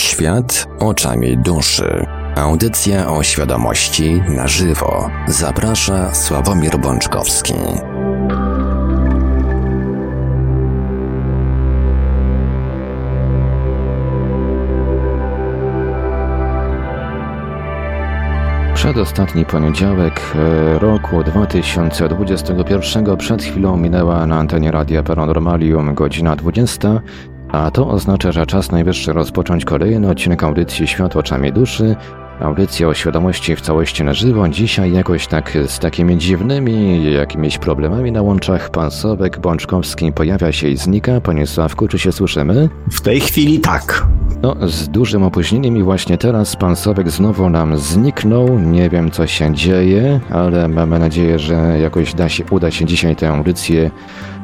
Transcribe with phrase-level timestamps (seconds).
[0.00, 2.06] Świat oczami duszy.
[2.36, 5.10] Audycja o świadomości na żywo.
[5.28, 7.54] Zaprasza Sławomir Bączkowski.
[18.74, 27.00] Przedostatni poniedziałek e, roku 2021 przed chwilą minęła na antenie Radia Paranormalium godzina 20,
[27.52, 31.96] a to oznacza, że czas najwyższy rozpocząć kolejny odcinek audycji Świat oczami duszy,
[32.40, 34.48] audycja o świadomości w całości na żywo.
[34.48, 40.68] Dzisiaj jakoś tak z takimi dziwnymi jakimiś problemami na łączach pan Sławek Bączkowski pojawia się
[40.68, 41.20] i znika.
[41.20, 42.68] Panie Sławku, czy się słyszymy?
[42.90, 44.06] W tej chwili tak.
[44.42, 48.58] No, z dużym opóźnieniem i właśnie teraz pan Sławek znowu nam zniknął.
[48.58, 53.16] Nie wiem, co się dzieje, ale mamy nadzieję, że jakoś da się, uda się dzisiaj
[53.16, 53.90] tę audycję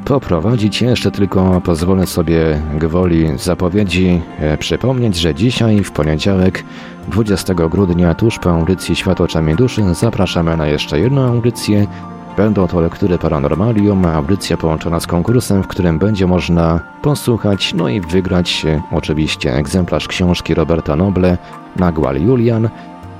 [0.04, 0.82] poprowadzić.
[0.82, 6.64] Jeszcze tylko pozwolę sobie gwoli zapowiedzi e, przypomnieć, że dzisiaj w poniedziałek
[7.08, 11.86] 20 grudnia tuż po audycji Świat oczami duszy zapraszamy na jeszcze jedną audycję.
[12.36, 18.00] Będą to lektury Paranormalium, audycja połączona z konkursem, w którym będzie można posłuchać, no i
[18.00, 21.38] wygrać oczywiście egzemplarz książki Roberta Noble,
[21.76, 22.68] Nagłal Julian.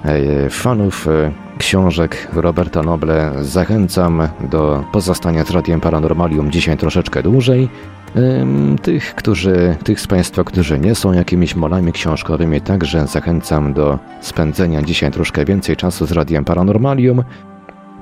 [0.04, 7.68] E, fanów e, książek Roberta Noble zachęcam do pozostania z Radiem Paranormalium dzisiaj troszeczkę dłużej.
[8.82, 14.82] Tych, którzy, tych z Państwa, którzy nie są jakimiś molami książkowymi, także zachęcam do spędzenia
[14.82, 17.22] dzisiaj troszkę więcej czasu z Radiem Paranormalium.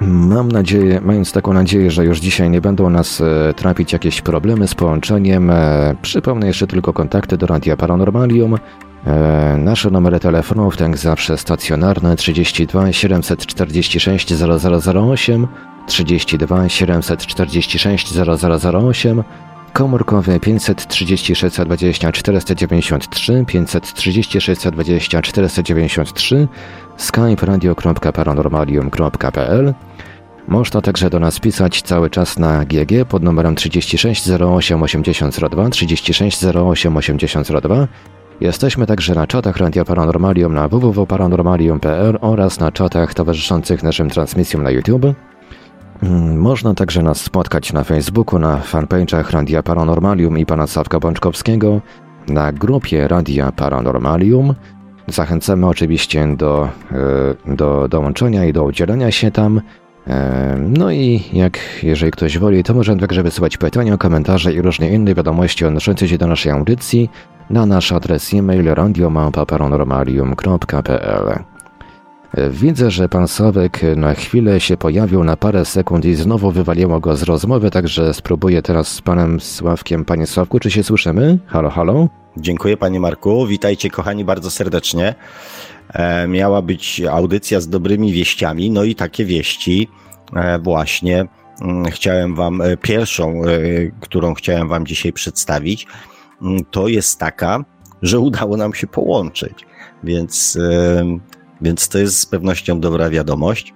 [0.01, 4.69] Mam nadzieję, mając taką nadzieję, że już dzisiaj nie będą nas e, trapić jakieś problemy
[4.69, 8.59] z połączeniem, e, przypomnę jeszcze tylko kontakty do Radia Paranormalium.
[9.07, 15.47] E, nasze numery telefonów, tak zawsze stacjonarne 32 746 0008,
[15.87, 19.25] 32 746 0008,
[19.73, 26.49] komórkowy 536 20 493, 536 20 493,
[26.97, 29.75] skype radio.paranormalium.pl.
[30.49, 36.45] Można także do nas pisać cały czas na GG pod numerem 36 08 8002, 36
[36.45, 37.89] 08 8002.
[38.41, 44.71] Jesteśmy także na czatach Radia Paranormalium na www.paranormalium.pl oraz na czatach towarzyszących naszym transmisjom na
[44.71, 45.05] YouTube.
[46.03, 51.81] Mm, Można także nas spotkać na Facebooku, na fanpage'ach Radia Paranormalium i pana Sławka Bączkowskiego,
[52.29, 54.55] na grupie Radia Paranormalium.
[55.09, 56.69] Zachęcamy oczywiście do,
[57.47, 59.61] e, do dołączenia i do udzielenia się tam.
[60.07, 64.89] E, No i jak, jeżeli ktoś woli, to może także wysyłać pytania, komentarze i różne
[64.89, 67.11] inne wiadomości odnoszące się do naszej audycji
[67.51, 71.54] na nasz adres e-mail radiomałpa-paranormalium.pl.
[72.51, 77.17] Widzę, że pan Sławek na chwilę się pojawił na parę sekund i znowu wywaliło go
[77.17, 80.05] z rozmowy, także spróbuję teraz z panem Sławkiem.
[80.05, 81.39] Panie Sławku, czy się słyszymy?
[81.47, 82.09] Halo, halo?
[82.37, 83.47] Dziękuję panie Marku.
[83.47, 85.15] Witajcie kochani bardzo serdecznie.
[85.93, 89.89] E, miała być audycja z dobrymi wieściami, no i takie wieści
[90.37, 91.27] e, właśnie
[91.63, 93.49] mm, chciałem wam, e, pierwszą, e,
[94.01, 95.87] którą chciałem wam dzisiaj przedstawić,
[96.43, 97.65] mm, to jest taka,
[98.03, 99.67] że udało nam się połączyć,
[100.05, 101.05] więc, e,
[101.61, 103.75] więc to jest z pewnością dobra wiadomość.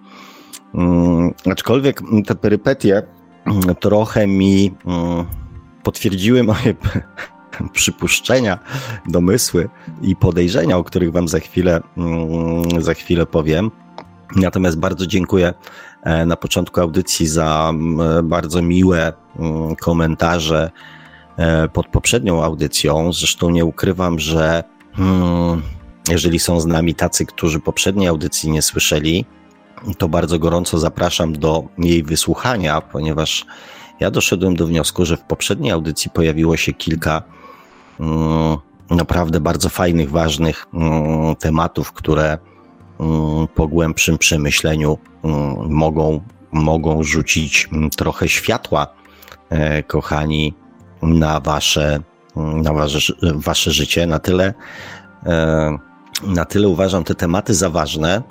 [0.74, 3.02] Mm, Aczkolwiek te perypetie
[3.80, 5.26] trochę mi mm,
[5.82, 6.74] potwierdziły moje
[7.72, 8.58] przypuszczenia,
[9.08, 9.68] domysły
[10.02, 13.70] i podejrzenia, o których Wam za chwilę, mm, za chwilę powiem.
[14.36, 15.54] Natomiast bardzo dziękuję
[16.02, 17.72] e, na początku audycji za
[18.22, 19.12] bardzo miłe
[19.80, 20.70] komentarze
[21.36, 23.12] e, pod poprzednią audycją.
[23.12, 24.64] Zresztą nie ukrywam, że
[24.98, 25.62] mm,
[26.08, 29.24] jeżeli są z nami tacy, którzy poprzedniej audycji nie słyszeli,
[29.98, 33.46] to bardzo gorąco zapraszam do jej wysłuchania, ponieważ
[34.00, 37.22] ja doszedłem do wniosku, że w poprzedniej audycji pojawiło się kilka
[38.00, 38.56] mm,
[38.90, 42.38] naprawdę bardzo fajnych, ważnych mm, tematów, które
[43.00, 44.98] mm, po głębszym przemyśleniu
[45.68, 46.20] mogą,
[46.52, 48.86] mogą rzucić trochę światła,
[49.50, 50.54] e, kochani,
[51.02, 52.00] na wasze,
[52.36, 54.06] na wasze, wasze życie.
[54.06, 54.54] Na tyle,
[55.26, 55.78] e,
[56.22, 58.22] na tyle uważam te tematy za ważne,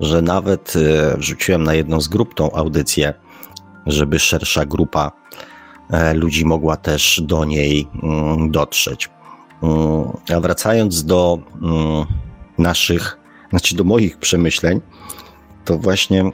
[0.00, 3.14] że nawet e, wrzuciłem na jedną z grup tą audycję,
[3.86, 5.12] żeby szersza grupa
[5.90, 9.10] e, ludzi mogła też do niej mm, dotrzeć.
[9.62, 10.04] Mm,
[10.36, 12.06] A wracając do mm,
[12.58, 13.18] naszych,
[13.50, 14.80] znaczy do moich przemyśleń,
[15.64, 16.30] to właśnie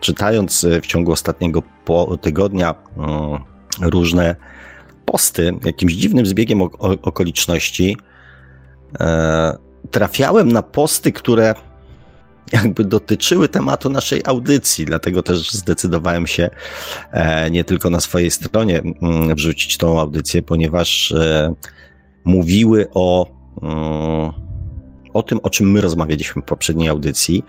[0.00, 1.62] czytając e, w ciągu ostatniego
[2.20, 2.74] tygodnia
[3.80, 4.36] różne
[5.04, 6.62] posty, jakimś dziwnym zbiegiem
[7.02, 7.96] okoliczności,
[9.00, 11.54] e, trafiałem na posty, które
[12.52, 16.50] jakby dotyczyły tematu naszej audycji, dlatego też zdecydowałem się
[17.12, 21.54] e, nie tylko na swojej stronie mm, wrzucić tą audycję, ponieważ e,
[22.24, 23.42] mówiły o
[25.12, 27.44] o tym, o czym my rozmawialiśmy w poprzedniej audycji.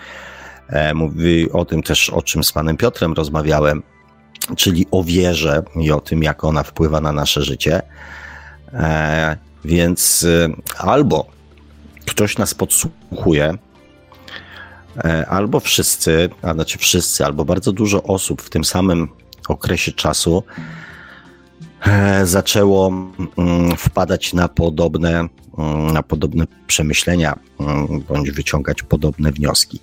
[0.69, 3.83] E, mówi o tym też, o czym z panem Piotrem rozmawiałem,
[4.57, 7.81] czyli o wierze i o tym, jak ona wpływa na nasze życie.
[9.65, 10.27] Więc
[10.77, 11.27] albo
[12.05, 13.57] ktoś nas podsłuchuje,
[15.27, 19.07] albo wszyscy, a znaczy wszyscy, albo bardzo dużo osób w tym samym
[19.47, 20.43] okresie czasu
[21.87, 22.91] E, zaczęło
[23.37, 25.27] mm, wpadać na podobne,
[25.57, 29.79] mm, na podobne przemyślenia mm, bądź wyciągać podobne wnioski.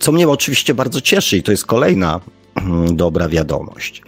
[0.00, 2.20] Co mnie oczywiście bardzo cieszy i to jest kolejna
[2.92, 4.02] dobra wiadomość.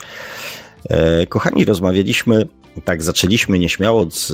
[0.88, 2.46] E, kochani, rozmawialiśmy,
[2.84, 4.28] tak zaczęliśmy nieśmiało od,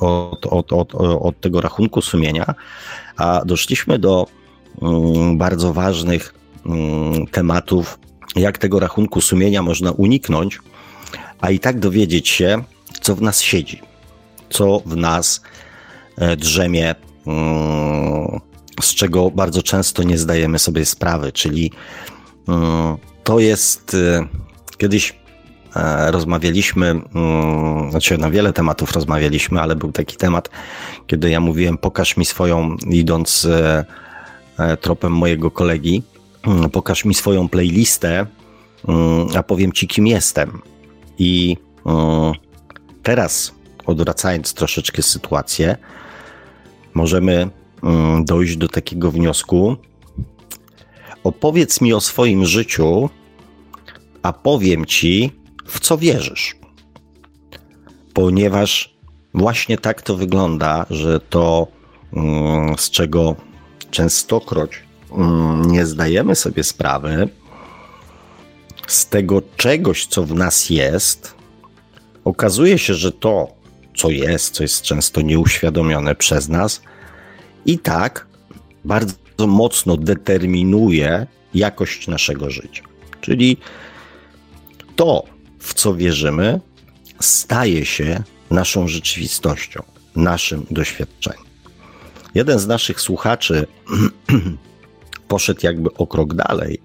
[0.00, 2.54] od, od, od, od tego rachunku sumienia,
[3.16, 4.26] a doszliśmy do
[5.36, 6.34] bardzo ważnych
[7.32, 7.98] tematów
[8.36, 10.58] jak tego rachunku sumienia można uniknąć,
[11.40, 12.62] a i tak dowiedzieć się,
[13.00, 13.82] co w nas siedzi,
[14.50, 15.42] co w nas
[16.16, 16.94] e, drzemie,
[17.26, 18.40] mm,
[18.82, 21.72] z czego bardzo często nie zdajemy sobie sprawy, czyli
[22.48, 24.28] mm, to jest e,
[24.78, 25.14] kiedyś e,
[26.06, 30.50] rozmawialiśmy, mm, znaczy na wiele tematów rozmawialiśmy, ale był taki temat,
[31.06, 33.48] kiedy ja mówiłem, pokaż mi swoją, idąc
[34.80, 36.02] tropem mojego kolegi,
[36.46, 38.26] Mm, pokaż mi swoją playlistę,
[38.88, 40.62] mm, a powiem ci, kim jestem.
[41.18, 41.56] I
[43.02, 43.54] teraz,
[43.86, 45.76] odwracając troszeczkę sytuację,
[46.94, 47.50] możemy
[48.24, 49.76] dojść do takiego wniosku.
[51.24, 53.10] Opowiedz mi o swoim życiu,
[54.22, 55.32] a powiem ci,
[55.68, 56.56] w co wierzysz.
[58.14, 58.94] Ponieważ
[59.34, 61.66] właśnie tak to wygląda, że to,
[62.76, 63.36] z czego
[63.90, 67.28] częstokroć Mm, nie zdajemy sobie sprawy
[68.86, 71.34] z tego czegoś, co w nas jest,
[72.24, 73.48] okazuje się, że to,
[73.96, 76.82] co jest, co jest często nieuświadomione przez nas,
[77.66, 78.26] i tak
[78.84, 79.14] bardzo
[79.46, 82.82] mocno determinuje jakość naszego życia.
[83.20, 83.56] Czyli
[84.96, 85.24] to,
[85.58, 86.60] w co wierzymy,
[87.20, 89.82] staje się naszą rzeczywistością,
[90.16, 91.42] naszym doświadczeniem.
[92.34, 93.66] Jeden z naszych słuchaczy
[95.28, 96.80] poszedł jakby o krok dalej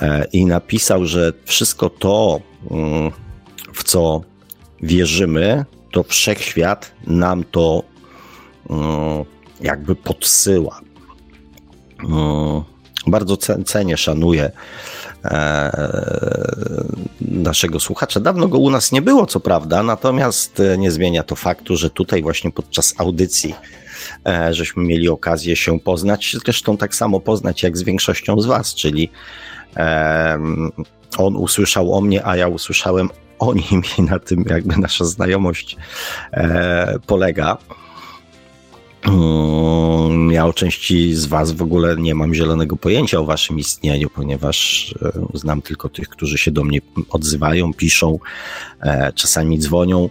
[0.00, 2.40] e, i napisał, że wszystko to,
[2.70, 3.10] mm,
[3.74, 4.22] w co
[4.82, 7.82] wierzymy, to wszechświat nam to
[8.70, 9.24] mm,
[9.60, 10.80] jakby podsyła.
[13.06, 14.50] Bardzo cenię, szanuję
[15.24, 15.88] e,
[17.20, 18.20] naszego słuchacza.
[18.20, 21.90] Dawno go u nas nie było, co prawda, natomiast e, nie zmienia to faktu, że
[21.90, 23.54] tutaj właśnie podczas audycji
[24.26, 28.74] E, żeśmy mieli okazję się poznać, zresztą tak samo poznać jak z większością z Was,
[28.74, 29.10] czyli
[31.18, 35.76] on usłyszał o mnie, a ja usłyszałem o nim i na tym jakby nasza znajomość
[37.06, 37.58] polega.
[39.08, 44.10] Mm, ja o części z Was w ogóle nie mam zielonego pojęcia o Waszym istnieniu,
[44.10, 46.80] ponieważ e, znam tylko tych, którzy się do mnie
[47.10, 48.18] odzywają, piszą,
[49.14, 50.08] czasami dzwonią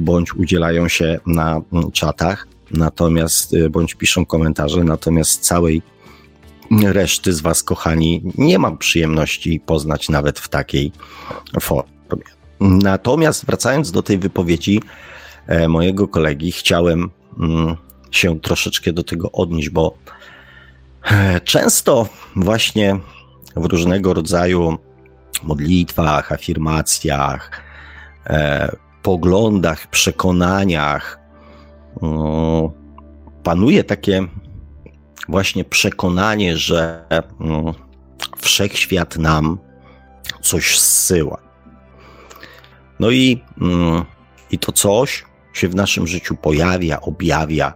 [0.00, 5.82] bądź udzielają się na mm, czatach natomiast bądź piszą komentarze, natomiast całej
[6.70, 10.92] reszty z Was, kochani, nie mam przyjemności poznać nawet w takiej
[11.60, 11.90] formie.
[12.60, 14.80] Natomiast wracając do tej wypowiedzi
[15.46, 17.76] e, mojego kolegi, chciałem mm,
[18.10, 19.94] się troszeczkę do tego odnieść, bo
[21.04, 23.00] e, często właśnie
[23.56, 24.78] w różnego rodzaju
[25.42, 27.50] modlitwach, afirmacjach,
[28.26, 31.20] e, poglądach, przekonaniach,
[33.42, 34.26] panuje takie
[35.28, 37.04] właśnie przekonanie, że
[38.36, 39.58] wszechświat nam
[40.42, 41.38] coś zsyła.
[43.00, 44.04] No i, mm,
[44.50, 47.72] i to coś się w naszym życiu pojawia, objawia.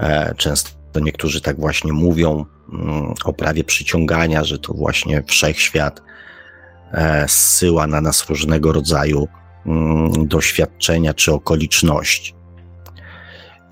[0.00, 6.02] E, często niektórzy tak właśnie mówią mm, o prawie przyciągania, że to właśnie wszechświat
[6.92, 9.28] e, zsyła na nas różnego rodzaju
[10.24, 12.34] doświadczenia czy okoliczności.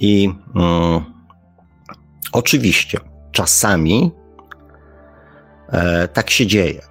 [0.00, 1.00] I mm,
[2.32, 2.98] oczywiście
[3.32, 4.12] czasami
[5.68, 6.82] e, tak się dzieje.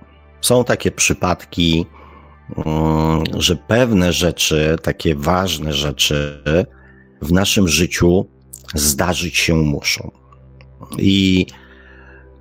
[0.42, 1.86] Są takie przypadki,
[2.58, 6.44] mm, że pewne rzeczy, takie ważne rzeczy
[7.22, 8.37] w naszym życiu
[8.74, 10.12] zdarzyć się muszą.
[10.98, 11.46] I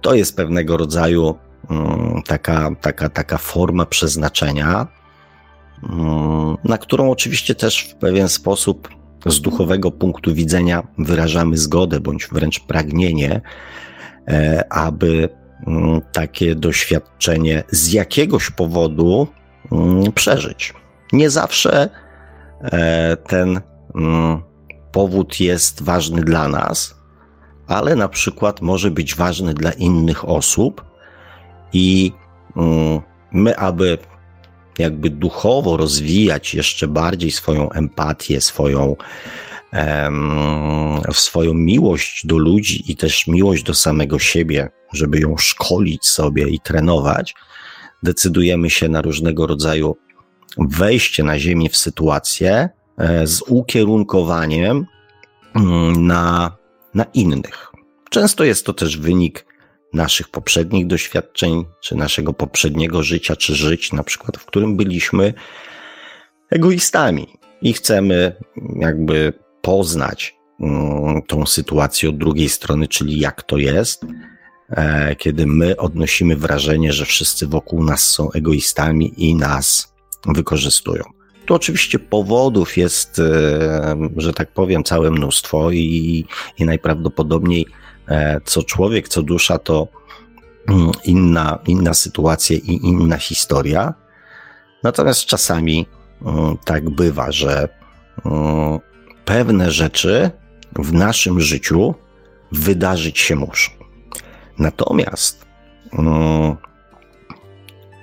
[0.00, 1.35] to jest pewnego rodzaju
[1.71, 4.87] mm, taka, taka, taka forma przeznaczenia,
[5.83, 8.88] mm, na którą oczywiście też w pewien sposób
[9.26, 13.40] z duchowego punktu widzenia wyrażamy zgodę bądź wręcz pragnienie,
[14.28, 15.28] e, aby
[15.66, 19.28] mm, takie doświadczenie z jakiegoś powodu
[20.14, 20.75] przeżyć.
[21.12, 21.90] Nie zawsze
[22.61, 23.61] e, ten
[24.97, 26.95] powód jest ważny dla nas,
[27.67, 30.85] ale na przykład może być ważny dla innych osób
[31.73, 32.12] i
[32.57, 33.00] mm,
[33.33, 33.99] my, aby
[34.79, 38.97] jakby duchowo rozwijać jeszcze bardziej swoją empatię, swoją,
[41.12, 46.61] swoją miłość do ludzi i też miłość do samego siebie, żeby ją szkolić sobie i
[46.61, 47.35] trenować,
[48.03, 49.97] decydujemy się na różnego rodzaju
[50.59, 52.86] wejście na Ziemię w sytuację e,
[53.25, 54.87] z ukierunkowaniem
[55.55, 56.57] mm, na,
[56.95, 57.73] na innych.
[58.11, 59.47] Często jest to też wynik
[59.93, 65.35] naszych poprzednich doświadczeń, czy naszego poprzedniego życia, czy żyć, na przykład, w którym byliśmy
[66.50, 67.26] egoistami
[67.62, 68.37] i chcemy
[68.76, 74.07] jakby poznać mm, tą sytuację od drugiej strony, czyli jak to jest,
[74.71, 79.95] e, kiedy my odnosimy wrażenie, że wszyscy wokół nas są egoistami i nas
[80.26, 81.16] wykorzystują.
[81.47, 86.25] Tu oczywiście powodów jest, e, że tak powiem, całe mnóstwo i,
[86.59, 87.67] i najprawdopodobniej
[88.09, 89.88] e, co człowiek, co dusza to
[90.69, 93.95] mm, inna, inna sytuacja i inna historia.
[94.83, 95.87] Natomiast czasami
[96.23, 97.69] mm, tak bywa, że
[98.25, 98.79] mm,
[99.25, 100.31] pewne rzeczy
[100.79, 101.95] w naszym życiu
[102.53, 103.71] wydarzyć się muszą.
[104.59, 105.47] Natomiast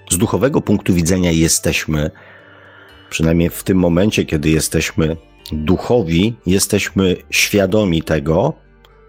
[0.09, 2.11] z duchowego punktu widzenia jesteśmy,
[3.13, 5.17] przynajmniej w tym momencie, kiedy jesteśmy
[5.51, 8.53] duchowi, jesteśmy świadomi tego,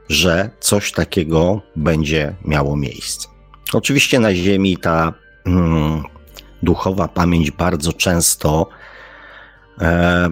[0.09, 3.29] że coś takiego będzie miało miejsce.
[3.73, 6.03] Oczywiście na Ziemi ta hmm,
[6.63, 8.69] duchowa pamięć bardzo często
[9.81, 10.31] e,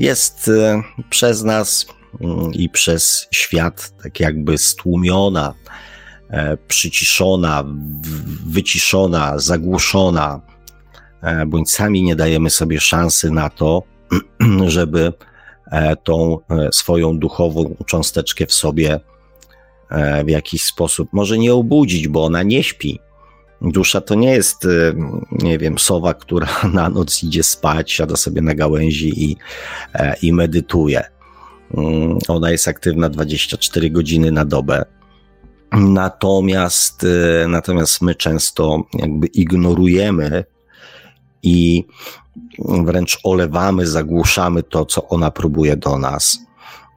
[0.00, 1.86] jest e, przez nas
[2.20, 5.54] mm, i przez świat tak jakby stłumiona,
[6.34, 7.64] E, przyciszona,
[8.46, 10.40] wyciszona, zagłuszona,
[11.46, 13.82] bądź sami nie dajemy sobie szansy na to,
[14.66, 15.12] żeby
[15.70, 16.38] e, tą
[16.72, 19.00] swoją duchową cząsteczkę w sobie
[20.24, 23.00] w jakiś sposób, może nie obudzić, bo ona nie śpi.
[23.62, 24.66] Dusza to nie jest,
[25.32, 29.36] nie wiem, sowa, która na noc idzie spać, siada sobie na gałęzi i,
[30.22, 31.04] i medytuje.
[31.76, 34.84] Mm, ona jest aktywna 24 godziny na dobę.
[35.72, 40.44] Natomiast, e, natomiast my często jakby ignorujemy
[41.44, 41.84] i
[42.58, 46.38] wręcz olewamy, zagłuszamy to, co ona próbuje do nas,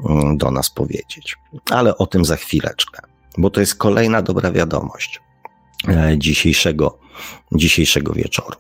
[0.10, 1.36] mm, do nas powiedzieć.
[1.72, 3.02] Ale o tym za chwileczkę,
[3.38, 5.20] bo to jest kolejna dobra wiadomość
[5.88, 7.00] e, dzisiejszego,
[7.52, 8.58] dzisiejszego wieczoru.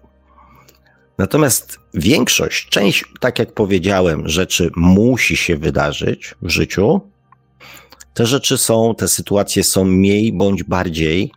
[1.17, 7.01] Natomiast większość, część, tak jak powiedziałem, rzeczy musi się wydarzyć w życiu,
[8.13, 11.31] te rzeczy są, te sytuacje są mniej bądź bardziej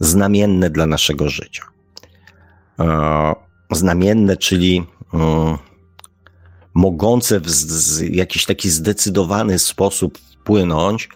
[0.00, 1.62] znamienne dla naszego życia.
[3.70, 5.58] Znamienne, czyli mm,
[6.74, 7.46] mogące w
[8.10, 11.08] jakiś taki zdecydowany sposób wpłynąć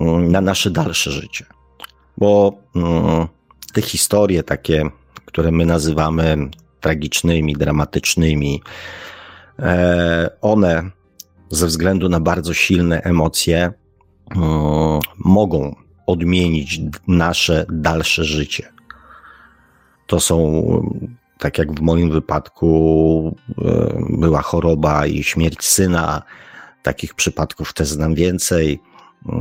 [0.00, 1.46] mm, na nasze dalsze życie.
[2.18, 3.26] Bo mm,
[3.72, 4.90] te historie takie,
[5.24, 8.62] które my nazywamy tragicznymi, dramatycznymi,
[9.58, 10.90] e, one
[11.50, 13.72] ze względu na bardzo silne emocje
[15.18, 18.72] mogą odmienić nasze dalsze życie.
[20.06, 20.36] To są,
[21.42, 26.22] tak jak w moim wypadku, e, była choroba i śmierć syna.
[26.82, 28.80] Takich przypadków też znam więcej,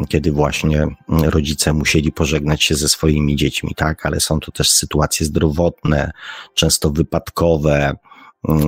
[0.09, 5.25] kiedy właśnie rodzice musieli pożegnać się ze swoimi dziećmi, tak, ale są to też sytuacje
[5.25, 6.11] zdrowotne,
[6.53, 7.95] często wypadkowe,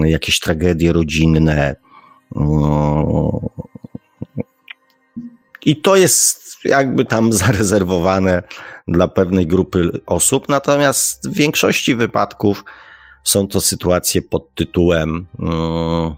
[0.04, 1.76] jakieś tragedie rodzinne,
[5.66, 8.44] i to jest jakby tam zarezerwowane
[8.88, 12.64] dla pewnej grupy osób, natomiast w większości wypadków
[13.24, 16.16] są to sytuacje pod tytułem hmm,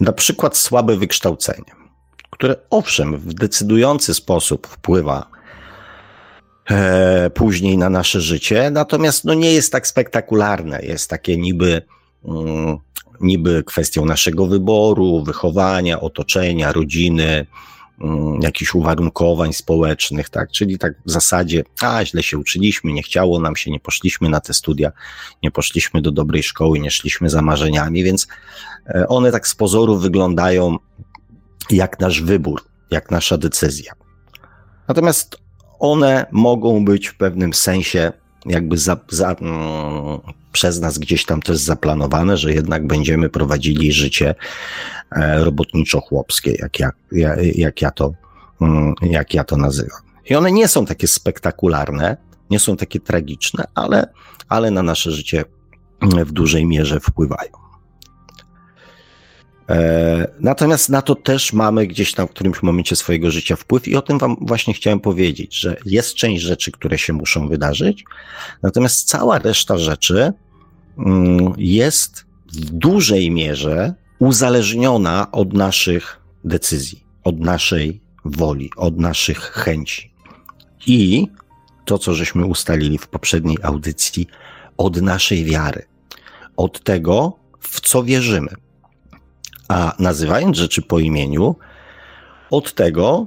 [0.00, 1.72] na przykład słabe wykształcenie,
[2.30, 5.26] które owszem w decydujący sposób wpływa
[6.70, 11.82] e, później na nasze życie, natomiast no nie jest tak spektakularne, jest takie niby
[12.24, 12.78] mm,
[13.20, 17.73] niby kwestią naszego wyboru, wychowania, otoczenia, rodziny, Mm,
[18.40, 20.50] jakichś uwarunkowań społecznych, tak?
[20.50, 24.40] Czyli tak w zasadzie, a źle się uczyliśmy, nie chciało nam się, nie poszliśmy na
[24.40, 24.92] te studia,
[25.42, 28.26] nie poszliśmy do dobrej szkoły, nie szliśmy za marzeniami, więc
[28.86, 30.76] e, one tak z pozoru wyglądają
[31.70, 33.92] jak nasz wybór, jak nasza decyzja.
[34.88, 35.36] Natomiast
[35.78, 38.12] one mogą być w pewnym sensie
[38.46, 40.20] jakby za, za, mm,
[40.52, 44.34] przez nas gdzieś tam też zaplanowane, że jednak będziemy prowadzili życie
[45.12, 46.90] e, robotniczo-chłopskie, jak ja,
[47.54, 48.12] jak, ja to,
[48.60, 50.00] mm, jak ja to nazywam.
[50.30, 52.16] I one nie są takie spektakularne,
[52.50, 54.06] nie są takie tragiczne, ale,
[54.48, 55.44] ale na nasze życie
[56.02, 57.63] w dużej mierze wpływają.
[59.70, 63.96] E, natomiast na to też mamy gdzieś tam w którymś momencie swojego życia wpływ i
[63.96, 68.04] o tym Wam właśnie chciałem powiedzieć, że jest część rzeczy, które się muszą wydarzyć,
[68.62, 70.32] natomiast cała reszta rzeczy
[70.98, 80.10] mm, jest w dużej mierze uzależniona od naszych decyzji, od naszej woli, od naszych chęci.
[80.86, 81.26] I
[81.84, 84.26] to, co żeśmy ustalili w poprzedniej audycji,
[84.76, 85.82] od naszej wiary,
[86.56, 88.63] od tego, w co wierzymy.
[89.68, 91.56] A nazywając rzeczy po imieniu,
[92.50, 93.26] od tego,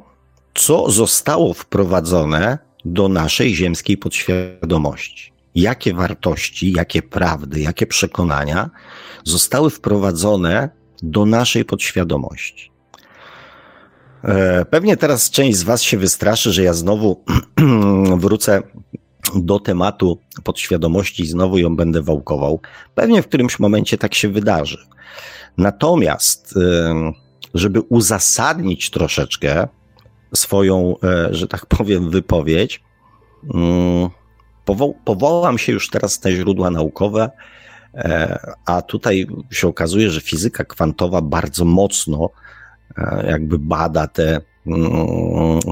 [0.53, 5.33] co zostało wprowadzone do naszej ziemskiej podświadomości.
[5.55, 8.69] Jakie wartości, jakie prawdy, jakie przekonania
[9.23, 10.69] zostały wprowadzone
[11.03, 12.71] do naszej podświadomości.
[14.23, 17.23] E, pewnie teraz część z Was się wystraszy, że ja znowu
[18.17, 18.61] wrócę
[19.35, 22.59] do tematu podświadomości i znowu ją będę wałkował.
[22.95, 24.87] Pewnie w którymś momencie tak się wydarzy.
[25.57, 26.55] Natomiast,
[27.53, 29.67] żeby uzasadnić troszeczkę
[30.35, 32.83] swoją, e, że tak powiem, wypowiedź,
[34.65, 37.31] powo powołam się już teraz na źródła naukowe,
[38.65, 42.29] a tutaj się okazuje, że fizyka kwantowa bardzo mocno
[43.27, 44.41] jakby bada te,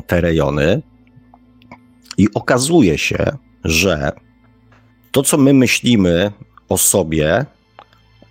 [0.08, 0.82] te rejony.
[2.18, 4.12] I okazuje się, że
[5.12, 6.32] to, co my myślimy
[6.70, 7.46] o sobie,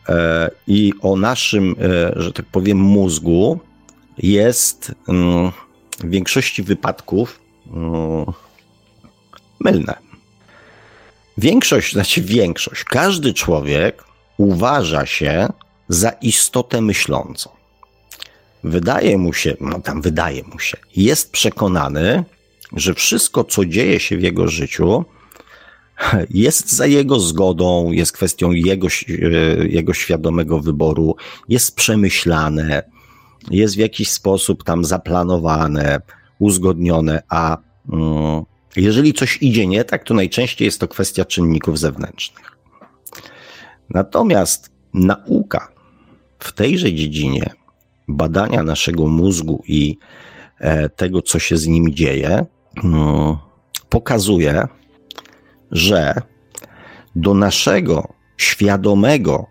[0.08, 3.60] E, i o naszym, e, że tak powiem, mózgu
[4.18, 5.50] jest mm,
[5.98, 7.40] w większości wypadków
[7.72, 8.24] mm,
[9.60, 9.94] mylne.
[11.38, 14.04] Większość, znaczy większość, każdy człowiek
[14.36, 15.48] uważa się
[15.88, 17.50] za istotę myślącą.
[18.64, 22.24] Wydaje mu się, no tam wydaje mu się, jest przekonany,
[22.76, 25.04] że wszystko, co dzieje się w jego życiu,
[26.30, 31.16] jest za jego zgodą, jest kwestią jego, e, jego świadomego wyboru,
[31.48, 32.82] jest przemyślane,
[33.50, 36.00] jest w jakiś sposób tam zaplanowane,
[36.38, 37.56] uzgodnione, a
[37.92, 38.44] mm,
[38.76, 42.58] jeżeli coś idzie nie tak, to najczęściej jest to kwestia czynników zewnętrznych.
[43.90, 45.68] Natomiast nauka
[46.38, 47.50] w tejże dziedzinie
[48.08, 49.98] badania naszego mózgu i
[50.58, 52.46] e, tego, co się z nim dzieje,
[52.84, 53.36] mm,
[53.88, 54.68] pokazuje,
[55.70, 56.14] że
[57.16, 59.46] do naszego świadomego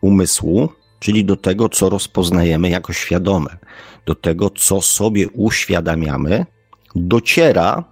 [0.00, 0.68] umysłu,
[1.00, 3.56] czyli do tego, co rozpoznajemy jako świadome,
[4.06, 6.46] do tego, co sobie uświadamiamy,
[6.94, 7.84] dociera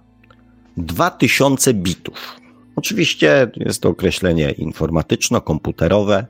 [0.77, 2.35] 2000 bitów.
[2.75, 6.25] Oczywiście jest to określenie informatyczno-komputerowe.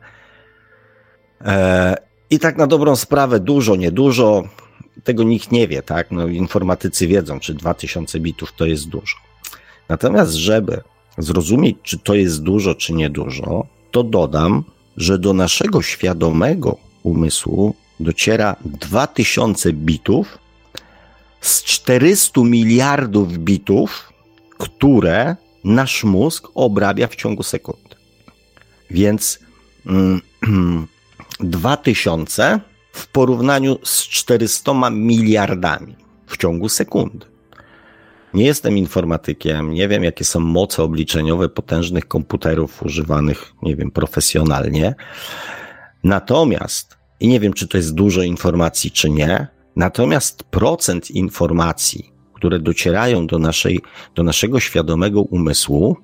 [1.42, 1.96] E,
[2.30, 4.44] I tak na dobrą sprawę, dużo, niedużo,
[5.04, 6.12] tego nikt nie wie, tak?
[6.12, 9.18] No, informatycy wiedzą, czy 2000 bitów to jest dużo.
[9.90, 10.82] Natomiast, żeby
[11.18, 14.64] zrozumieć, czy to jest dużo, czy niedużo, to dodam,
[14.98, 20.38] że do naszego świadomego umysłu dociera 2000 bitów
[21.42, 24.14] z 400 miliardów bitów,
[24.58, 27.96] które nasz mózg obrabia w ciągu sekundy.
[28.92, 29.40] Więc
[29.86, 30.22] mm,
[31.40, 32.60] 2000
[32.92, 35.96] w porównaniu z 400 miliardami
[36.28, 37.37] w ciągu sekundy.
[38.34, 44.96] Nie jestem informatykiem, nie wiem, jakie są moce obliczeniowe potężnych komputerów używanych, nie wiem, profesjonalnie.
[46.04, 52.60] Natomiast, i nie wiem, czy to jest dużo informacji, czy nie, natomiast procent informacji, które
[52.60, 53.82] docierają do, naszej,
[54.16, 55.98] do naszego świadomego umysłu,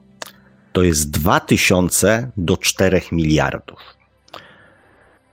[0.71, 3.79] to jest 2000 do 4 miliardów.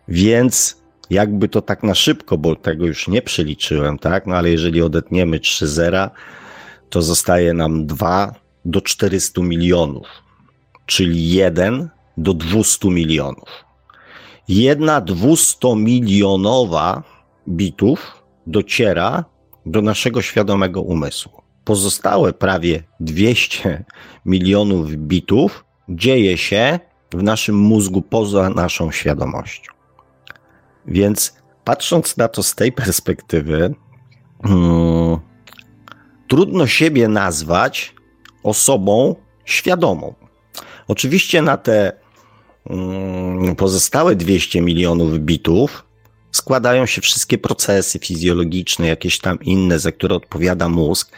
[0.08, 4.26] Więc jakby to tak na szybko, bo tego już nie przeliczyłem, tak?
[4.26, 6.10] No ale jeżeli odetniemy 3 zera,
[6.90, 10.06] to zostaje nam 2 do 400 milionów,
[10.86, 13.48] czyli 1 do 200 milionów.
[14.48, 17.02] Jedna 200 milionowa
[17.48, 19.24] bitów dociera
[19.66, 21.42] do naszego świadomego umysłu.
[21.64, 23.84] Pozostałe prawie 200
[24.24, 26.80] milionów bitów dzieje się
[27.14, 29.72] w naszym mózgu poza naszą świadomością.
[30.86, 33.74] Więc patrząc na to z tej perspektywy,
[34.42, 35.18] hmm,
[36.30, 37.94] trudno siebie nazwać
[38.42, 40.14] osobą świadomą.
[40.88, 41.92] Oczywiście na te
[42.70, 45.84] mm, pozostałe 200 milionów bitów
[46.32, 51.12] składają się wszystkie procesy fizjologiczne, jakieś tam inne, za które odpowiada mózg,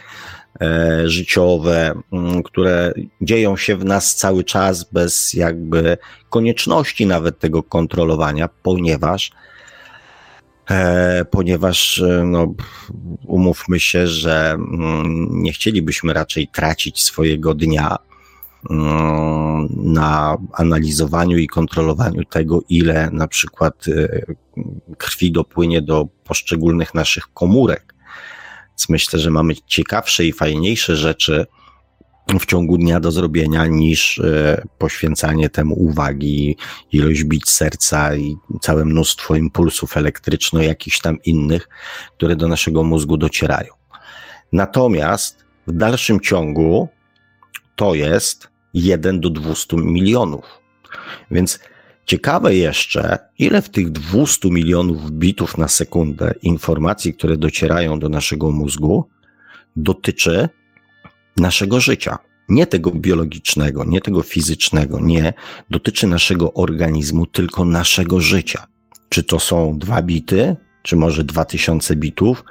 [0.61, 5.99] e, życiowe, mm, które dzieją się w nas cały czas bez jakby
[6.31, 9.33] konieczności nawet tego kontrolowania, ponieważ
[11.31, 12.55] ponieważ e, no,
[13.27, 17.97] umówmy się, że mm, nie chcielibyśmy raczej tracić swojego dnia
[18.71, 24.23] mm, na analizowaniu i kontrolowaniu tego, ile na przykład e,
[24.99, 27.95] krwi dopłynie do poszczególnych naszych komórek.
[28.69, 31.47] Więc myślę, że mamy ciekawsze i fajniejsze rzeczy
[32.41, 36.57] w ciągu dnia do zrobienia niż e, poświęcanie temu uwagi,
[36.93, 41.69] ilość bić serca i całe mnóstwo impulsów elektryczno jakichś tam innych,
[42.17, 43.73] które do naszego mózgu docierają.
[44.53, 46.89] Natomiast w dalszym ciągu
[47.77, 50.45] to jest 1 do 200 milionów.
[51.31, 51.61] Więc
[52.07, 58.51] ciekawe jeszcze, ile w tych 200 milionów bitów na sekundę informacji, które docierają do naszego
[58.51, 59.09] mózgu,
[59.77, 60.49] dotyczy
[61.37, 62.19] naszego życia.
[62.49, 65.33] Nie tego biologicznego, nie tego fizycznego, nie.
[65.71, 68.67] Dotyczy naszego organizmu, tylko naszego życia.
[69.09, 72.45] Czy to są dwa bity, czy może 2000 bitów,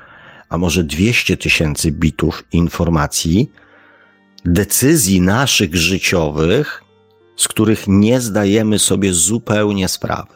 [0.50, 3.52] a może 200 tysięcy bitów informacji,
[4.46, 6.84] decyzji naszych życiowych,
[7.38, 10.34] z których nie zdajemy sobie zupełnie sprawy.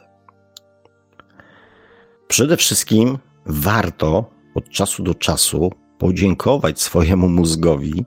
[2.27, 8.05] Przede wszystkim warto od czasu do czasu podziękować swojemu mózgowi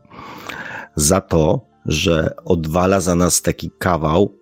[0.97, 4.35] za to, że odwala za nas taki kawał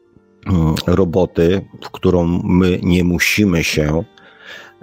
[0.46, 4.04] mm, roboty, w którą my nie musimy się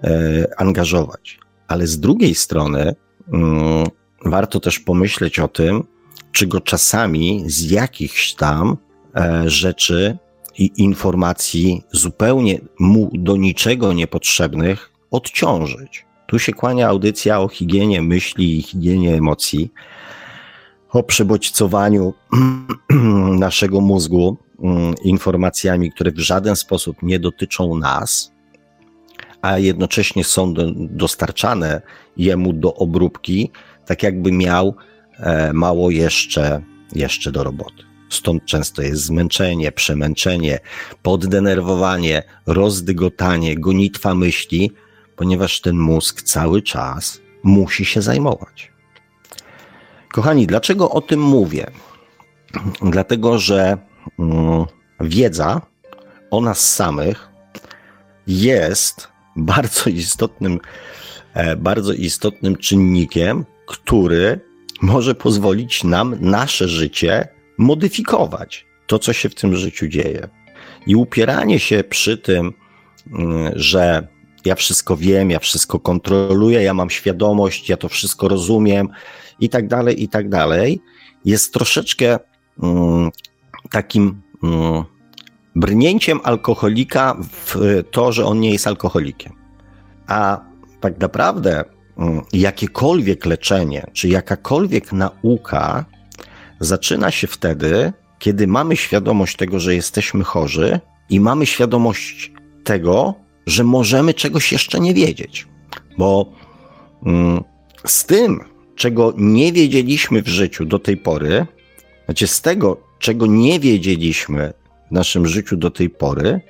[0.04, 1.40] e, angażować.
[1.68, 2.96] Ale z drugiej strony
[3.34, 3.88] mm,
[4.26, 5.84] warto też pomyśleć o tym,
[6.32, 8.78] czy go czasami z jakichś tam
[9.16, 10.18] e, rzeczy
[10.58, 16.06] i informacji zupełnie mu do niczego niepotrzebnych odciążyć.
[16.34, 19.74] Tu się kłania audycja o higienie myśli i higienie emocji,
[20.90, 22.14] o przebodźcowaniu
[23.48, 28.32] naszego mózgu mm, informacjami, które w żaden sposób nie dotyczą nas,
[29.42, 31.82] a jednocześnie są do, dostarczane
[32.18, 33.52] jemu do obróbki,
[33.86, 34.76] tak jakby miał
[35.20, 36.62] e, mało jeszcze,
[36.96, 37.84] jeszcze do roboty.
[38.10, 40.60] Stąd często jest zmęczenie, przemęczenie,
[41.02, 44.72] poddenerwowanie, rozdygotanie, gonitwa myśli,
[45.24, 48.72] ponieważ ten mózg cały czas musi się zajmować.
[50.12, 51.72] Kochani, dlaczego o tym mówię?
[52.82, 53.78] Dlatego, że
[54.20, 54.66] mm,
[55.00, 55.62] wiedza
[56.32, 57.30] o nas samych
[58.28, 60.60] jest bardzo istotnym,
[61.34, 64.40] e, bardzo istotnym czynnikiem, który
[64.82, 70.28] może pozwolić nam nasze życie modyfikować, to co się w tym życiu dzieje.
[70.88, 72.54] I upieranie się przy tym,
[73.14, 74.13] mm, że
[74.46, 78.90] ja wszystko wiem, ja wszystko kontroluję, ja mam świadomość, ja to wszystko rozumiem
[79.40, 80.82] i tak dalej, i tak dalej,
[81.26, 82.20] jest troszeczkę
[82.64, 83.12] mm,
[83.72, 84.84] takim mm,
[85.56, 89.34] brnięciem alkoholika w to, że on nie jest alkoholikiem.
[90.08, 90.40] A
[90.80, 91.64] tak naprawdę
[91.98, 95.86] mm, jakiekolwiek leczenie, czy jakakolwiek nauka
[96.60, 100.80] zaczyna się wtedy, kiedy mamy świadomość tego, że jesteśmy chorzy
[101.10, 102.32] i mamy świadomość
[102.64, 105.48] tego, że możemy czegoś jeszcze nie wiedzieć.
[105.98, 106.32] Bo
[107.06, 107.44] mm,
[107.86, 108.40] z tym,
[108.76, 111.46] czego nie wiedzieliśmy w życiu do tej pory,
[112.06, 114.54] znaczy z tego, czego nie wiedzieliśmy
[114.90, 116.42] w naszym życiu do tej pory,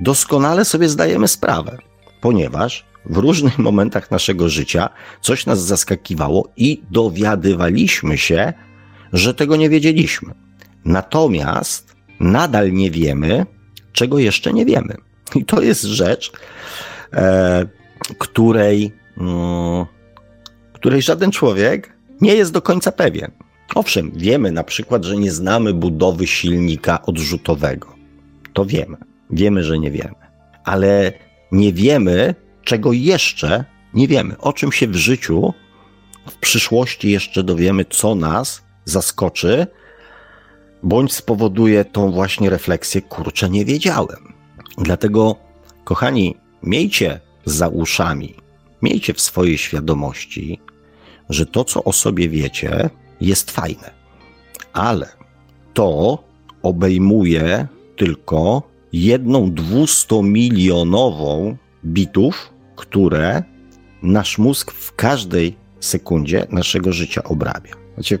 [0.00, 1.78] doskonale sobie zdajemy sprawę,
[2.20, 4.88] ponieważ w różnych momentach naszego życia
[5.20, 8.52] coś nas zaskakiwało i dowiadywaliśmy się,
[9.12, 10.34] że tego nie wiedzieliśmy.
[10.84, 13.46] Natomiast nadal nie wiemy,
[13.92, 14.96] czego jeszcze nie wiemy.
[15.34, 16.32] I to jest rzecz,
[17.12, 17.66] e,
[18.18, 19.86] której, mm,
[20.72, 23.30] której żaden człowiek nie jest do końca pewien.
[23.74, 27.94] Owszem, wiemy na przykład, że nie znamy budowy silnika odrzutowego.
[28.52, 28.96] To wiemy.
[29.30, 30.14] Wiemy, że nie wiemy.
[30.64, 31.12] Ale
[31.52, 33.64] nie wiemy, czego jeszcze
[33.94, 34.38] nie wiemy.
[34.38, 35.54] O czym się w życiu,
[36.28, 39.66] w przyszłości jeszcze dowiemy, co nas zaskoczy,
[40.82, 44.29] bądź spowoduje tą właśnie refleksję, kurczę, nie wiedziałem.
[44.80, 45.36] Dlatego,
[45.84, 48.34] kochani, miejcie za uszami,
[48.82, 50.60] miejcie w swojej świadomości,
[51.28, 52.90] że to, co o sobie wiecie,
[53.20, 53.90] jest fajne,
[54.72, 55.08] ale
[55.74, 56.18] to
[56.62, 58.62] obejmuje tylko
[58.92, 63.42] jedną 200 milionową bitów, które
[64.02, 67.74] nasz mózg w każdej sekundzie naszego życia obrabia.
[67.94, 68.18] Znaczy,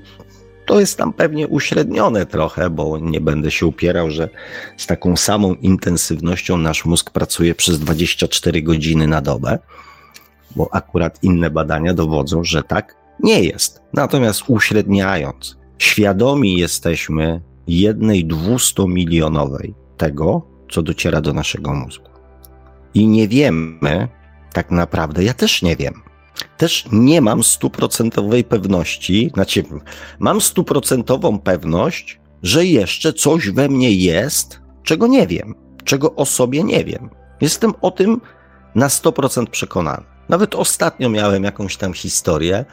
[0.70, 4.28] to jest tam pewnie uśrednione trochę, bo nie będę się upierał, że
[4.76, 9.58] z taką samą intensywnością nasz mózg pracuje przez 24 godziny na dobę,
[10.56, 13.82] bo akurat inne badania dowodzą, że tak nie jest.
[13.92, 22.10] Natomiast uśredniając, świadomi jesteśmy jednej 200 milionowej tego, co dociera do naszego mózgu.
[22.94, 24.08] I nie wiemy,
[24.52, 26.02] tak naprawdę, ja też nie wiem,
[26.56, 29.64] też nie mam stuprocentowej pewności, znaczy
[30.18, 36.64] mam stuprocentową pewność, że jeszcze coś we mnie jest, czego nie wiem, czego o sobie
[36.64, 37.10] nie wiem.
[37.40, 38.20] Jestem o tym
[38.74, 40.04] na 100% przekonany.
[40.28, 42.64] Nawet ostatnio miałem jakąś tam historię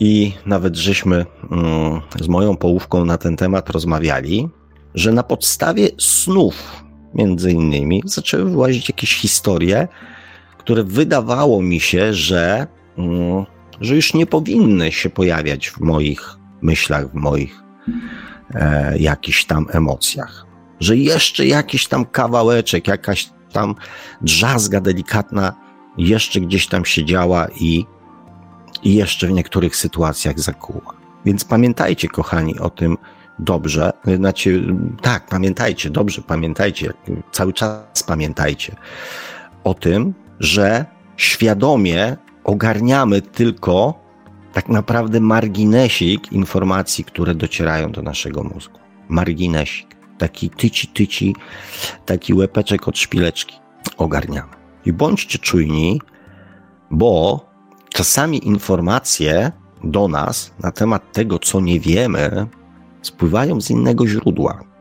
[0.00, 4.48] i nawet żeśmy mm, z moją połówką na ten temat rozmawiali,
[4.94, 9.88] że na podstawie snów, między innymi, zaczęły wyłazić jakieś historie,
[10.64, 12.66] które wydawało mi się, że,
[12.98, 13.44] mm,
[13.80, 17.62] że już nie powinny się pojawiać w moich myślach, w moich
[18.54, 20.46] e, jakichś tam emocjach.
[20.80, 23.74] Że jeszcze jakiś tam kawałeczek, jakaś tam
[24.20, 25.54] drzazga delikatna
[25.98, 27.86] jeszcze gdzieś tam siedziała i,
[28.82, 30.94] i jeszcze w niektórych sytuacjach zakuła.
[31.24, 32.96] Więc pamiętajcie, kochani, o tym
[33.38, 33.92] dobrze.
[34.16, 36.92] Znaczy, tak, pamiętajcie, dobrze, pamiętajcie,
[37.32, 38.76] cały czas pamiętajcie
[39.64, 44.04] o tym, że świadomie ogarniamy tylko
[44.52, 48.78] tak naprawdę marginesik informacji, które docierają do naszego mózgu.
[49.08, 49.94] Marginesik.
[50.18, 51.36] Taki tyci, tyci,
[52.06, 53.56] taki łepeczek od szpileczki
[53.96, 54.52] ogarniamy.
[54.86, 56.00] I bądźcie czujni,
[56.90, 57.40] bo
[57.88, 59.52] czasami informacje
[59.84, 62.46] do nas na temat tego, co nie wiemy,
[63.02, 64.73] spływają z innego źródła.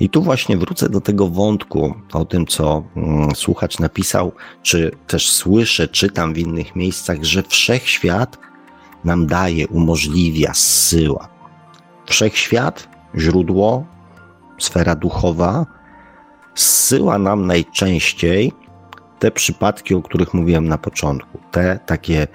[0.00, 5.30] I tu właśnie wrócę do tego wątku o tym, co mm, słuchacz napisał, czy też
[5.30, 8.38] słyszę, czytam w innych miejscach, że wszechświat
[9.04, 11.28] nam daje, umożliwia, zsyła.
[12.06, 13.84] Wszechświat, źródło,
[14.58, 15.66] sfera duchowa,
[16.54, 18.52] zsyła nam najczęściej
[19.18, 21.38] te przypadki, o których mówiłem na początku.
[21.50, 22.26] Te takie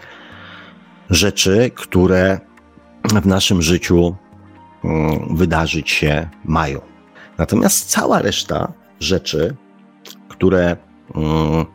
[1.10, 2.40] rzeczy, które
[3.04, 4.16] w naszym życiu
[4.84, 6.82] mm, wydarzyć się mają.
[7.40, 9.56] Natomiast cała reszta rzeczy,
[10.30, 10.78] które
[11.16, 11.66] mm,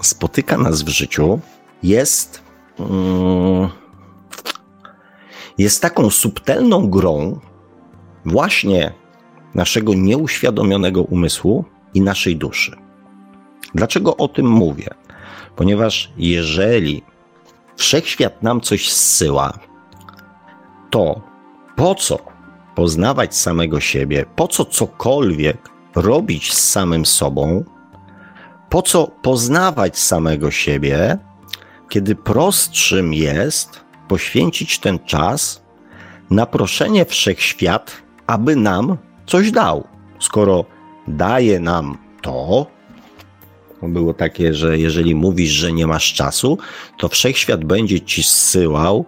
[0.00, 1.40] spotyka nas w życiu,
[1.82, 2.42] jest,
[2.78, 3.68] mm,
[5.58, 7.40] jest taką subtelną grą
[8.24, 8.92] właśnie
[9.54, 12.76] naszego nieuświadomionego umysłu i naszej duszy.
[13.74, 14.88] Dlaczego o tym mówię?
[15.56, 17.02] Ponieważ jeżeli
[17.76, 19.58] wszechświat nam coś zsyła,
[20.90, 21.20] to
[21.76, 22.18] po co
[22.74, 27.64] poznawać samego siebie, po co cokolwiek robić z samym sobą,
[28.68, 31.18] po co poznawać samego siebie,
[31.88, 35.62] kiedy prostszym jest poświęcić ten czas
[36.30, 39.88] na proszenie wszechświat, aby nam coś dał.
[40.18, 40.64] Skoro
[41.08, 42.66] daje nam to,
[43.82, 46.58] było takie, że jeżeli mówisz, że nie masz czasu,
[46.98, 49.04] to wszechświat będzie ci zsyłał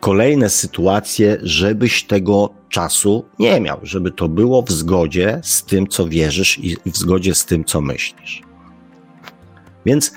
[0.00, 6.08] kolejne sytuacje, żebyś tego czasu nie miał, żeby to było w zgodzie z tym, co
[6.08, 8.42] wierzysz i w zgodzie z tym, co myślisz.
[9.86, 10.12] Więc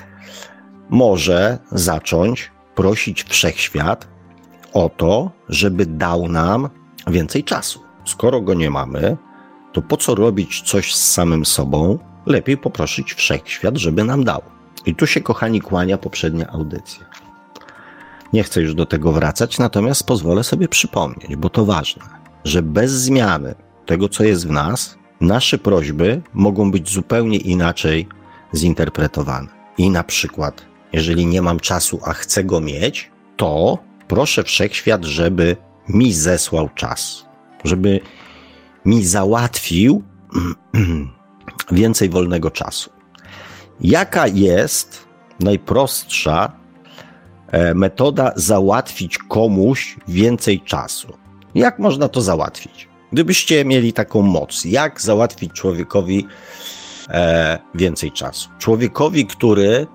[0.89, 4.07] może zacząć prosić wszechświat
[4.73, 6.69] o to, żeby dał nam
[7.07, 7.79] więcej czasu.
[8.05, 9.17] Skoro go nie mamy,
[9.73, 11.99] to po co robić coś z samym sobą?
[12.25, 14.41] Lepiej poprosić wszechświat, żeby nam dał.
[14.85, 17.05] I tu się, kochani, kłania poprzednia audycja.
[18.33, 22.91] Nie chcę już do tego wracać, natomiast pozwolę sobie przypomnieć, bo to ważne, że bez
[22.91, 23.55] zmiany
[23.85, 28.07] tego, co jest w nas, nasze prośby mogą być zupełnie inaczej
[28.55, 29.47] zinterpretowane.
[29.77, 35.57] I na przykład, jeżeli nie mam czasu, a chcę go mieć, to proszę wszechświat, żeby
[35.89, 37.25] mi zesłał czas,
[37.63, 37.99] żeby
[38.85, 40.03] mi załatwił
[41.71, 42.89] więcej wolnego czasu.
[43.81, 45.07] Jaka jest
[45.39, 46.51] najprostsza
[47.51, 51.26] e, metoda załatwić komuś więcej czasu?
[51.57, 52.89] Jak można to załatwić?
[53.11, 56.27] Gdybyście mieli taką moc, jak załatwić człowiekowi
[57.09, 58.49] e, więcej czasu?
[58.59, 59.87] Człowiekowi, który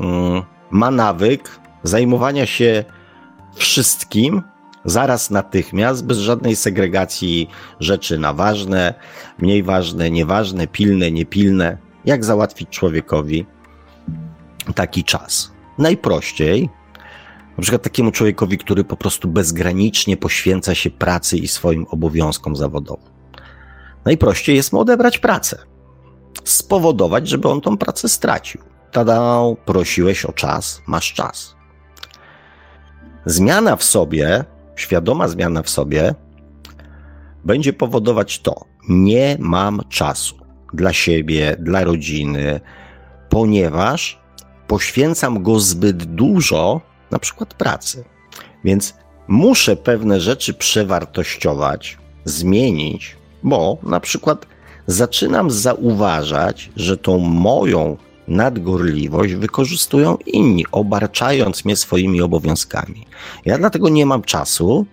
[0.00, 2.84] mm, ma nawyk zajmowania się
[3.54, 4.42] wszystkim,
[4.84, 7.48] zaraz natychmiast, bez żadnej segregacji
[7.80, 8.94] rzeczy na ważne,
[9.38, 11.78] mniej ważne, nieważne, pilne, niepilne.
[12.04, 13.46] Jak załatwić człowiekowi
[14.74, 15.52] taki czas?
[15.78, 16.68] Najprościej,
[17.58, 23.10] na przykład takiemu człowiekowi, który po prostu bezgranicznie poświęca się pracy i swoim obowiązkom zawodowym.
[24.04, 25.58] Najprościej jest mu odebrać pracę.
[26.44, 28.60] Spowodować, żeby on tą pracę stracił.
[28.92, 31.56] Tada, prosiłeś o czas, masz czas.
[33.26, 34.44] Zmiana w sobie
[34.76, 36.14] świadoma zmiana w sobie
[37.44, 40.36] będzie powodować to, nie mam czasu
[40.72, 42.60] dla siebie, dla rodziny,
[43.28, 44.20] ponieważ
[44.66, 48.04] poświęcam go zbyt dużo, na przykład pracy.
[48.64, 48.94] Więc
[49.28, 54.46] muszę pewne rzeczy przewartościować, zmienić, bo na przykład
[54.86, 57.96] zaczynam zauważać, że tą moją
[58.28, 63.06] nadgorliwość wykorzystują inni, obarczając mnie swoimi obowiązkami.
[63.44, 64.86] Ja dlatego nie mam czasu,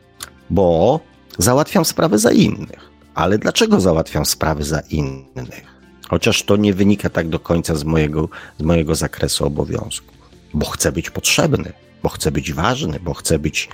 [0.50, 1.00] bo
[1.38, 2.94] załatwiam sprawy za innych.
[3.16, 5.74] Ale dlaczego załatwiam sprawy za innych?
[6.10, 10.14] Chociaż to nie wynika tak do końca z mojego, z mojego zakresu obowiązku.
[10.54, 11.74] Bo chcę być potrzebny,
[12.04, 13.70] bo chcę być ważny, bo chcę być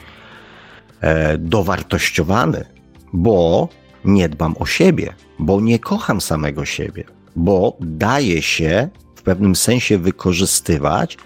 [1.02, 2.66] e, dowartościowany,
[3.14, 3.68] bo
[4.06, 7.04] nie dbam o siebie, bo nie kocham samego siebie,
[7.36, 11.18] bo daję się w pewnym sensie wykorzystywać,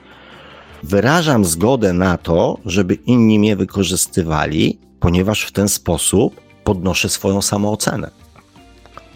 [0.84, 8.12] wyrażam zgodę na to, żeby inni mnie wykorzystywali, ponieważ w ten sposób podnoszę swoją samoocenę.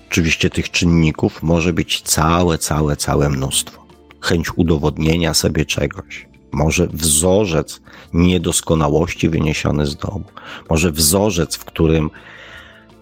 [0.09, 3.87] Oczywiście tych czynników może być całe, całe, całe mnóstwo.
[4.21, 7.81] Chęć udowodnienia sobie czegoś, może wzorzec
[8.13, 10.23] niedoskonałości wyniesiony z domu,
[10.69, 12.09] może wzorzec, w którym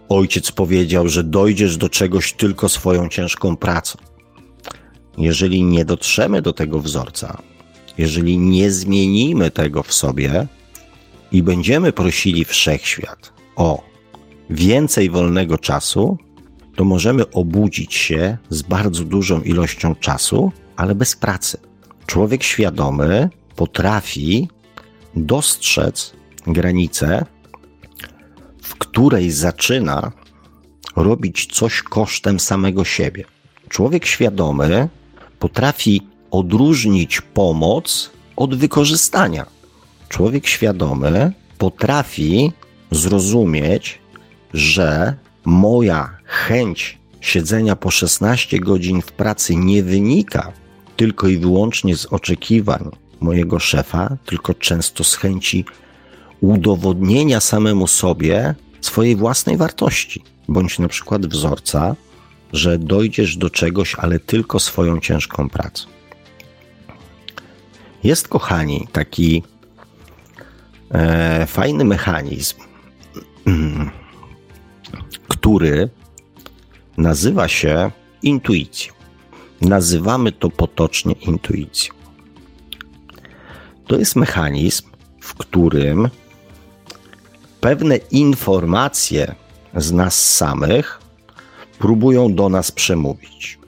[0.09, 3.97] ojciec powiedział, że dojdziesz do czegoś tylko swoją ciężką pracą.
[5.17, 7.41] Jeżeli nie dotrzemy do tego wzorca,
[7.97, 10.47] jeżeli nie zmienimy tego w sobie
[11.31, 13.83] i będziemy prosili wszechświat o
[14.49, 16.17] więcej wolnego czasu,
[16.75, 21.57] to możemy obudzić się z bardzo dużą ilością czasu, ale bez pracy.
[22.05, 24.49] Człowiek świadomy potrafi
[25.15, 26.13] dostrzec
[26.47, 27.25] granicę,
[28.61, 30.11] w której zaczyna
[30.95, 33.25] robić coś kosztem samego siebie.
[33.69, 34.89] Człowiek świadomy
[35.39, 39.45] potrafi odróżnić pomoc od wykorzystania.
[40.09, 42.51] Człowiek świadomy potrafi
[42.91, 43.99] zrozumieć,
[44.53, 45.15] że
[45.45, 50.51] moja chęć siedzenia po 16 godzin w pracy nie wynika
[50.95, 55.65] tylko i wyłącznie z oczekiwań mojego szefa, tylko często z chęci
[56.41, 61.95] udowodnienia samemu sobie swojej własnej wartości, bądź na przykład wzorca,
[62.53, 65.87] że dojdziesz do czegoś, ale tylko swoją ciężką pracą.
[68.03, 69.43] Jest, kochani, taki
[70.91, 72.55] e, fajny mechanizm,
[75.27, 75.89] który
[76.97, 78.94] nazywa się intuicją.
[79.65, 81.93] Nazywamy to potocznie intuicją.
[83.87, 84.83] To jest mechanizm,
[85.19, 86.09] w którym
[87.61, 89.35] pewne informacje
[89.75, 90.99] z nas samych
[91.79, 93.59] próbują do nas przemówić.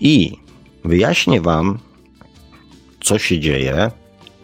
[0.00, 0.36] I
[0.84, 1.78] wyjaśnię Wam,
[3.00, 3.90] co się dzieje,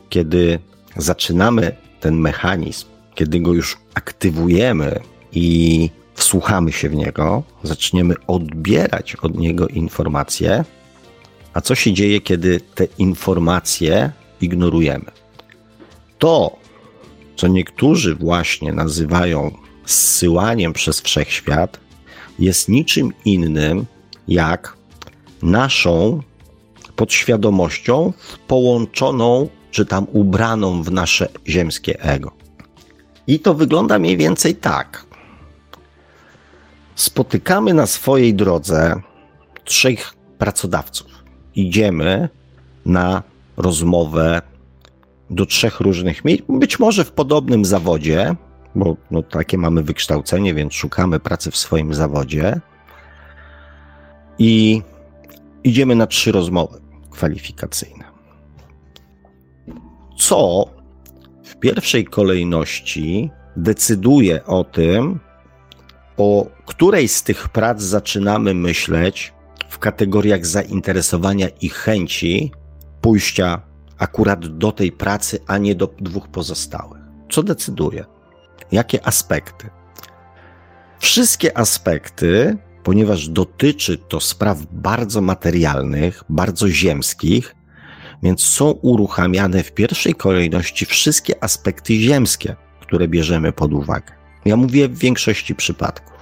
[0.09, 0.59] kiedy
[0.97, 5.01] zaczynamy ten mechanizm, kiedy go już aktywujemy
[5.33, 10.65] i wsłuchamy się w niego, zaczniemy odbierać od niego informacje,
[11.55, 15.11] a co się dzieje, kiedy te informacje ignorujemy.
[16.19, 16.57] To,
[17.37, 19.51] co niektórzy właśnie nazywają
[19.85, 21.81] zsyłaniem przez wszechświat,
[22.39, 23.87] jest niczym innym
[24.29, 24.77] jak
[25.43, 26.23] naszą
[26.97, 28.13] podświadomością
[28.49, 32.33] połączoną czy tam ubraną w nasze ziemskie ego.
[33.27, 35.06] I to wygląda mniej więcej tak.
[36.97, 39.01] Spotykamy na swojej drodze
[39.65, 41.25] trzech pracodawców.
[41.55, 42.29] Idziemy
[42.87, 43.23] na
[43.57, 44.43] rozmowę
[45.31, 48.35] do trzech różnych miejsc, być może w podobnym zawodzie,
[48.75, 52.61] bo no, takie mamy wykształcenie, więc szukamy pracy w swoim zawodzie.
[54.39, 54.83] I
[55.65, 56.81] idziemy na trzy rozmowy
[57.11, 58.05] kwalifikacyjne.
[60.19, 60.65] Co
[61.45, 65.21] w pierwszej kolejności decyduje o tym,
[66.17, 69.33] o której z tych prac zaczynamy myśleć
[69.69, 72.53] w kategoriach zainteresowania i chęci
[73.01, 73.63] pójścia
[73.99, 77.03] akurat do tej pracy, a nie do dwóch pozostałych.
[77.31, 78.05] Co decyduje?
[78.73, 79.71] Jakie aspekty?
[80.99, 87.57] Wszystkie aspekty, ponieważ dotyczy to spraw bardzo materialnych, bardzo ziemskich,
[88.23, 94.16] więc są uruchamiane w pierwszej kolejności wszystkie aspekty ziemskie, które bierzemy pod uwagę.
[94.47, 96.17] Ja mówię w większości przypadków.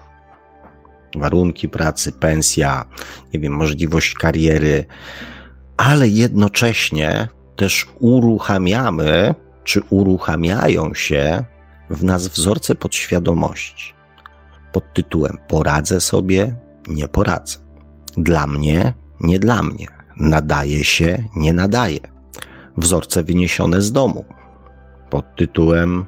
[1.17, 2.85] Warunki pracy, pensja,
[3.35, 4.85] nie wiem, możliwość kariery,
[5.77, 9.35] ale jednocześnie też uruchamiamy,
[9.65, 11.45] czy uruchamiają się
[11.91, 13.95] w nas wzorce podświadomości
[14.75, 16.57] pod tytułem Poradzę sobie,
[16.89, 17.59] nie poradzę.
[18.17, 19.87] Dla mnie, nie dla mnie.
[20.17, 22.01] Nadaje się, nie nadaje.
[22.77, 24.25] Wzorce wyniesione z domu
[25.11, 26.05] pod tytułem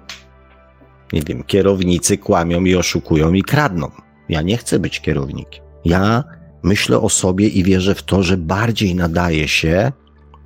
[1.12, 3.90] nie wiem, kierownicy kłamią i oszukują i kradną.
[4.28, 5.64] Ja nie chcę być kierownikiem.
[5.84, 6.24] Ja
[6.62, 9.92] myślę o sobie i wierzę w to, że bardziej nadaje się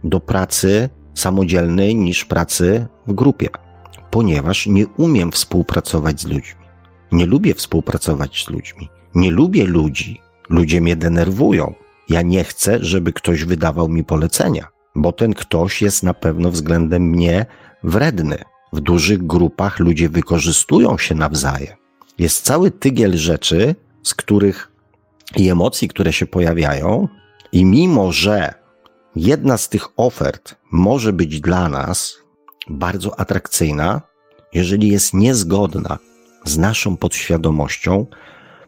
[0.05, 3.49] do pracy samodzielnej niż pracy w grupie,
[4.11, 6.61] ponieważ nie umiem współpracować z ludźmi.
[7.13, 8.89] Nie lubię współpracować z ludźmi.
[9.15, 10.21] Nie lubię ludzi.
[10.51, 11.75] Ludzie mnie denerwują.
[12.09, 17.03] Ja nie chcę, żeby ktoś wydawał mi polecenia, bo ten ktoś jest na pewno względem
[17.03, 17.47] mnie
[17.85, 18.39] wredny.
[18.73, 21.77] W dużych grupach ludzie wykorzystują się nawzajem.
[22.19, 24.73] jest cały tygiel rzeczy, z których
[25.37, 27.09] i emocji, które się pojawiają,
[27.53, 28.55] i mimo że
[29.17, 32.17] jedna z tych ofert może być dla nas
[32.69, 34.03] bardzo atrakcyjna,
[34.53, 35.99] jeżeli jest niezgodna
[36.45, 38.07] z naszą podświadomością,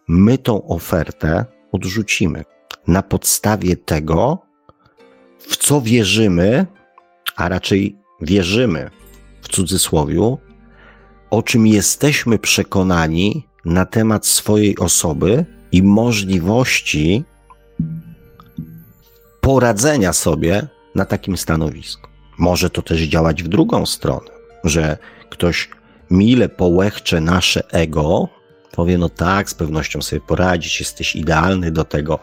[0.08, 2.44] my tą ofertę odrzucimy.
[2.86, 4.38] Na podstawie tego,
[5.38, 6.66] w co wierzymy,
[7.36, 8.90] a raczej wierzymy
[9.42, 10.36] w cudzysłowie,
[11.30, 17.24] o czym jesteśmy przekonani na temat swojej osoby i możliwości
[19.40, 22.08] poradzenia sobie na takim stanowisku.
[22.38, 24.30] Może to też działać w drugą stronę,
[24.64, 24.98] że
[25.30, 25.70] ktoś
[26.10, 28.28] mile połechcze nasze ego,
[28.72, 32.18] powie, no tak, z pewnością sobie poradzić, jesteś idealny do tego,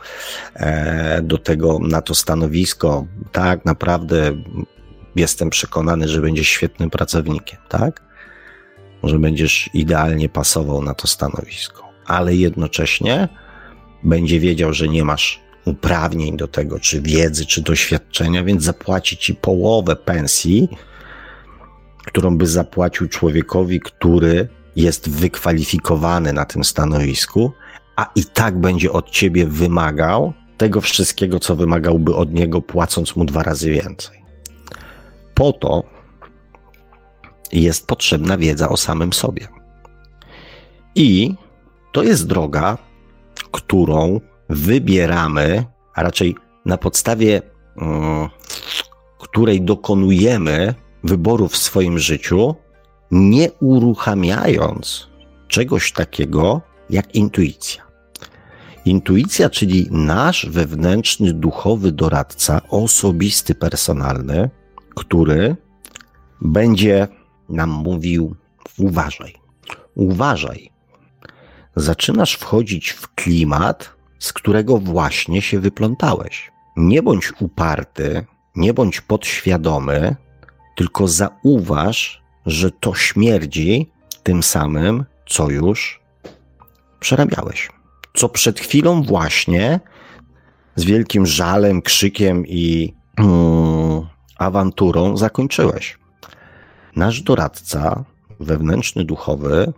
[0.53, 4.31] e, do tego, na to stanowisko, tak, naprawdę
[5.15, 8.01] jestem przekonany, że będziesz świetnym pracownikiem, tak?
[9.03, 13.29] Że będziesz idealnie pasował na to stanowisko, ale jednocześnie
[14.03, 19.35] będzie wiedział, że nie masz uprawnień do tego, czy wiedzy, czy doświadczenia, więc zapłaci ci
[19.35, 20.69] połowę pensji,
[22.05, 27.51] którą by zapłacił człowiekowi, który jest wykwalifikowany na tym stanowisku,
[27.95, 33.25] a i tak będzie od ciebie wymagał tego wszystkiego, co wymagałby od niego, płacąc mu
[33.25, 34.18] dwa razy więcej.
[35.39, 35.83] Po to
[37.51, 39.47] jest potrzebna wiedza o samym sobie.
[40.95, 41.35] I
[41.91, 42.77] to jest droga,
[43.51, 45.65] którą wybieramy,
[45.95, 46.35] a raczej
[46.65, 47.41] na podstawie
[47.75, 48.29] um,
[49.17, 52.55] której dokonujemy wyborów w swoim życiu,
[53.11, 55.07] nie uruchamiając
[55.47, 57.83] czegoś takiego jak intuicja.
[58.85, 64.49] Intuicja, czyli nasz wewnętrzny duchowy doradca, osobisty, personalny,
[64.95, 65.55] który
[66.41, 67.07] będzie
[67.49, 68.35] nam mówił:
[68.77, 69.33] uważaj,
[69.95, 70.71] uważaj.
[71.75, 76.51] Zaczynasz wchodzić w klimat, z którego właśnie się wyplątałeś.
[76.77, 78.25] Nie bądź uparty,
[78.55, 80.15] nie bądź podświadomy,
[80.75, 83.91] tylko zauważ, że to śmierdzi
[84.23, 86.01] tym samym, co już
[86.99, 87.69] przerabiałeś.
[88.13, 89.79] Co przed chwilą właśnie
[90.75, 94.07] z wielkim żalem, krzykiem i mm,
[94.39, 95.99] awanturą zakończyłeś.
[96.95, 98.03] Nasz doradca
[98.39, 99.73] wewnętrzny, duchowy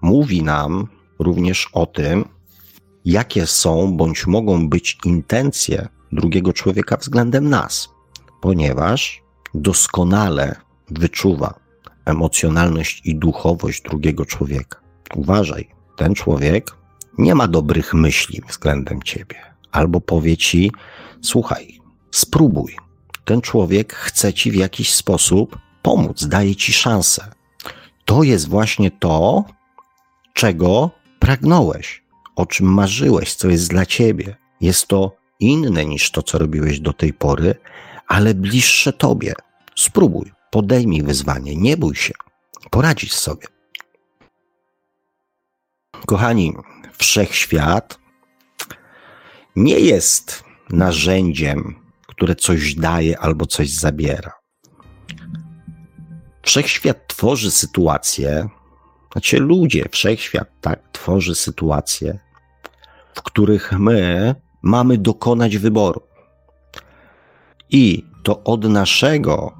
[0.00, 0.86] mówi nam
[1.18, 2.28] również o tym,
[3.04, 7.88] jakie są bądź mogą być intencje drugiego człowieka względem nas,
[8.40, 9.22] ponieważ
[9.54, 10.56] doskonale
[10.90, 11.54] wyczuwa
[12.04, 14.80] emocjonalność i duchowość drugiego człowieka.
[15.14, 16.70] Uważaj, ten człowiek
[17.18, 19.36] nie ma dobrych myśli względem ciebie,
[19.72, 20.72] albo powie ci:
[21.22, 22.85] Słuchaj, spróbuj.
[23.26, 27.32] Ten człowiek chce ci w jakiś sposób pomóc, daje ci szansę.
[28.04, 29.44] To jest właśnie to,
[30.32, 32.02] czego pragnąłeś,
[32.36, 34.36] o czym marzyłeś, co jest dla ciebie.
[34.60, 37.54] Jest to inne niż to, co robiłeś do tej pory,
[38.08, 39.32] ale bliższe tobie.
[39.76, 42.14] Spróbuj, podejmij wyzwanie, nie bój się,
[42.70, 43.46] poradzisz sobie.
[46.06, 46.54] Kochani,
[46.98, 47.98] wszechświat
[49.56, 51.85] nie jest narzędziem,
[52.16, 54.32] które coś daje albo coś zabiera.
[56.42, 58.48] Wszechświat tworzy sytuacje,
[59.12, 62.18] znaczy ludzie, wszechświat tak tworzy sytuacje,
[63.14, 66.00] w których my mamy dokonać wyboru.
[67.70, 69.52] I to od naszego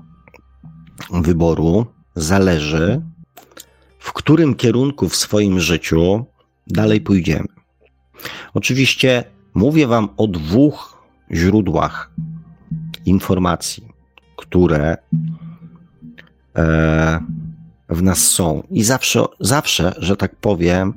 [1.11, 3.03] wyboru zależy,
[3.99, 6.27] w którym kierunku w swoim życiu
[6.67, 7.49] dalej pójdziemy.
[8.55, 11.03] Oczywiście mówię Wam o dwóch
[11.33, 12.11] źródłach
[13.07, 13.89] informacji,
[14.37, 14.97] które
[16.57, 17.21] e,
[17.89, 18.63] w nas są.
[18.71, 20.95] I zawsze, zawsze, że tak powiem,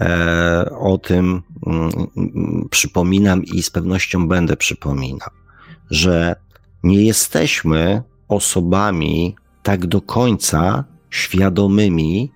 [0.00, 5.28] e, o tym mm, przypominam i z pewnością będę przypominał,
[5.90, 6.36] że
[6.82, 12.32] nie jesteśmy osobami tak do końca świadomymi,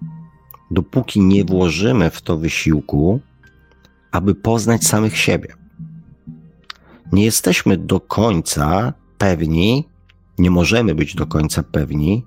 [0.70, 3.20] dopóki nie włożymy w to wysiłku,
[4.12, 5.63] aby poznać samych siebie.
[7.14, 9.88] Nie jesteśmy do końca pewni,
[10.38, 12.24] nie możemy być do końca pewni,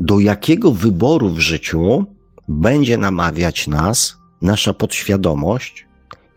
[0.00, 2.04] do jakiego wyboru w życiu
[2.48, 5.86] będzie namawiać nas nasza podświadomość,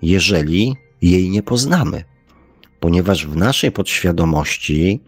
[0.02, 2.04] jeżeli jej nie poznamy.
[2.80, 5.00] Ponieważ w naszej podświadomości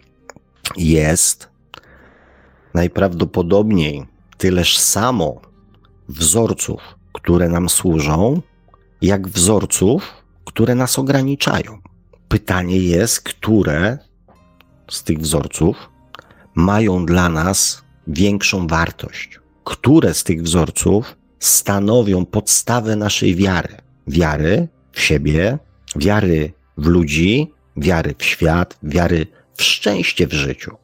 [0.77, 1.49] jest
[2.73, 4.05] najprawdopodobniej
[4.37, 5.41] tyleż samo
[6.09, 6.81] wzorców,
[7.13, 8.41] które nam służą,
[9.01, 10.13] jak wzorców,
[10.45, 11.88] które nas ograniczają.
[12.29, 13.97] Pytanie jest, które
[14.89, 15.89] z tych wzorców
[16.55, 19.39] mają dla nas większą wartość.
[19.63, 23.75] Które z tych wzorców stanowią podstawę naszej wiary.
[24.07, 25.57] Wiary w siebie,
[25.95, 30.77] wiary w ludzi, wiary w świat, wiary w szczęście w życiu.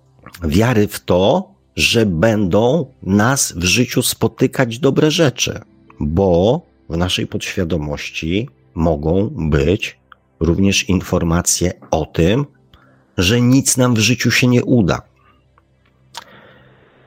[0.44, 5.60] Wiary w to, że będą nas w życiu spotykać dobre rzeczy,
[6.00, 10.00] bo w naszej podświadomości mogą być
[10.40, 12.46] również informacje o tym,
[13.18, 15.02] że nic nam w życiu się nie uda.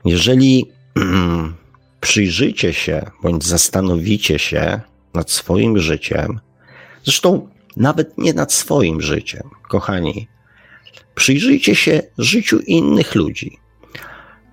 [0.05, 0.71] Jeżeli
[2.01, 4.81] przyjrzycie się bądź zastanowicie się
[5.13, 6.39] nad swoim życiem,
[7.03, 10.27] zresztą nawet nie nad swoim życiem, kochani,
[11.15, 13.57] przyjrzyjcie się życiu innych ludzi.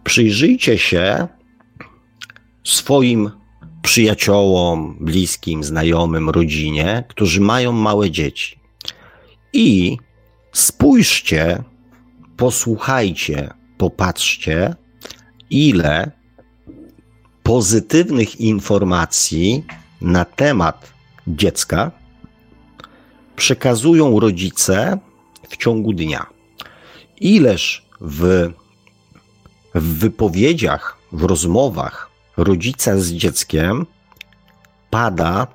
[0.04, 1.28] Przyjrzyjcie się
[2.64, 3.30] swoim
[3.82, 8.65] przyjaciołom, bliskim, znajomym, rodzinie, którzy mają małe dzieci.
[9.58, 9.98] I
[10.52, 11.62] spójrzcie,
[12.36, 14.74] posłuchajcie, popatrzcie,
[15.50, 16.10] ile
[17.42, 19.64] pozytywnych informacji
[20.00, 20.92] na temat
[21.26, 21.90] dziecka
[23.36, 24.98] przekazują rodzice
[25.48, 26.26] w ciągu dnia.
[27.20, 28.52] Ileż w,
[29.74, 33.86] w wypowiedziach, w rozmowach rodzica z dzieckiem
[34.90, 35.46] pada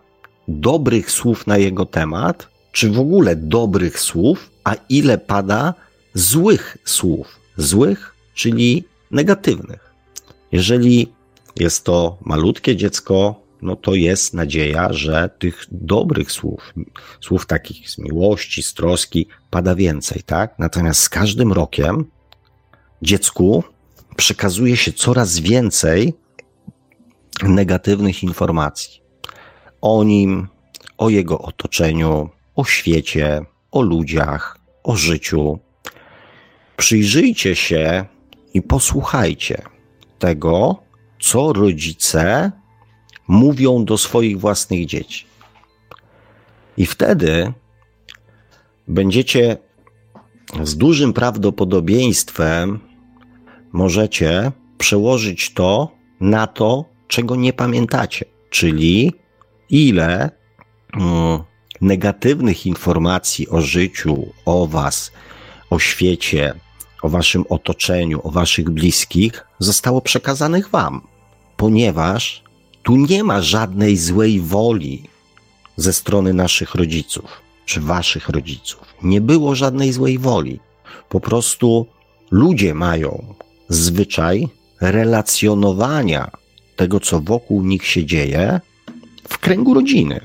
[0.47, 5.74] dobrych słów na jego temat, czy w ogóle dobrych słów, a ile pada
[6.13, 7.39] złych słów.
[7.57, 9.93] Złych, czyli negatywnych.
[10.51, 11.13] Jeżeli
[11.55, 16.74] jest to malutkie dziecko, no to jest nadzieja, że tych dobrych słów,
[17.22, 20.59] słów takich z miłości, z troski, pada więcej, tak?
[20.59, 22.05] Natomiast z każdym rokiem
[23.01, 23.63] dziecku
[24.15, 26.13] przekazuje się coraz więcej
[27.43, 29.01] negatywnych informacji
[29.82, 30.47] o nim,
[30.97, 35.59] o jego otoczeniu, o świecie, o ludziach, o życiu.
[36.77, 38.05] Przyjrzyjcie się
[38.53, 39.61] i posłuchajcie
[40.19, 40.83] tego,
[41.19, 42.51] co rodzice
[43.27, 45.25] mówią do swoich własnych dzieci.
[46.77, 47.53] I wtedy
[48.87, 49.57] będziecie
[50.63, 52.79] z dużym prawdopodobieństwem
[53.71, 59.13] możecie przełożyć to na to, czego nie pamiętacie, czyli
[59.69, 60.29] ile
[60.93, 61.39] mm,
[61.82, 65.11] negatywnych informacji o życiu, o Was,
[65.69, 66.53] o świecie,
[67.01, 71.01] o Waszym otoczeniu, o Waszych bliskich zostało przekazanych Wam,
[71.57, 72.43] ponieważ
[72.84, 75.03] tu nie ma żadnej złej woli
[75.77, 78.93] ze strony naszych rodziców czy Waszych rodziców.
[79.03, 80.59] Nie było żadnej złej woli.
[81.09, 81.88] Po prostu
[82.32, 83.36] ludzie mają
[83.69, 84.47] zwyczaj
[84.82, 86.32] relacjonowania
[86.75, 88.61] tego, co wokół nich się dzieje,
[89.29, 90.21] w kręgu rodziny.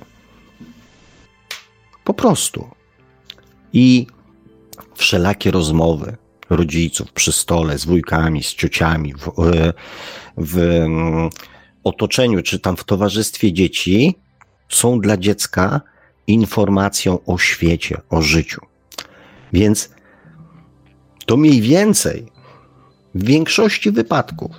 [2.06, 2.68] Po prostu.
[3.72, 4.06] I
[4.94, 6.16] wszelakie rozmowy
[6.50, 9.32] rodziców przy stole z wujkami, z ciociami, w,
[10.36, 11.30] w mm,
[11.84, 14.18] otoczeniu czy tam w towarzystwie dzieci
[14.68, 15.80] są dla dziecka
[16.26, 18.60] informacją o świecie, o życiu.
[19.52, 19.90] Więc
[21.26, 22.26] to mniej więcej
[23.14, 24.50] w większości wypadków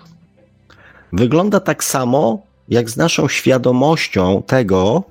[1.13, 5.03] wygląda tak samo, jak z naszą świadomością tego,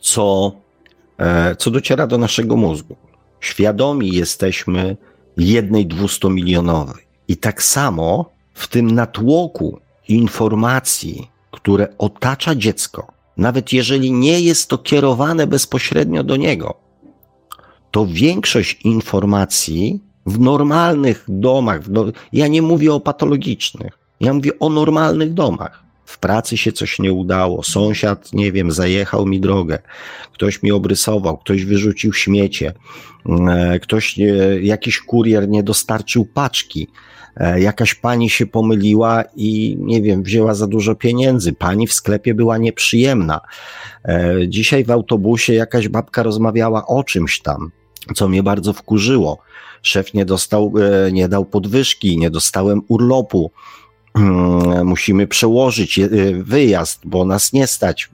[0.00, 0.67] co, e,
[1.58, 2.96] co dociera do naszego mózgu.
[3.40, 4.96] Świadomi jesteśmy
[5.36, 7.08] jednej dwustomilionowej.
[7.28, 14.78] I tak samo w tym natłoku informacji, które otacza dziecko, nawet jeżeli nie jest to
[14.78, 16.74] kierowane bezpośrednio do niego,
[17.90, 24.68] to większość informacji w normalnych domach, w ja nie mówię o patologicznych, ja mówię o
[24.68, 25.87] normalnych domach.
[26.18, 29.78] W pracy się coś nie udało, sąsiad, nie wiem, zajechał mi drogę,
[30.32, 32.72] ktoś mi obrysował, ktoś wyrzucił śmiecie,
[33.48, 34.18] e, ktoś,
[34.60, 36.88] jakiś kurier nie dostarczył paczki,
[37.36, 42.34] e, jakaś pani się pomyliła i nie wiem, wzięła za dużo pieniędzy, pani w sklepie
[42.34, 43.40] była nieprzyjemna.
[44.04, 47.70] E, dzisiaj w autobusie jakaś babka rozmawiała o czymś tam,
[48.14, 49.38] co mnie bardzo wkurzyło.
[49.82, 50.72] Szef nie dostał,
[51.12, 53.50] nie dał podwyżki, nie dostałem urlopu.
[54.18, 56.00] Mm, musimy przełożyć
[56.42, 58.10] wyjazd, bo nas nie stać,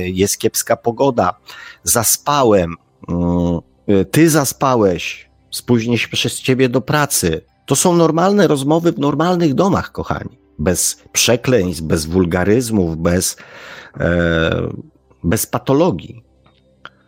[0.00, 1.34] jest kiepska pogoda,
[1.82, 2.74] zaspałem,
[3.08, 3.60] mm,
[4.10, 7.40] ty zaspałeś, spóźnię się przez ciebie do pracy.
[7.66, 10.38] To są normalne rozmowy w normalnych domach, kochani.
[10.58, 13.36] Bez przekleństw, bez wulgaryzmów, bez,
[14.00, 14.68] e,
[15.24, 16.24] bez patologii.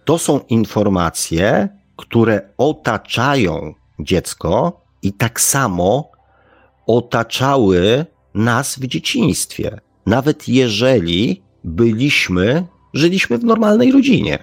[0.05, 6.11] To są informacje, które otaczają dziecko i tak samo
[6.87, 8.07] otaczały
[8.37, 14.39] nas w dzieciństwie, nawet jeżeli byliśmy, żyliśmy w normalnej rodzinie.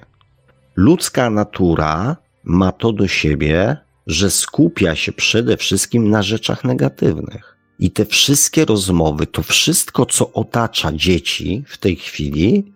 [0.76, 3.78] Ludzka natura ma to do siebie,
[4.08, 7.58] że skupia się przede wszystkim na rzeczach negatywnych.
[7.80, 12.74] I te wszystkie rozmowy, to wszystko, co otacza dzieci w tej chwili,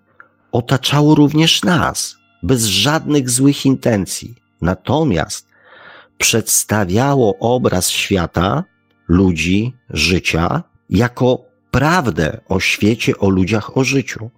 [0.52, 4.36] otaczało również nas, bez żadnych złych intencji.
[4.62, 5.48] Natomiast
[6.18, 8.64] przedstawiało obraz świata,
[9.08, 14.30] ludzi, życia, jako prawdę o świecie, o ludziach, o życiu.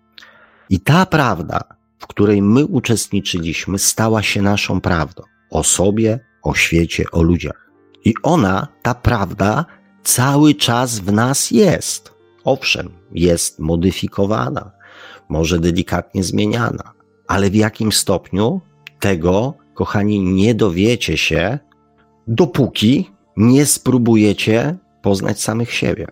[0.70, 1.62] I ta prawda,
[2.00, 7.72] w której my uczestniczyliśmy, stała się naszą prawdą o sobie, o świecie, o ludziach.
[8.06, 9.66] I ona, ta prawda,
[10.04, 12.14] cały czas w nas jest.
[12.44, 14.72] Owszem, jest modyfikowana,
[15.30, 16.94] może delikatnie zmieniana,
[17.28, 18.62] ale w jakim stopniu
[19.00, 21.60] tego, kochani, nie dowiecie się,
[22.28, 26.08] dopóki nie spróbujecie poznać samych siebie.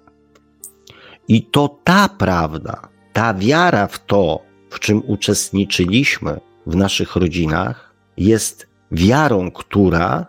[1.28, 8.68] I to ta prawda, ta wiara w to, w czym uczestniczyliśmy w naszych rodzinach, jest
[8.92, 10.28] wiarą, która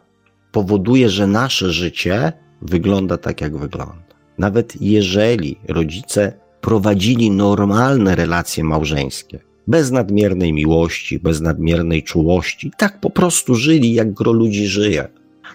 [0.52, 2.32] powoduje, że nasze życie
[2.62, 4.08] wygląda tak, jak wygląda.
[4.38, 13.10] Nawet jeżeli rodzice prowadzili normalne relacje małżeńskie, bez nadmiernej miłości, bez nadmiernej czułości, tak po
[13.10, 15.08] prostu żyli, jak gro ludzi żyje.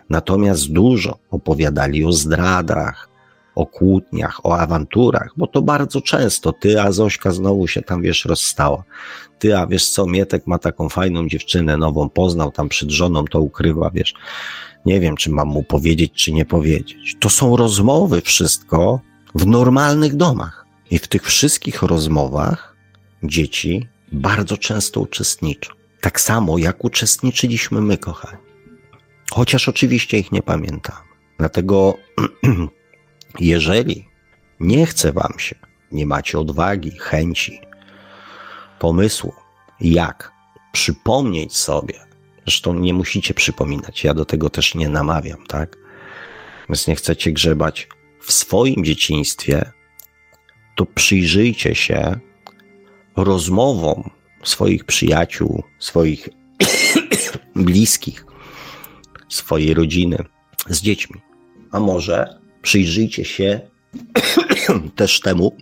[0.09, 3.09] Natomiast dużo opowiadali o zdradach,
[3.55, 8.25] o kłótniach, o awanturach, bo to bardzo często ty, a Zośka znowu się tam, wiesz,
[8.25, 8.83] rozstała.
[9.39, 13.39] Ty, a wiesz co, Mietek ma taką fajną dziewczynę nową, poznał tam przed żoną, to
[13.39, 14.13] ukrywa, wiesz.
[14.85, 17.15] Nie wiem, czy mam mu powiedzieć, czy nie powiedzieć.
[17.19, 18.99] To są rozmowy wszystko
[19.35, 20.65] w normalnych domach.
[20.91, 22.75] I w tych wszystkich rozmowach
[23.23, 25.73] dzieci bardzo często uczestniczą.
[26.01, 28.43] Tak samo jak uczestniczyliśmy my, kochani.
[29.31, 30.95] Chociaż oczywiście ich nie pamiętam.
[31.39, 31.97] Dlatego
[33.39, 34.07] Jeżeli
[34.59, 35.55] nie chce wam się,
[35.91, 37.59] nie macie odwagi, chęci,
[38.79, 39.33] pomysłu,
[39.81, 40.31] jak
[40.71, 41.99] przypomnieć sobie,
[42.45, 45.77] zresztą nie musicie przypominać, ja do tego też nie namawiam, tak?
[46.69, 47.87] Więc nie chcecie grzebać
[48.21, 49.71] w swoim dzieciństwie,
[50.75, 52.19] to przyjrzyjcie się
[53.15, 54.09] rozmowom
[54.43, 56.29] swoich przyjaciół, swoich
[57.55, 58.25] bliskich,
[59.29, 60.17] swojej rodziny
[60.69, 61.21] z dziećmi.
[61.71, 63.61] A może przyjrzyjcie się
[64.95, 65.57] też temu,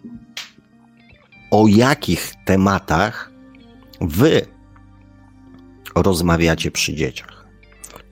[1.52, 3.32] o jakich tematach
[4.02, 4.46] wy
[5.96, 7.48] rozmawiacie przy dzieciach.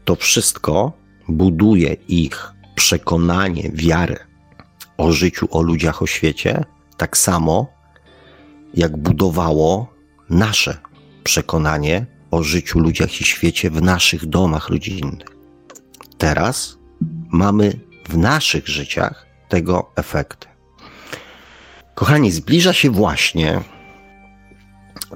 [0.05, 0.93] To wszystko
[1.27, 4.17] buduje ich przekonanie, wiarę
[4.97, 6.63] o życiu, o ludziach, o świecie,
[6.97, 7.67] tak samo
[8.73, 9.93] jak budowało
[10.29, 10.77] nasze
[11.23, 15.27] przekonanie o życiu, ludziach i świecie w naszych domach rodzinnych.
[16.17, 16.77] Teraz
[17.31, 20.47] mamy w naszych życiach tego efekty.
[21.95, 23.61] Kochani, zbliża się właśnie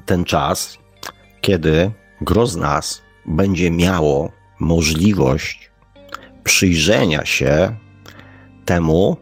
[0.05, 0.77] ten czas,
[1.41, 1.91] kiedy
[2.21, 5.71] gro z nas będzie miało możliwość
[6.43, 7.75] przyjrzenia się
[8.65, 9.17] temu,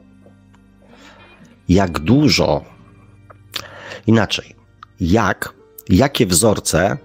[1.69, 2.65] jak dużo,
[4.07, 4.55] inaczej,
[4.99, 5.53] jak,
[5.89, 6.97] jakie wzorce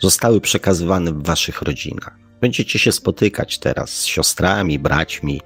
[0.00, 2.21] zostały przekazywane w waszych rodzinach.
[2.42, 5.40] Będziecie się spotykać teraz z siostrami, braćmi,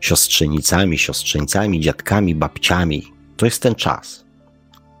[0.00, 3.12] siostrzenicami, siostrzeńcami, dziadkami, babciami.
[3.36, 4.24] To jest ten czas.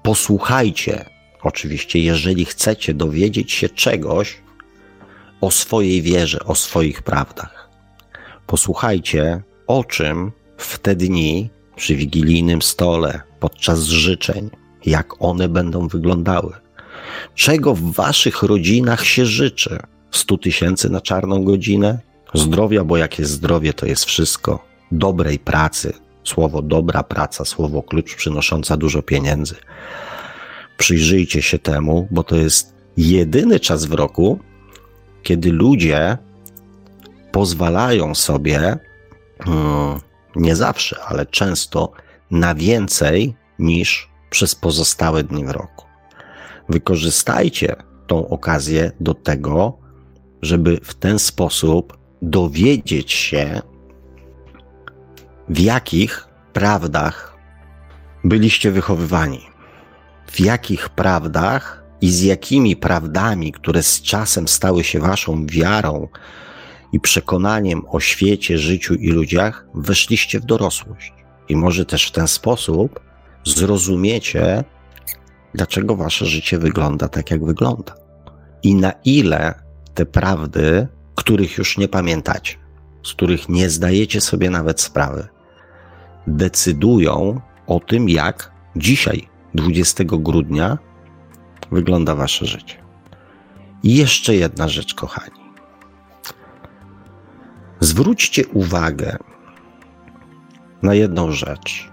[0.02, 1.04] Posłuchajcie,
[1.42, 4.38] oczywiście, jeżeli chcecie dowiedzieć się czegoś
[5.40, 7.68] o swojej wierze, o swoich prawdach.
[8.46, 14.50] Posłuchajcie, o czym w te dni przy wigilijnym stole, podczas życzeń,
[14.86, 16.52] jak one będą wyglądały.
[17.34, 19.78] Czego w waszych rodzinach się życzy
[20.16, 21.98] 100 tysięcy na czarną godzinę,
[22.34, 25.92] zdrowia, bo jak jest zdrowie, to jest wszystko, dobrej pracy,
[26.24, 29.54] słowo dobra praca, słowo klucz przynosząca dużo pieniędzy.
[30.78, 34.38] Przyjrzyjcie się temu, bo to jest jedyny czas w roku,
[35.22, 36.18] kiedy ludzie
[37.32, 38.78] pozwalają sobie,
[39.44, 40.00] hmm,
[40.36, 41.92] nie zawsze, ale często,
[42.30, 45.86] na więcej niż przez pozostałe dni w roku.
[46.68, 49.83] Wykorzystajcie tą okazję do tego,
[50.44, 53.62] żeby w ten sposób dowiedzieć się,
[55.48, 57.36] w jakich prawdach
[58.24, 59.40] byliście wychowywani,
[60.26, 66.08] w jakich prawdach i z jakimi prawdami, które z czasem stały się waszą wiarą
[66.92, 71.12] i przekonaniem o świecie, życiu i ludziach, weszliście w dorosłość.
[71.48, 73.00] I może też w ten sposób
[73.44, 74.64] zrozumiecie,
[75.54, 77.94] dlaczego wasze życie wygląda tak, jak wygląda.
[78.62, 79.63] I na ile
[79.94, 82.56] te prawdy, których już nie pamiętacie,
[83.02, 85.28] z których nie zdajecie sobie nawet sprawy,
[86.26, 90.78] decydują o tym, jak dzisiaj, 20 grudnia,
[91.70, 92.76] wygląda wasze życie.
[93.82, 95.44] I jeszcze jedna rzecz, kochani.
[97.80, 99.16] Zwróćcie uwagę
[100.82, 101.92] na jedną rzecz.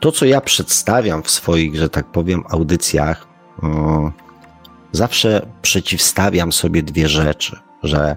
[0.00, 3.26] To, co ja przedstawiam w swoich, że tak powiem, audycjach,
[3.62, 4.12] mm,
[4.92, 8.16] zawsze przeciwstawiam sobie dwie rzeczy, że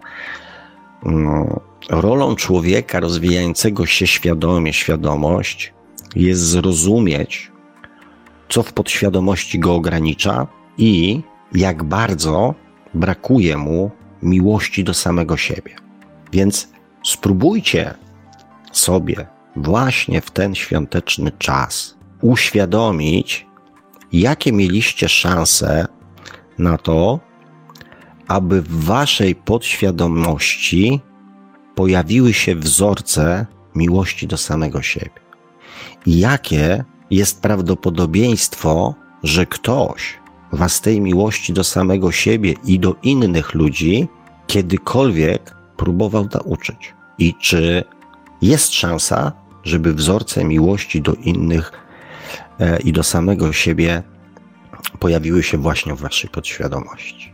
[1.06, 1.60] mm,
[1.90, 5.74] rolą człowieka rozwijającego się świadomie, świadomość
[6.16, 7.52] jest zrozumieć,
[8.50, 10.48] co w podświadomości go ogranicza
[10.78, 11.22] i
[11.56, 12.56] jak bardzo
[12.94, 13.92] brakuje mu
[14.24, 15.76] miłości do samego siebie.
[16.32, 16.70] Więc
[17.04, 17.94] spróbujcie
[18.72, 23.46] sobie właśnie w ten świąteczny czas uświadomić,
[24.14, 25.88] jakie mieliście szanse
[26.60, 27.20] na to,
[28.28, 31.02] aby w waszej podświadomości
[31.76, 33.46] pojawiły się wzorce
[33.76, 35.20] miłości do samego siebie.
[36.06, 40.20] I jakie jest prawdopodobieństwo, że ktoś
[40.52, 44.08] was tej miłości do samego siebie i do innych ludzi
[44.48, 46.94] kiedykolwiek próbował nauczyć?
[47.18, 47.84] I czy
[48.42, 49.32] jest szansa,
[49.64, 51.72] żeby wzorce miłości do innych
[52.60, 54.04] e, i do samego siebie
[55.00, 57.34] pojawiły się właśnie w waszej podświadomości?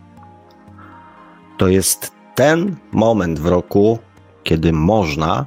[1.58, 4.00] To jest ten moment w roku,
[4.44, 5.46] kiedy można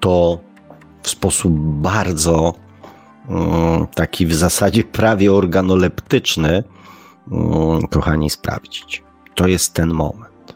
[0.00, 0.38] to
[1.02, 2.54] w sposób bardzo
[3.28, 6.64] mm, taki w zasadzie prawie organoleptyczny,
[7.32, 9.02] mm, kochani, sprawdzić.
[9.34, 10.54] To jest ten moment.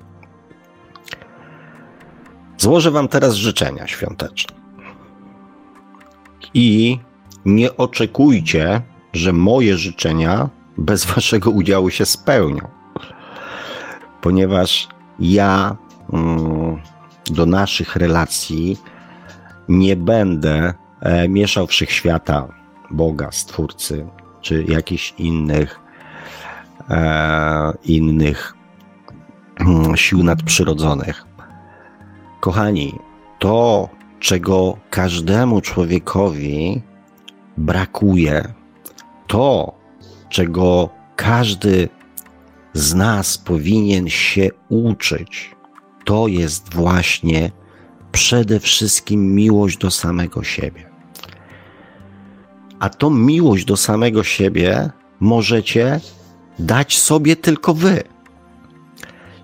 [2.58, 4.56] Złożę Wam teraz życzenia świąteczne.
[6.54, 6.98] I
[7.44, 8.82] nie oczekujcie,
[9.12, 10.48] że moje życzenia
[10.78, 12.68] bez Waszego udziału się spełnią,
[14.20, 14.88] ponieważ
[15.20, 15.76] ja
[16.12, 16.76] mm,
[17.30, 18.78] do naszych relacji
[19.68, 22.48] nie będę e, mieszał wszechświata,
[22.90, 24.06] Boga, Stwórcy,
[24.40, 25.80] czy jakichś innych,
[26.90, 28.54] e, innych
[29.60, 31.24] mm, sił nadprzyrodzonych.
[32.40, 32.98] Kochani,
[33.38, 33.88] to,
[34.20, 36.82] czego każdemu człowiekowi
[37.56, 38.44] brakuje,
[39.26, 39.77] to,
[40.28, 41.88] czego każdy
[42.72, 45.56] z nas powinien się uczyć,
[46.04, 47.50] to jest właśnie
[48.12, 50.90] przede wszystkim miłość do samego siebie.
[52.80, 56.00] A tą miłość do samego siebie możecie
[56.58, 58.02] dać sobie tylko wy.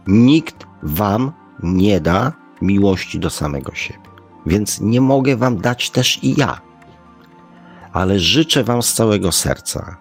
[0.06, 1.32] Nikt wam
[1.62, 2.32] nie da
[2.62, 3.98] miłości do samego siebie.
[4.46, 6.60] Więc nie mogę wam dać też i ja.
[7.92, 9.96] Ale życzę wam z całego serca,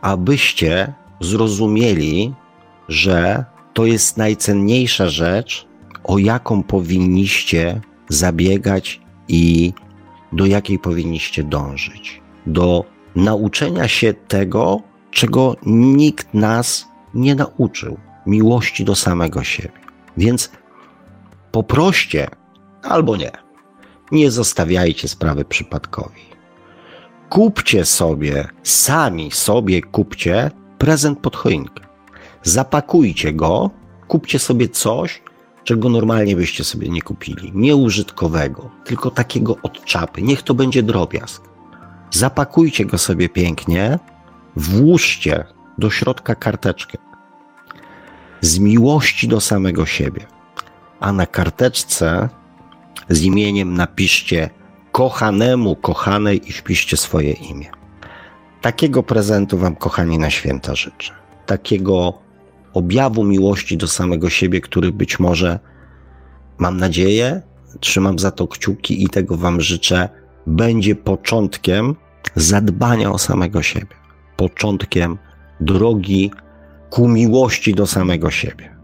[0.00, 2.34] abyście zrozumieli,
[2.88, 5.66] że to jest najcenniejsza rzecz,
[6.04, 9.72] o jaką powinniście zabiegać i
[10.32, 12.20] do jakiej powinniście dążyć.
[12.46, 12.84] Do
[13.16, 17.96] nauczenia się tego, czego nikt nas nie nauczył
[18.26, 19.80] miłości do samego siebie.
[20.16, 20.50] Więc
[21.52, 22.28] poproście
[22.82, 23.32] albo nie.
[24.12, 26.29] Nie zostawiajcie sprawy przypadkowi.
[27.30, 31.84] Kupcie sobie, sami sobie kupcie prezent pod choinkę.
[32.42, 33.70] Zapakujcie go,
[34.08, 35.22] kupcie sobie coś,
[35.64, 37.52] czego normalnie byście sobie nie kupili.
[37.54, 40.22] Nieużytkowego, tylko takiego od czapy.
[40.22, 41.42] Niech to będzie drobiazg.
[42.10, 43.98] Zapakujcie go sobie pięknie,
[44.56, 45.44] włóżcie
[45.78, 46.98] do środka karteczkę
[48.40, 50.26] z miłości do samego siebie.
[51.00, 52.28] A na karteczce
[53.08, 54.50] z imieniem napiszcie
[54.92, 57.66] kochanemu, kochanej i wpiszcie swoje imię.
[58.60, 61.12] Takiego prezentu Wam, kochani, na święta życzę.
[61.46, 62.18] Takiego
[62.74, 65.58] objawu miłości do samego siebie, który być może,
[66.58, 67.42] mam nadzieję,
[67.80, 70.08] trzymam za to kciuki i tego Wam życzę,
[70.46, 71.96] będzie początkiem
[72.36, 73.96] zadbania o samego siebie,
[74.36, 75.18] początkiem
[75.60, 76.30] drogi
[76.90, 78.76] ku miłości do samego siebie.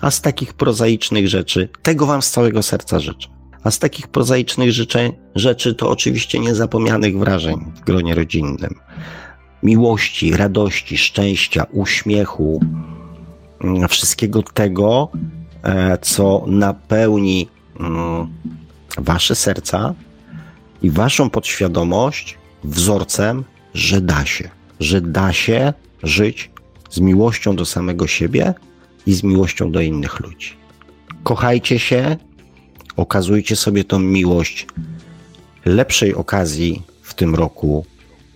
[0.00, 3.39] A z takich prozaicznych rzeczy, tego Wam z całego serca życzę.
[3.64, 8.74] A z takich prozaicznych życzeń, rzeczy to oczywiście niezapomnianych wrażeń w gronie rodzinnym.
[9.62, 12.60] Miłości, radości, szczęścia, uśmiechu,
[13.64, 15.08] Mm, wszystkiego tego,
[15.62, 17.48] e, co napełni
[17.80, 18.28] mm,
[18.98, 19.94] wasze serca
[20.82, 23.44] i waszą podświadomość wzorcem,
[23.74, 24.48] że da się,
[24.80, 26.50] że da się żyć
[26.90, 28.54] z miłością do samego siebie
[29.06, 30.50] i z miłością do innych ludzi.
[31.22, 32.16] Kochajcie się,
[33.00, 34.66] okazujcie sobie tą miłość.
[35.64, 37.86] Lepszej okazji w tym roku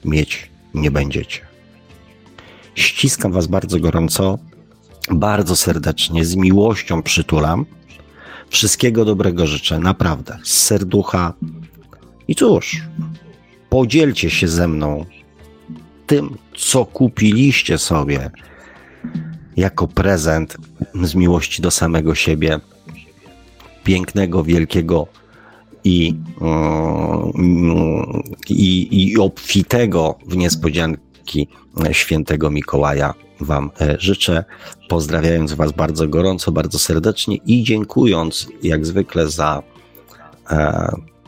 [0.05, 1.41] mieć nie będziecie.
[2.75, 4.39] Ściskam Was bardzo gorąco
[5.11, 7.67] bardzo serdecznie, z miłością przytulam.
[8.51, 11.33] Wszystkiego dobrego życzę, naprawdę, z serducha.
[12.29, 12.83] I cóż,
[13.71, 15.05] podzielcie się ze mną
[16.07, 18.31] tym, co kupiliście sobie
[19.57, 20.57] jako prezent
[21.03, 22.61] z miłości do samego siebie,
[23.85, 25.07] pięknego, wielkiego
[25.85, 26.15] i,
[28.49, 31.49] i, i obfitego w niespodzianki
[31.93, 34.45] świętego Mikołaja Wam życzę,
[34.89, 39.63] pozdrawiając Was bardzo gorąco, bardzo serdecznie i dziękując jak zwykle za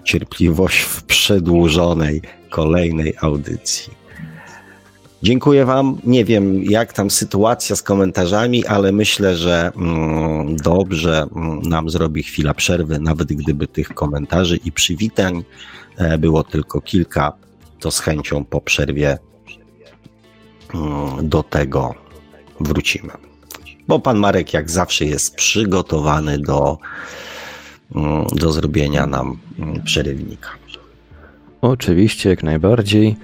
[0.04, 4.05] cierpliwość w przedłużonej kolejnej audycji.
[5.26, 5.98] Dziękuję Wam.
[6.04, 12.22] Nie wiem, jak tam sytuacja z komentarzami, ale myślę, że mm, dobrze mm, nam zrobi
[12.22, 15.44] chwila przerwy, nawet gdyby tych komentarzy i przywitań
[15.96, 17.32] e, było tylko kilka,
[17.80, 19.18] to z chęcią po przerwie
[20.74, 21.94] mm, do tego
[22.60, 23.12] wrócimy.
[23.88, 26.78] Bo pan Marek, jak zawsze, jest przygotowany do,
[28.32, 29.38] do zrobienia nam
[29.84, 30.48] przerywnika.
[31.60, 33.16] Oczywiście, jak najbardziej.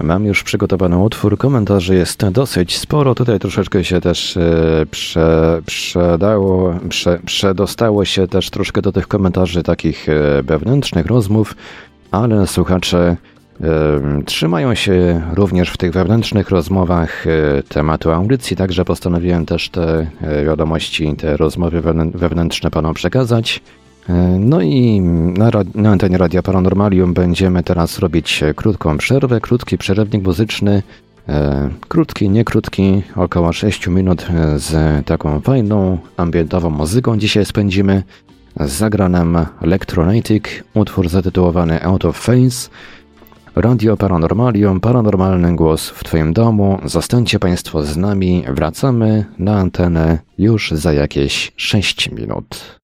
[0.00, 3.14] Mam już przygotowany utwór, komentarzy jest dosyć sporo.
[3.14, 9.62] Tutaj troszeczkę się też e, prze, przedało, prze, przedostało się też troszkę do tych komentarzy
[9.62, 11.54] takich e, wewnętrznych rozmów,
[12.10, 13.16] ale słuchacze
[13.60, 13.66] e,
[14.26, 17.24] trzymają się również w tych wewnętrznych rozmowach
[17.68, 20.06] tematu audycji, także postanowiłem też te
[20.44, 21.80] wiadomości, te rozmowy
[22.14, 23.62] wewnętrzne panom przekazać.
[24.38, 30.82] No i na, na antenie Radia Paranormalium będziemy teraz robić krótką przerwę, krótki przerywnik muzyczny,
[31.28, 38.02] e, krótki, nie krótki, około 6 minut z taką fajną, ambientową muzyką dzisiaj spędzimy.
[38.60, 40.44] Z zagranem Electronatic,
[40.74, 42.70] utwór zatytułowany Out of Phase.
[43.56, 46.78] Radio Paranormalium, paranormalny głos w Twoim domu.
[46.84, 52.77] Zostańcie Państwo z nami, wracamy na antenę już za jakieś 6 minut.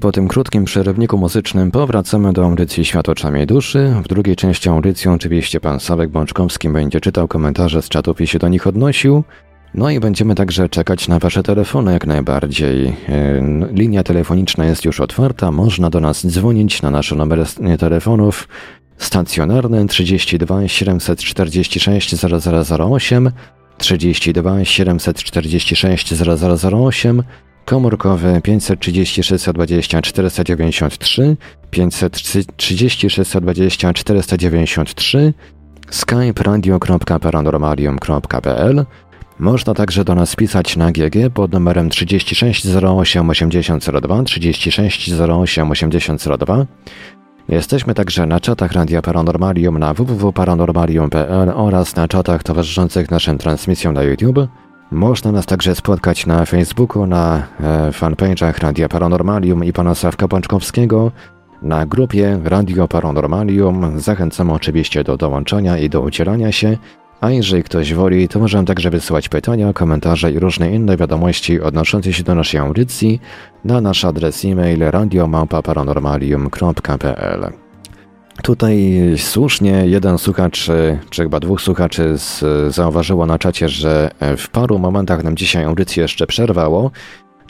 [0.00, 3.94] Po tym krótkim przerywniku muzycznym powracamy do audycji Świat oczami duszy.
[4.04, 8.38] W drugiej części audycji oczywiście pan Sławek Bączkowski będzie czytał komentarze z czatów i się
[8.38, 9.24] do nich odnosił.
[9.74, 12.86] No i będziemy także czekać na Wasze telefony jak najbardziej.
[12.86, 12.94] E,
[13.72, 17.44] linia telefoniczna jest już otwarta, można do nas dzwonić na nasze numery
[17.78, 18.48] telefonów
[18.98, 22.14] stacjonarne 32 746
[22.78, 23.30] 0008,
[23.78, 27.22] 32 746 0008,
[27.68, 31.36] komórkowy 530 620 493,
[31.70, 35.34] 530 620 493,
[35.90, 38.84] skype radio.paranormalium.pl
[39.38, 46.66] można także do nas pisać na GG pod numerem 3608 8002 3608 8002.
[47.48, 54.02] Jesteśmy także na czatach Radia Paranormalium na www.paranormalium.pl oraz na czatach towarzyszących naszym transmisjom na
[54.02, 54.38] YouTube.
[54.90, 61.12] Można nas także spotkać na Facebooku, na e, fanpage'ach Radia Paranormalium i pana Sławka Pączkowskiego,
[61.62, 64.00] na grupie Radio Paranormalium.
[64.00, 66.76] Zachęcamy oczywiście do dołączania i do udzielania się.
[67.20, 72.12] A jeżeli ktoś woli, to możemy także wysyłać pytania, komentarze i różne inne wiadomości odnoszące
[72.12, 73.20] się do naszej audycji
[73.64, 77.67] na nasz adres e-mail radiomałpa-paranormalium.pl.
[78.42, 80.70] Tutaj słusznie jeden słuchacz,
[81.10, 86.02] czy chyba dwóch słuchaczy z, zauważyło na czacie, że w paru momentach nam dzisiaj audycję
[86.02, 86.90] jeszcze przerwało.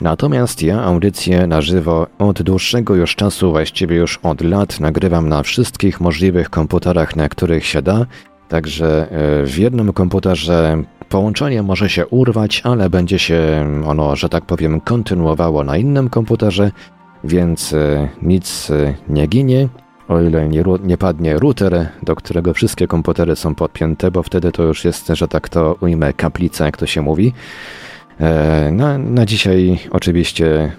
[0.01, 5.43] Natomiast ja audycję na żywo od dłuższego już czasu, właściwie już od lat, nagrywam na
[5.43, 8.05] wszystkich możliwych komputerach, na których się da.
[8.47, 14.45] Także e, w jednym komputerze połączenie może się urwać, ale będzie się ono, że tak
[14.45, 16.71] powiem, kontynuowało na innym komputerze,
[17.23, 19.67] więc e, nic e, nie ginie.
[20.09, 24.63] O ile nie, nie padnie router, do którego wszystkie komputery są podpięte, bo wtedy to
[24.63, 27.33] już jest, że tak to ujmę, kaplica, jak to się mówi.
[28.71, 30.71] Na, na dzisiaj oczywiście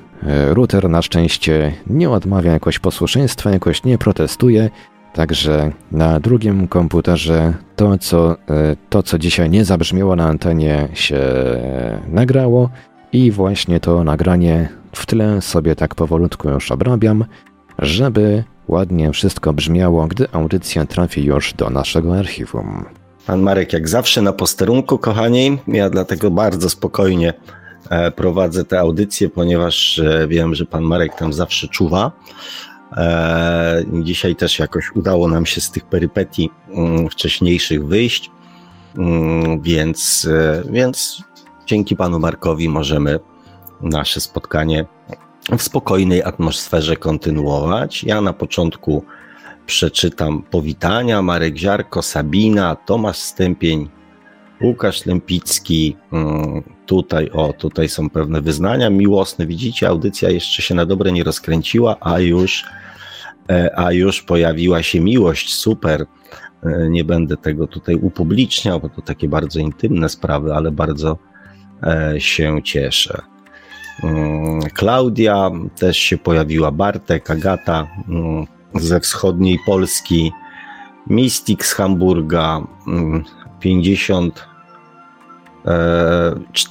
[0.49, 4.71] router na szczęście nie odmawia jakoś posłuszeństwa, jakoś nie protestuje,
[5.13, 8.37] Także na drugim komputerze to co, e,
[8.89, 11.21] to, co dzisiaj nie zabrzmiało na antenie, się
[12.09, 12.71] nagrało
[13.13, 17.25] i właśnie to nagranie w tle sobie tak powolutku już obrabiam,
[17.79, 22.85] żeby ładnie wszystko brzmiało, gdy audycja trafi już do naszego archiwum.
[23.27, 27.35] Pan Marek, jak zawsze na posterunku, kochani, ja dlatego bardzo spokojnie
[27.91, 32.13] e, prowadzę tę audycję, ponieważ e, wiem, że pan Marek tam zawsze czuwa.
[32.97, 38.31] E, dzisiaj też jakoś udało nam się z tych perypetii mm, wcześniejszych wyjść,
[38.97, 40.29] mm, więc,
[40.71, 41.23] więc
[41.67, 43.21] dzięki panu Markowi możemy
[43.81, 44.85] nasze spotkanie
[45.59, 48.05] w spokojnej atmosferze kontynuować.
[48.05, 49.05] Ja na początku
[49.67, 51.23] przeczytam powitania.
[51.23, 53.89] Marek Ziarko, Sabina, Tomasz Stępień,
[54.61, 55.97] Łukasz Lempicki.
[56.13, 59.47] Mm, tutaj, o, tutaj są pewne wyznania miłosne.
[59.47, 62.65] Widzicie, audycja jeszcze się na dobre nie rozkręciła, a już
[63.51, 66.07] E, a już pojawiła się miłość, super.
[66.63, 71.19] E, nie będę tego tutaj upubliczniał, bo to takie bardzo intymne sprawy, ale bardzo
[71.83, 73.23] e, się cieszę.
[74.03, 80.33] Mm, Klaudia też się pojawiła, Bartek, Agata mm, ze wschodniej Polski,
[81.07, 82.61] Mystik z Hamburga,
[83.61, 84.35] 54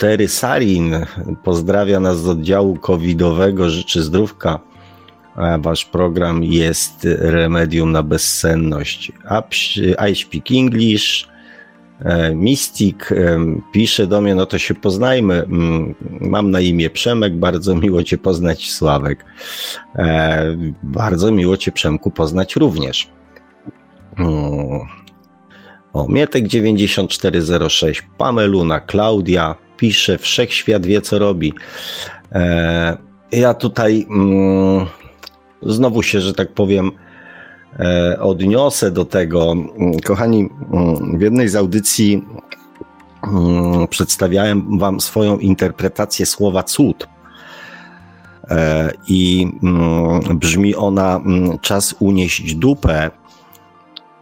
[0.03, 1.05] mm, Sarin
[1.43, 4.59] pozdrawia nas z oddziału covidowego, życzy zdrówka
[5.59, 9.11] wasz program jest remedium na bezsenność.
[10.09, 11.27] I speak English.
[12.05, 13.39] E, Mystic e,
[13.71, 15.35] pisze do mnie, no to się poznajmy.
[15.35, 19.25] Mm, mam na imię Przemek, bardzo miło Cię poznać, Sławek.
[19.95, 23.09] E, bardzo miło Cię, Przemku, poznać również.
[24.17, 24.79] Mm.
[25.93, 31.53] O, Mietek 9406, Pameluna, Klaudia pisze, Wszechświat wie co robi.
[33.31, 34.85] Ja tutaj mm,
[35.61, 36.91] znowu się, że tak powiem,
[38.19, 39.55] odniosę do tego.
[40.05, 40.49] Kochani,
[41.17, 42.25] w jednej z audycji
[43.23, 47.07] mm, przedstawiałem Wam swoją interpretację słowa cud.
[48.49, 53.11] E, I mm, brzmi ona: mm, czas unieść dupę,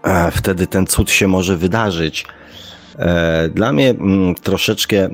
[0.03, 2.25] e, wtedy ten cud się może wydarzyć.
[3.53, 3.95] Dla mnie
[4.43, 5.09] troszeczkę,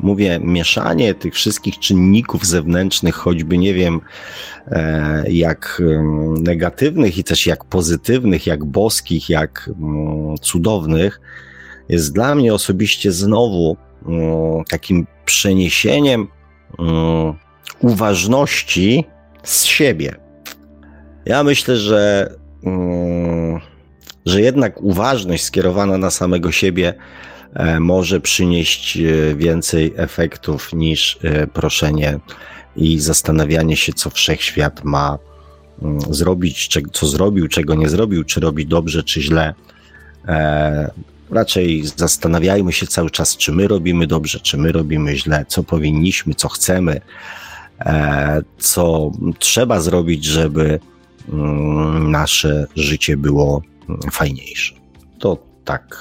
[0.00, 4.00] mówię, mieszanie tych wszystkich czynników zewnętrznych, choćby nie wiem,
[4.70, 5.82] E, jak
[6.40, 9.70] negatywnych i też jak pozytywnych, jak boskich, jak
[10.40, 11.20] cudownych,
[11.88, 13.76] jest dla mnie osobiście znowu
[14.68, 16.28] takim przeniesieniem
[17.80, 19.04] uważności
[19.42, 20.14] z siebie.
[21.26, 22.30] Ja myślę, że,
[24.26, 26.94] że jednak uważność skierowana na samego siebie
[27.54, 31.18] e, może przynieść e, więcej efektów niż
[31.52, 32.18] proszenie
[32.76, 35.18] i zastanawianie się, co wszechświat ma
[35.82, 39.54] mm, zrobić, co zrobił, czego nie zrobił, czy robi dobrze, czy źle.
[40.28, 40.90] E,
[41.30, 46.34] raczej zastanawiajmy się cały czas, czy my robimy dobrze, czy my robimy źle, co powinniśmy,
[46.34, 47.00] co chcemy,
[47.80, 50.80] e, co trzeba zrobić, żeby
[51.32, 53.62] mm, nasze życie było
[54.12, 54.74] fajniejsze.
[55.18, 55.96] To tak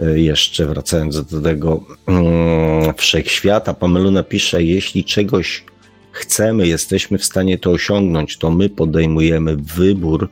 [0.00, 5.64] e, jeszcze wracając do tego mm, wszechświata, Pameluna pisze, jeśli czegoś
[6.12, 10.28] chcemy, jesteśmy w stanie to osiągnąć, to my podejmujemy wybór,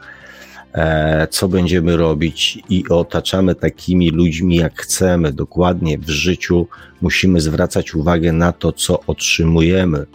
[0.73, 5.33] e, co będziemy robić i otaczamy takimi ludźmi, jak chcemy.
[5.33, 6.67] Dokładnie w życiu
[7.01, 10.07] musimy zwracać uwagę na to, co otrzymujemy,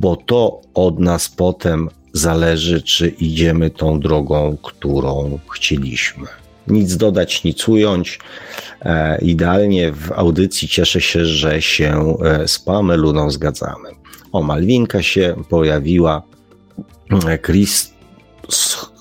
[0.00, 6.26] bo to od nas potem zależy, czy idziemy tą drogą, którą chcieliśmy
[6.70, 8.18] nic dodać, nic ująć.
[8.82, 13.88] E, idealnie w audycji cieszę się, że się e, z Pameluną zgadzamy.
[14.32, 16.22] O, Malwinka się pojawiła.
[17.28, 17.92] E, Chris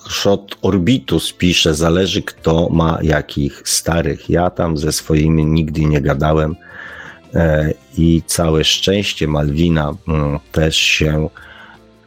[0.10, 4.30] Shot Orbitus pisze, zależy kto ma jakich starych.
[4.30, 6.56] Ja tam ze swoimi nigdy nie gadałem
[7.98, 11.30] i całe szczęście Malwina mm, też się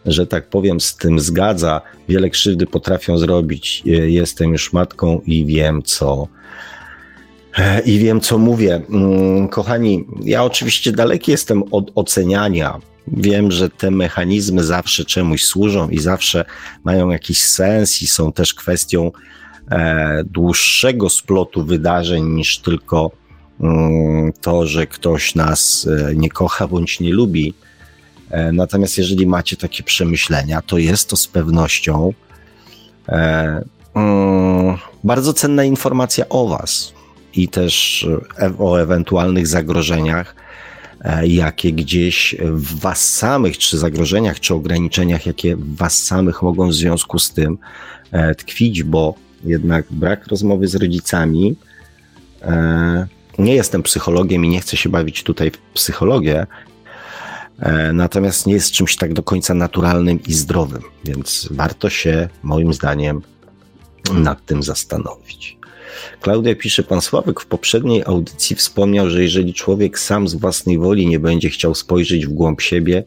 [0.06, 1.80] że tak powiem, z tym zgadza.
[2.08, 3.82] Wiele krzywdy potrafią zrobić.
[3.86, 6.28] E, jestem już matką i wiem, co.
[7.58, 8.82] E, I wiem, co mówię.
[8.90, 12.78] Mm, kochani, ja oczywiście daleki jestem od oceniania.
[13.06, 16.44] Wiem, że te mechanizmy zawsze czemuś służą i zawsze
[16.84, 19.10] mają jakiś sens i są też kwestią
[19.70, 23.10] e, dłuższego splotu wydarzeń niż tylko
[23.60, 27.71] mm, to, że ktoś nas nie kocha bądź nie lubi E,
[28.52, 32.12] natomiast jeżeli macie takie przemyślenia, to jest to z pewnością
[33.08, 33.64] e,
[33.94, 36.92] mm, bardzo cenna informacja o Was
[37.34, 38.06] i też
[38.38, 40.36] e, o ewentualnych zagrożeniach,
[41.22, 46.74] jakie gdzieś w Was samych, czy zagrożeniach, czy ograniczeniach, jakie w Was samych mogą w
[46.74, 47.58] związku z tym
[48.38, 49.14] tkwić, bo
[49.44, 51.56] jednak brak rozmowy z rodzicami.
[53.38, 56.71] Nie jestem psychologiem i nie chcę się bawić tutaj w psychologię, E,
[57.92, 63.22] natomiast nie jest czymś tak do końca naturalnym i zdrowym, więc warto się, moim zdaniem,
[64.14, 65.56] nad tym zastanowić.
[66.20, 71.06] Klaudia pisze, pan Sławek w poprzedniej audycji wspomniał, że jeżeli człowiek sam z własnej woli
[71.06, 73.04] nie będzie chciał spojrzeć w głąb siebie,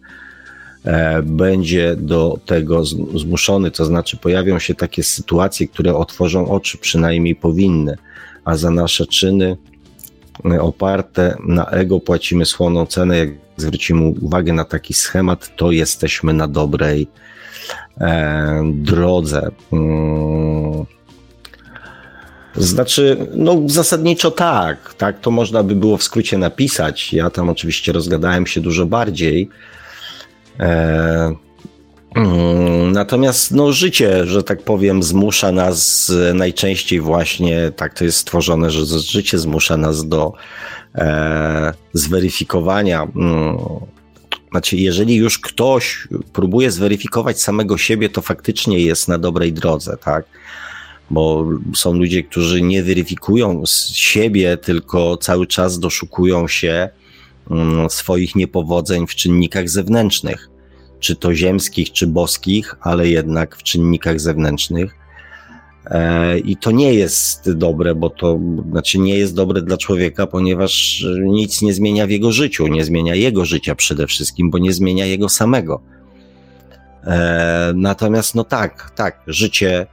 [0.83, 2.85] e, będzie do tego
[3.15, 7.97] zmuszony, to znaczy pojawią się takie sytuacje, które otworzą oczy, przynajmniej powinny,
[8.45, 9.74] a za nasze czyny e,
[10.59, 16.47] oparte na ego płacimy słoną cenę, jak zwrócimy uwagę na taki schemat, to jesteśmy na
[16.47, 17.07] dobrej
[18.01, 19.51] e, drodze.
[19.73, 20.85] Mm.
[22.55, 27.13] Znaczy, no zasadniczo tak, tak, to można by było w skrócie napisać.
[27.13, 29.49] Ja tam oczywiście rozgadałem się dużo bardziej.
[30.59, 31.35] E,
[32.91, 38.99] Natomiast no, życie, że tak powiem, zmusza nas najczęściej właśnie, tak to jest stworzone, że
[38.99, 40.33] życie zmusza nas do
[40.95, 43.07] e, zweryfikowania.
[43.15, 43.57] Mm,
[44.51, 50.25] znaczy, jeżeli już ktoś próbuje zweryfikować samego siebie, to faktycznie jest na dobrej drodze, tak?
[51.09, 53.63] Bo są ludzie, którzy nie weryfikują
[53.93, 56.89] siebie, tylko cały czas doszukują się
[57.51, 60.49] mm, swoich niepowodzeń w czynnikach zewnętrznych,
[61.05, 64.95] czy to ziemskich, czy boskich, ale jednak w czynnikach zewnętrznych.
[65.85, 68.39] E, I to nie jest dobre, bo to
[68.71, 73.15] znaczy nie jest dobre dla człowieka, ponieważ nic nie zmienia w jego życiu, nie zmienia
[73.15, 75.81] jego życia przede wszystkim, bo nie zmienia jego samego.
[77.03, 79.87] E, natomiast, no tak, tak, życie,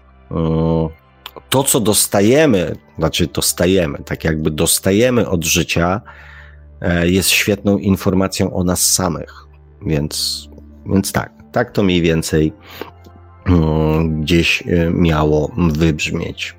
[1.50, 6.00] to co dostajemy, znaczy dostajemy, tak jakby dostajemy od życia,
[6.80, 9.46] e, jest świetną informacją o nas samych.
[9.86, 10.48] Więc,
[10.86, 12.52] więc tak, tak to mniej więcej
[13.46, 16.56] Mm, gdzieś e, miało wybrzmieć.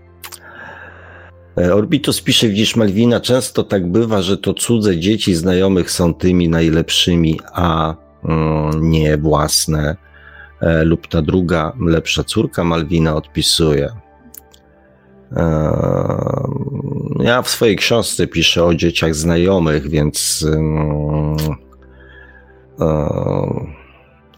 [1.57, 6.49] E, Orbitus pisze, widzisz Malwina, często tak bywa, że to cudze dzieci znajomych są tymi
[6.49, 9.95] najlepszymi, a mm, nie własne.
[10.61, 13.89] E, lub ta druga, lepsza córka Malwina odpisuje.
[17.19, 20.45] Ja w swojej książce piszę o dzieciach znajomych, więc.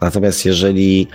[0.00, 1.08] natomiast jeżeli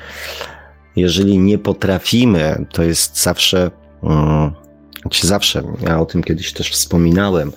[0.96, 3.72] jeżeli nie potrafimy, to jest zawsze,
[4.02, 4.52] um,
[5.22, 7.52] zawsze, ja o tym kiedyś też wspominałem,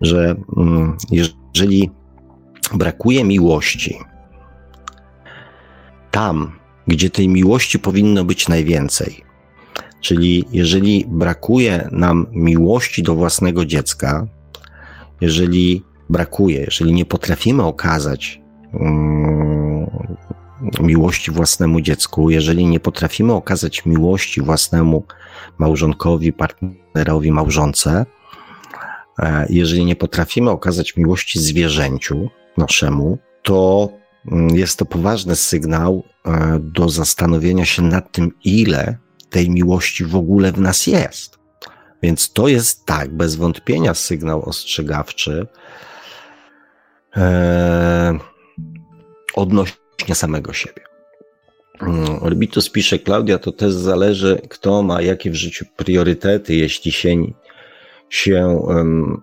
[0.00, 1.90] że um, jeżeli
[2.74, 3.98] brakuje miłości,
[6.10, 6.52] tam,
[6.86, 9.24] gdzie tej miłości powinno być najwięcej,
[10.00, 14.26] czyli jeżeli brakuje nam miłości do własnego dziecka,
[15.20, 18.40] jeżeli brakuje, jeżeli nie potrafimy okazać
[18.74, 19.90] mm,
[20.80, 25.04] miłości własnemu dziecku, jeżeli nie potrafimy okazać miłości własnemu
[25.58, 28.06] małżonkowi, partnerowi, małżonce,
[29.18, 33.88] e, jeżeli nie potrafimy okazać miłości zwierzęciu naszemu, to
[34.32, 38.96] mm, jest to poważny sygnał e, do zastanowienia się nad tym, ile
[39.30, 41.38] tej miłości w ogóle w nas jest.
[42.02, 45.46] Więc to jest tak, bez wątpienia sygnał ostrzegawczy
[47.16, 48.18] e,
[49.34, 49.81] odnośnie
[50.14, 50.82] samego siebie.
[51.82, 56.54] Mm, Orbitus pisze, Klaudia, to też zależy, kto ma jakie w życiu priorytety.
[56.54, 57.16] Jeśli się,
[58.08, 59.20] się um,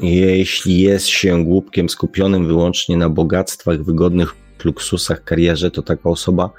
[0.00, 4.34] jeśli jest się głupkiem skupionym wyłącznie na bogactwach, wygodnych
[4.64, 6.50] luksusach, karierze, to taka osoba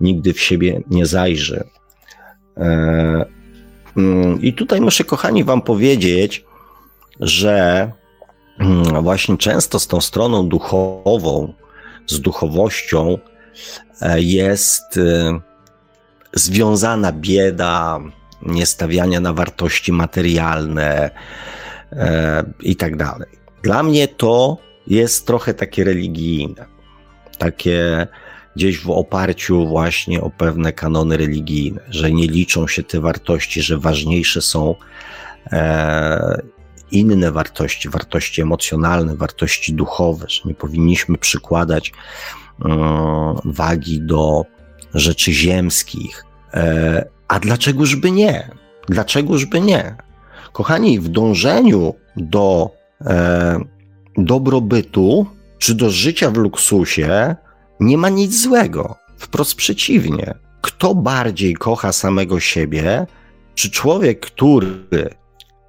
[0.00, 1.64] nigdy w siebie nie zajrzy.
[2.56, 3.24] E,
[3.96, 6.44] mm, I tutaj muszę, kochani, Wam powiedzieć,
[7.20, 7.90] że
[8.58, 11.54] mm, właśnie często z tą stroną duchową,
[12.08, 13.18] z duchowością
[14.02, 15.40] e, jest e,
[16.32, 18.00] związana bieda,
[18.42, 21.10] niestawiania na wartości materialne
[22.60, 23.28] i tak dalej.
[23.62, 24.56] Dla mnie to
[24.86, 26.64] jest trochę takie religijne,
[27.38, 28.06] takie
[28.56, 33.78] gdzieś w oparciu właśnie o pewne kanony religijne, że nie liczą się te wartości, że
[33.78, 34.74] ważniejsze są
[35.52, 36.42] e,
[36.90, 42.68] inne wartości, wartości emocjonalne, wartości duchowe, że nie powinniśmy przykładać e,
[43.44, 44.44] wagi do
[44.94, 46.24] rzeczy ziemskich.
[46.54, 48.50] E, a dlaczegoż by nie?
[48.88, 49.96] Dlaczegoż by nie?
[50.52, 52.70] Kochani, w dążeniu do
[53.00, 53.60] e,
[54.16, 55.26] dobrobytu
[55.58, 57.36] czy do życia w luksusie,
[57.80, 58.96] nie ma nic złego.
[59.18, 60.34] Wprost przeciwnie.
[60.60, 63.06] Kto bardziej kocha samego siebie,
[63.54, 64.84] czy człowiek, który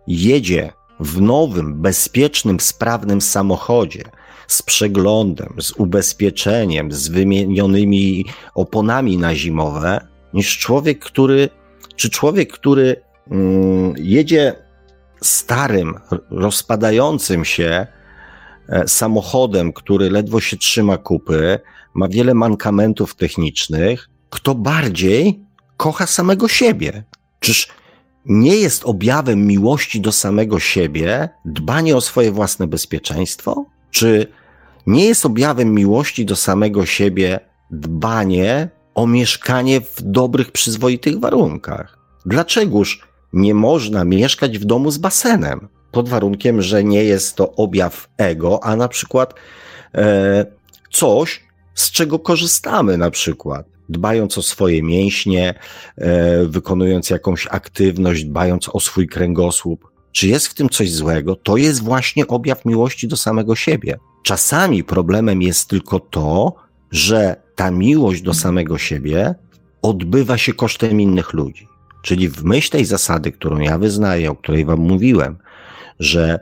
[0.08, 4.04] jedzie w nowym, bezpiecznym, sprawnym samochodzie,
[4.48, 11.50] z przeglądem, z ubezpieczeniem, z wymienionymi oponami na zimowe, niż człowiek, który,
[11.96, 13.02] czy człowiek, który
[13.32, 14.56] mm, jedzie
[15.22, 15.96] starym,
[16.32, 17.88] rozpadającym się
[18.70, 21.60] e, samochodem, który ledwo się trzyma kupy,
[21.94, 25.40] ma wiele mankamentów technicznych, kto bardziej
[25.78, 27.04] kocha samego siebie.
[27.40, 27.68] Czyż
[28.26, 33.66] nie jest objawem miłości do samego siebie dbanie o swoje własne bezpieczeństwo?
[33.92, 34.28] Czy
[34.88, 37.40] nie jest objawem miłości do samego siebie
[37.72, 41.98] dbanie o mieszkanie w dobrych, przyzwoitych warunkach?
[42.26, 45.68] Dlaczegoż nie można mieszkać w domu z basenem?
[45.92, 49.34] Pod warunkiem, że nie jest to objaw ego, a na przykład
[49.96, 50.46] e,
[50.92, 51.44] coś,
[51.76, 55.54] z czego korzystamy na przykład, dbając o swoje mięśnie,
[55.98, 59.90] e, wykonując jakąś aktywność, dbając o swój kręgosłup.
[60.12, 61.36] Czy jest w tym coś złego?
[61.36, 63.98] To jest właśnie objaw miłości do samego siebie.
[64.24, 66.56] Czasami problemem jest tylko to,
[66.92, 69.36] że ta miłość do samego siebie
[69.82, 71.68] odbywa się kosztem innych ludzi.
[72.02, 75.38] Czyli w myśl tej zasady, którą ja wyznaję, o której wam mówiłem,
[76.00, 76.40] że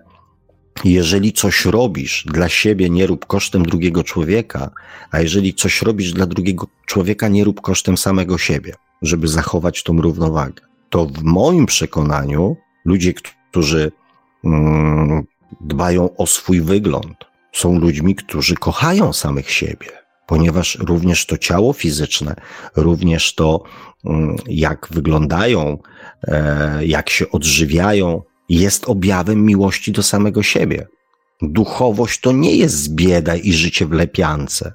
[0.85, 4.71] jeżeli coś robisz dla siebie, nie rób kosztem drugiego człowieka,
[5.11, 10.01] a jeżeli coś robisz dla drugiego człowieka, nie rób kosztem samego siebie, żeby zachować tą
[10.01, 10.61] równowagę.
[10.89, 13.91] To w moim przekonaniu ludzie, którzy
[14.43, 15.23] mm,
[15.61, 19.87] dbają o swój wygląd, są ludźmi, którzy kochają samych siebie,
[20.27, 22.35] ponieważ również to ciało fizyczne,
[22.75, 23.63] również to,
[24.05, 25.77] mm, jak wyglądają,
[26.23, 30.87] e, jak się odżywiają, jest objawem miłości do samego siebie.
[31.41, 34.73] Duchowość to nie jest bieda i życie w lepiance.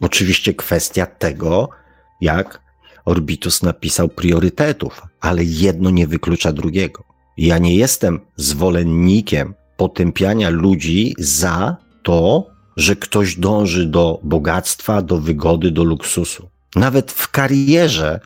[0.00, 1.68] Oczywiście kwestia tego,
[2.20, 2.60] jak
[3.04, 7.04] Orbitus napisał priorytetów, ale jedno nie wyklucza drugiego.
[7.36, 15.70] Ja nie jestem zwolennikiem potępiania ludzi za to, że ktoś dąży do bogactwa, do wygody,
[15.70, 16.48] do luksusu.
[16.76, 18.20] Nawet w karierze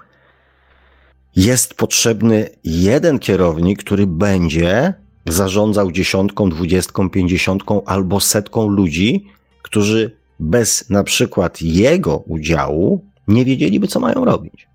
[1.36, 4.94] jest potrzebny jeden kierownik, który będzie
[5.26, 9.26] zarządzał dziesiątką, dwudziestką, pięćdziesiątką albo setką ludzi,
[9.62, 14.66] którzy bez na przykład jego udziału nie wiedzieliby, co mają robić.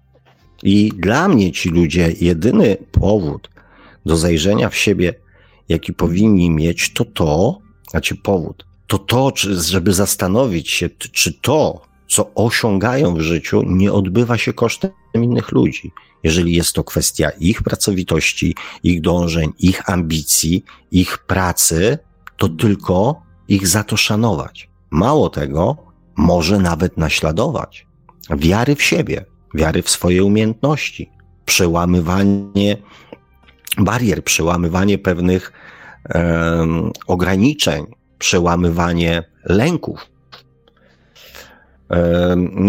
[0.64, 3.50] I dla mnie ci ludzie, jedyny powód
[4.06, 5.14] do zajrzenia w siebie,
[5.70, 7.60] jaki powinni mieć, to to,
[7.90, 14.38] znaczy powód, to to, żeby zastanowić się, czy to, co osiągają w życiu, nie odbywa
[14.38, 15.92] się kosztem innych ludzi
[16.24, 21.98] jeżeli jest to kwestia ich pracowitości, ich dążeń, ich ambicji, ich pracy,
[22.38, 24.70] to tylko ich za to szanować.
[24.90, 25.78] Mało tego,
[26.16, 27.88] może nawet naśladować.
[28.38, 31.10] Wiary w siebie, wiary w swoje umiejętności,
[31.46, 32.78] przełamywanie
[33.78, 35.54] barier, przełamywanie pewnych
[36.16, 37.86] um, ograniczeń,
[38.20, 40.10] przełamywanie lęków.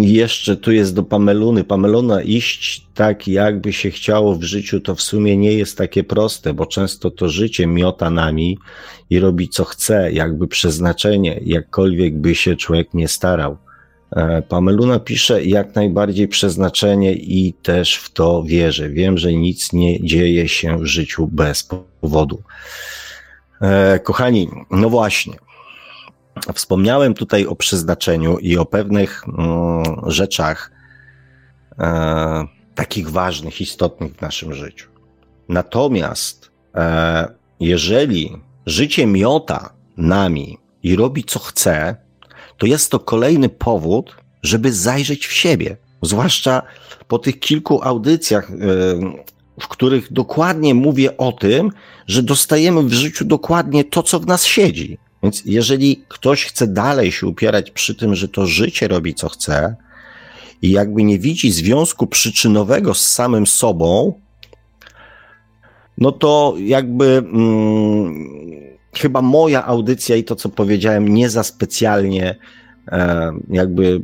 [0.01, 1.65] Jeszcze tu jest do Pameluny.
[1.65, 6.55] Pameluna iść tak, jakby się chciało w życiu, to w sumie nie jest takie proste,
[6.55, 8.59] bo często to życie miota nami
[9.11, 13.57] i robi co chce, jakby przeznaczenie, jakkolwiek by się człowiek nie starał.
[14.17, 18.91] E, Pameluna pisze jak najbardziej przeznaczenie i też w to wierzę.
[18.91, 21.69] Wiem, że nic nie dzieje się w życiu bez
[22.01, 22.43] powodu.
[23.61, 25.48] E, kochani, no właśnie.
[26.55, 30.71] Wspomniałem tutaj o przeznaczeniu i o pewnych mm, rzeczach
[31.79, 32.45] e,
[32.75, 34.89] takich ważnych, istotnych w naszym życiu.
[35.49, 37.29] Natomiast e,
[37.61, 38.37] jeżeli
[38.67, 41.97] życie miota nami i robi co chce,
[42.59, 45.77] to jest to kolejny powód, żeby zajrzeć w siebie.
[46.03, 46.63] Zwłaszcza
[47.09, 48.55] po tych kilku audycjach, e,
[49.61, 51.71] w których dokładnie mówię o tym,
[52.07, 54.99] że dostajemy w życiu dokładnie to, co w nas siedzi.
[55.23, 59.77] Więc jeżeli ktoś chce dalej się upierać przy tym, że to życie robi co chce
[60.63, 64.21] i jakby nie widzi związku przyczynowego z samym sobą,
[65.99, 68.29] no to jakby mm,
[68.97, 72.37] chyba moja audycja i to, co powiedziałem, nie za specjalnie
[72.89, 74.03] e, jakby mm,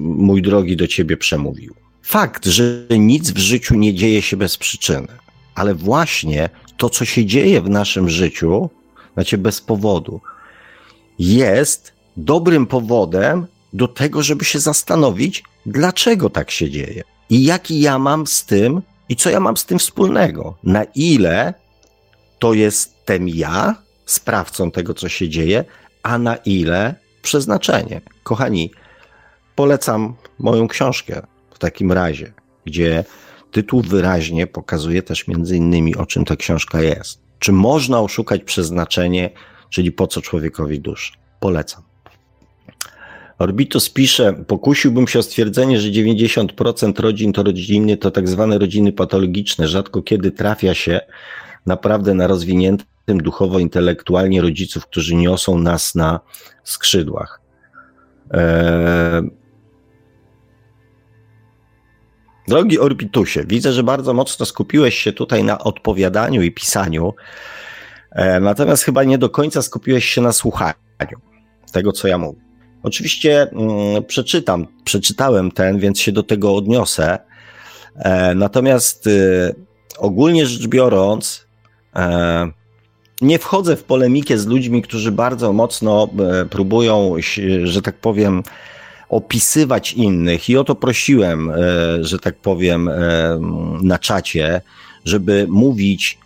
[0.00, 1.74] mój drogi do ciebie przemówił.
[2.02, 5.08] Fakt, że nic w życiu nie dzieje się bez przyczyny,
[5.54, 8.70] ale właśnie to, co się dzieje w naszym życiu,
[9.14, 10.20] znaczy bez powodu,
[11.18, 17.98] jest dobrym powodem do tego, żeby się zastanowić, dlaczego tak się dzieje i jaki ja
[17.98, 20.56] mam z tym i co ja mam z tym wspólnego.
[20.62, 21.54] Na ile
[22.38, 25.64] to jestem ja sprawcą tego, co się dzieje,
[26.02, 28.00] a na ile przeznaczenie.
[28.22, 28.70] Kochani,
[29.54, 32.32] polecam moją książkę w takim razie,
[32.64, 33.04] gdzie
[33.50, 37.20] tytuł wyraźnie pokazuje też między innymi, o czym ta książka jest.
[37.38, 39.30] Czy można oszukać przeznaczenie
[39.70, 41.12] czyli po co człowiekowi dusz.
[41.40, 41.82] Polecam.
[43.38, 48.92] Orbitus pisze, pokusiłbym się o stwierdzenie, że 90% rodzin to rodziny, to tak zwane rodziny
[48.92, 49.68] patologiczne.
[49.68, 51.00] Rzadko kiedy trafia się
[51.66, 56.20] naprawdę na rozwiniętym duchowo, intelektualnie rodziców, którzy niosą nas na
[56.64, 57.40] skrzydłach.
[58.30, 59.30] Eee...
[62.48, 67.14] Drogi Orbitusie, widzę, że bardzo mocno skupiłeś się tutaj na odpowiadaniu i pisaniu.
[68.14, 70.74] E, natomiast chyba nie do końca skupiłeś się na słuchaniu
[71.72, 72.40] tego, co ja mówię.
[72.82, 77.18] Oczywiście mm, przeczytam, przeczytałem ten, więc się do tego odniosę.
[77.96, 79.54] E, natomiast y,
[79.98, 81.46] ogólnie rzecz biorąc,
[81.96, 82.50] e,
[83.20, 86.08] nie wchodzę w polemikę z ludźmi, którzy bardzo mocno
[86.50, 87.14] próbują,
[87.64, 88.42] że tak powiem,
[89.08, 90.48] opisywać innych.
[90.48, 91.52] I o to prosiłem,
[92.00, 92.90] że tak powiem,
[93.82, 94.60] na czacie,
[95.04, 96.18] żeby mówić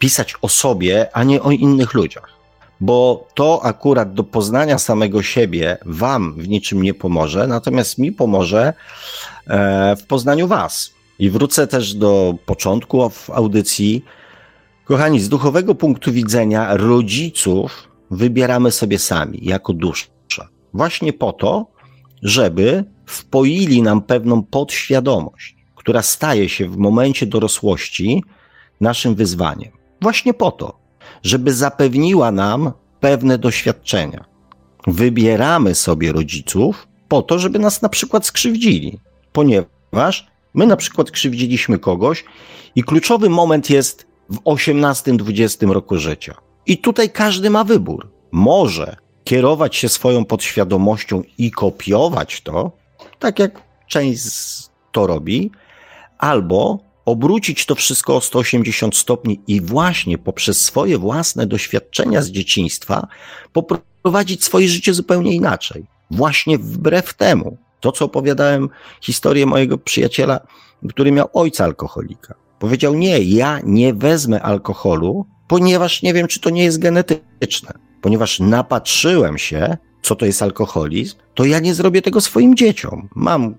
[0.00, 2.28] pisać o sobie, a nie o innych ludziach.
[2.80, 8.72] Bo to akurat do poznania samego siebie Wam w niczym nie pomoże, natomiast mi pomoże
[9.46, 10.90] e, w poznaniu Was.
[11.18, 14.04] I wrócę też do początku w audycji.
[14.84, 20.06] Kochani, z duchowego punktu widzenia rodziców wybieramy sobie sami, jako dusza.
[20.74, 21.66] Właśnie po to,
[22.22, 28.24] żeby wpoili nam pewną podświadomość, która staje się w momencie dorosłości
[28.80, 29.79] naszym wyzwaniem.
[30.00, 30.78] Właśnie po to,
[31.22, 34.24] żeby zapewniła nam pewne doświadczenia.
[34.86, 38.98] Wybieramy sobie rodziców po to, żeby nas na przykład skrzywdzili,
[39.32, 42.24] ponieważ my na przykład krzywdziliśmy kogoś
[42.74, 46.34] i kluczowy moment jest w 18-20 roku życia.
[46.66, 48.10] I tutaj każdy ma wybór.
[48.32, 52.72] Może kierować się swoją podświadomością i kopiować to,
[53.18, 54.24] tak jak część
[54.92, 55.50] to robi,
[56.18, 63.08] albo obrócić to wszystko o 180 stopni i właśnie poprzez swoje własne doświadczenia z dzieciństwa
[63.52, 65.86] poprowadzić swoje życie zupełnie inaczej.
[66.10, 68.68] Właśnie wbrew temu, to co opowiadałem,
[69.00, 70.40] historię mojego przyjaciela,
[70.88, 72.34] który miał ojca alkoholika.
[72.58, 77.72] Powiedział: Nie, ja nie wezmę alkoholu, ponieważ nie wiem, czy to nie jest genetyczne.
[78.00, 83.08] Ponieważ napatrzyłem się, co to jest alkoholizm, to ja nie zrobię tego swoim dzieciom.
[83.14, 83.54] Mam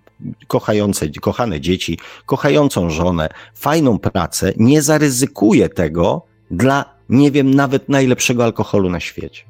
[0.48, 8.44] kochające, kochane dzieci, kochającą żonę, fajną pracę, nie zaryzykuję tego dla, nie wiem, nawet najlepszego
[8.44, 9.44] alkoholu na świecie.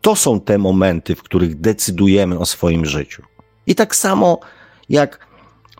[0.00, 3.22] To są te momenty, w których decydujemy o swoim życiu.
[3.66, 4.40] I tak samo
[4.88, 5.26] jak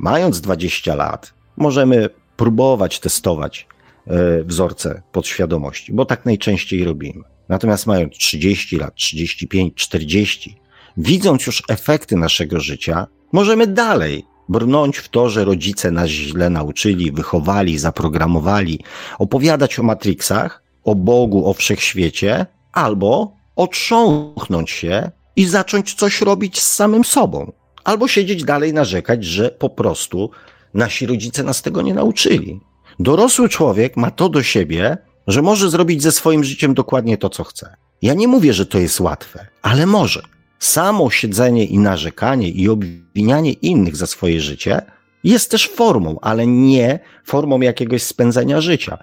[0.00, 3.66] mając 20 lat, możemy próbować testować
[4.06, 7.24] e, wzorce podświadomości, bo tak najczęściej robimy.
[7.48, 10.56] Natomiast mając 30 lat, 35, 40,
[10.96, 17.12] widząc już efekty naszego życia, możemy dalej brnąć w to, że rodzice nas źle nauczyli,
[17.12, 18.80] wychowali, zaprogramowali,
[19.18, 26.74] opowiadać o Matrixach, o Bogu, o wszechświecie, albo otrząknąć się i zacząć coś robić z
[26.74, 27.52] samym sobą.
[27.84, 30.30] Albo siedzieć dalej, narzekać, że po prostu
[30.74, 32.60] nasi rodzice nas tego nie nauczyli.
[32.98, 37.44] Dorosły człowiek ma to do siebie, że może zrobić ze swoim życiem dokładnie to, co
[37.44, 37.76] chce.
[38.02, 40.22] Ja nie mówię, że to jest łatwe, ale może.
[40.58, 44.82] Samo siedzenie i narzekanie i obwinianie innych za swoje życie
[45.24, 48.98] jest też formą, ale nie formą jakiegoś spędzania życia.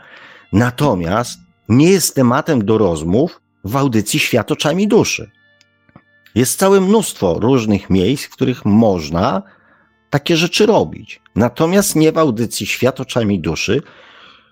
[0.54, 5.32] Natomiast nie jest tematem do rozmów w audycji Świat oczami duszy.
[6.36, 9.44] Jest całe mnóstwo różnych miejsc, w których można
[10.10, 11.22] takie rzeczy robić.
[11.36, 13.82] Natomiast nie w audycji Świat oczami duszy,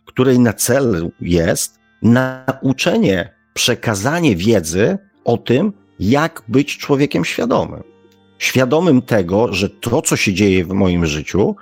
[0.05, 5.73] której na celu jest nauczenie, przekazanie wiedzy o tym,
[6.09, 7.83] jak być człowiekiem świadomym.
[8.37, 11.55] Świadomym tego, że to, co się dzieje w moim życiu,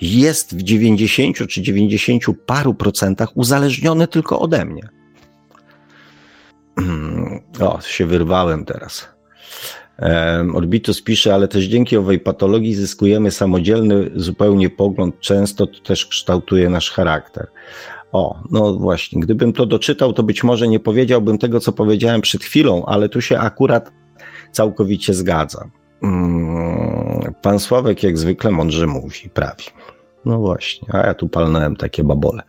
[0.00, 4.88] jest w 90 czy 90 paru procentach uzależnione tylko ode mnie.
[7.60, 9.08] O, się wyrwałem teraz.
[10.54, 16.68] Orbitus pisze, ale też dzięki owej patologii zyskujemy samodzielny zupełnie pogląd, często to też kształtuje
[16.68, 17.46] nasz charakter.
[18.12, 22.44] O, no właśnie, gdybym to doczytał, to być może nie powiedziałbym tego, co powiedziałem przed
[22.44, 23.92] chwilą, ale tu się akurat
[24.52, 25.70] całkowicie zgadzam.
[26.02, 29.64] Mm, pan Sławek jak zwykle mądrze mówi, prawi.
[30.24, 32.42] No właśnie, a ja tu palnąłem takie babole.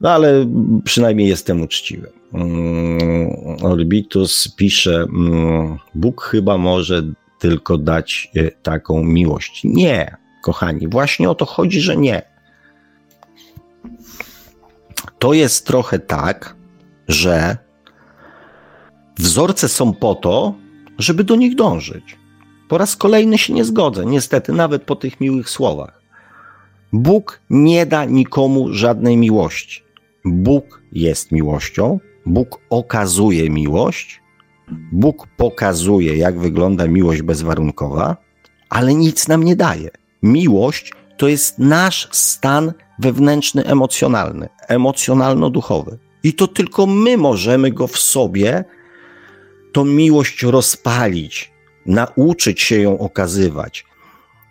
[0.00, 0.46] No ale
[0.84, 2.10] przynajmniej jestem uczciwy.
[2.34, 3.30] Mm,
[3.62, 7.02] Orbitus pisze, mm, Bóg chyba może
[7.38, 9.60] tylko dać e, taką miłość.
[9.64, 12.37] Nie, kochani, właśnie o to chodzi, że nie.
[15.18, 16.56] To jest trochę tak,
[17.08, 17.56] że
[19.18, 20.54] wzorce są po to,
[20.98, 22.18] żeby do nich dążyć.
[22.68, 26.02] Po raz kolejny się nie zgodzę, niestety, nawet po tych miłych słowach.
[26.92, 29.82] Bóg nie da nikomu żadnej miłości.
[30.24, 34.20] Bóg jest miłością, Bóg okazuje miłość,
[34.92, 38.16] Bóg pokazuje, jak wygląda miłość bezwarunkowa,
[38.68, 39.90] ale nic nam nie daje.
[40.22, 45.98] Miłość to jest nasz stan wewnętrzny, emocjonalny, emocjonalno-duchowy.
[46.22, 48.64] I to tylko my możemy go w sobie,
[49.72, 51.52] tą miłość rozpalić,
[51.86, 53.84] nauczyć się ją okazywać,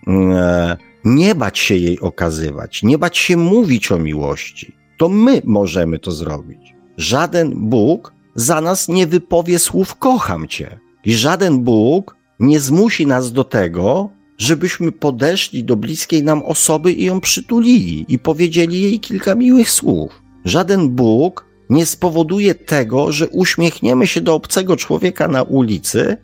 [0.08, 4.76] e, nie bać się jej okazywać, nie bać się mówić o miłości.
[4.98, 6.76] To my możemy to zrobić.
[6.98, 10.80] Żaden Bóg za nas nie wypowie słów kocham cię.
[11.06, 17.06] I żaden Bóg nie zmusi nas do tego, żebyśmy podeszli do bliskiej nam osoby i
[17.06, 20.22] ją przytulili i powiedzieli jej kilka miłych słów.
[20.46, 26.18] Żaden Bóg nie spowoduje tego, że uśmiechniemy się do obcego człowieka na ulicy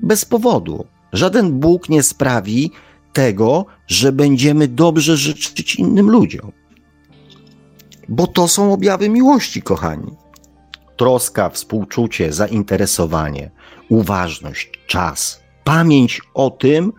[0.00, 0.84] bez powodu.
[1.12, 2.70] Żaden Bóg nie sprawi
[3.12, 6.52] tego, że będziemy dobrze życzyć innym ludziom.
[8.08, 10.12] Bo to są objawy miłości, kochani.
[10.96, 13.50] Troska, współczucie, zainteresowanie,
[13.88, 16.92] uważność, czas, pamięć o tym,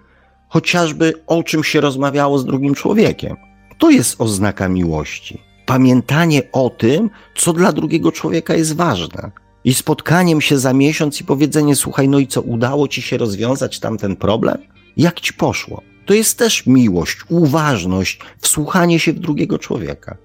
[0.48, 3.36] chociażby o czym się rozmawiało z drugim człowiekiem.
[3.78, 5.42] To jest oznaka miłości.
[5.66, 9.32] Pamiętanie o tym, co dla drugiego człowieka jest ważne.
[9.64, 13.80] I spotkaniem się za miesiąc i powiedzenie: Słuchaj, no i co, udało ci się rozwiązać
[13.80, 14.58] tamten problem?
[14.98, 15.82] Jak ci poszło?
[16.06, 20.18] To jest też miłość, uważność, wsłuchanie się w drugiego człowieka.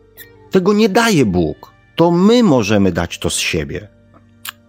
[0.51, 1.72] Tego nie daje Bóg.
[1.97, 3.88] To my możemy dać to z siebie.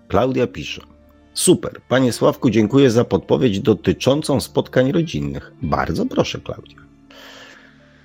[0.07, 0.90] Klaudia pisze.
[1.33, 1.81] Super.
[1.87, 5.51] Panie Sławku, dziękuję za podpowiedź dotyczącą spotkań rodzinnych.
[5.61, 6.81] Bardzo proszę, Klaudia.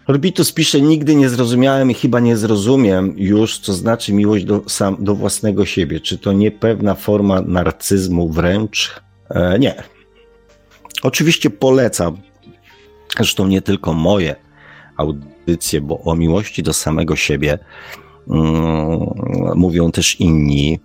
[0.07, 4.97] Orbitus pisze, nigdy nie zrozumiałem i chyba nie zrozumiem już, co znaczy miłość do, sam,
[4.99, 6.01] do własnego siebie.
[6.01, 9.01] Czy to nie pewna forma narcyzmu wręcz?
[9.31, 9.83] E, nie.
[11.03, 12.17] Oczywiście polecam,
[13.17, 14.37] zresztą nie tylko moje
[14.97, 17.59] audycje, bo o miłości do samego siebie
[18.31, 18.99] mm,
[19.55, 20.81] mówią też inni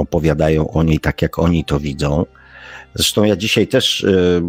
[0.00, 2.26] opowiadają o niej tak, jak oni to widzą.
[2.94, 4.42] Zresztą ja dzisiaj też y,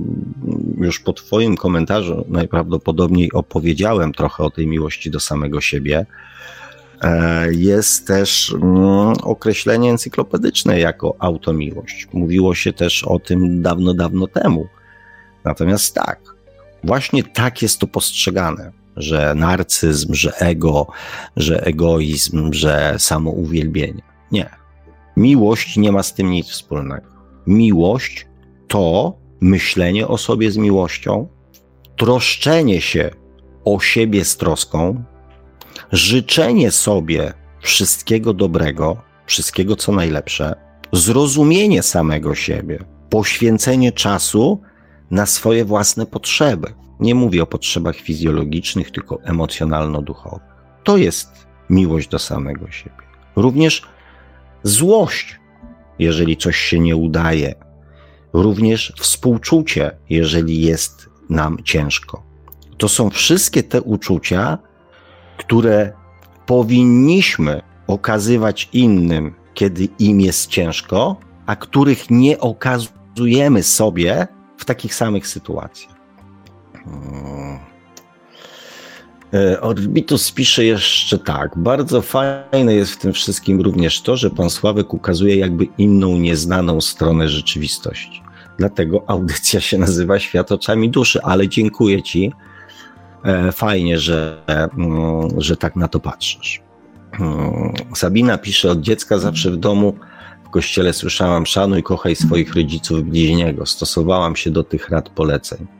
[0.77, 6.05] już po Twoim komentarzu najprawdopodobniej opowiedziałem trochę o tej miłości do samego siebie.
[7.01, 12.07] E, jest też mm, określenie encyklopedyczne jako automiłość.
[12.13, 14.67] Mówiło się też o tym dawno, dawno temu.
[15.43, 16.19] Natomiast tak,
[16.83, 20.87] właśnie tak jest to postrzegane, że narcyzm, że ego,
[21.37, 24.01] że egoizm, że samouwielbienie.
[24.31, 24.49] Nie.
[25.19, 27.07] Miłość nie ma z tym nic wspólnego.
[27.47, 28.27] Miłość
[28.67, 31.27] to myślenie o sobie z miłością,
[31.95, 33.11] troszczenie się
[33.65, 35.03] o siebie z troską,
[35.91, 40.55] życzenie sobie wszystkiego dobrego, wszystkiego co najlepsze,
[40.93, 42.79] zrozumienie samego siebie,
[43.09, 44.61] poświęcenie czasu
[45.11, 46.73] na swoje własne potrzeby.
[46.99, 50.55] Nie mówię o potrzebach fizjologicznych, tylko emocjonalno-duchowych.
[50.83, 53.03] To jest miłość do samego siebie.
[53.35, 53.98] Również
[54.63, 55.39] złość,
[55.99, 57.55] jeżeli coś się nie udaje,
[58.33, 62.23] również współczucie, jeżeli jest nam ciężko.
[62.77, 64.57] To są wszystkie te uczucia,
[65.37, 65.93] które
[66.45, 74.27] powinniśmy okazywać innym, kiedy im jest ciężko, a których nie okazujemy sobie
[74.57, 75.95] w takich samych sytuacjach.
[76.73, 77.68] Hmm.
[79.33, 81.57] E, Orbitus pisze jeszcze tak.
[81.57, 86.81] Bardzo fajne jest w tym wszystkim również to, że pan Sławek ukazuje jakby inną, nieznaną
[86.81, 88.23] stronę rzeczywistości.
[88.57, 92.31] Dlatego audycja się nazywa Świat oczami duszy, ale dziękuję ci.
[93.23, 96.61] E, fajnie, że, mm, że tak na to patrzysz.
[97.19, 99.93] Mm, Sabina pisze, od dziecka zawsze w domu
[100.45, 103.65] w kościele słyszałam szanuj, kochaj swoich rodziców bliźniego.
[103.65, 105.78] Stosowałam się do tych rad poleceń.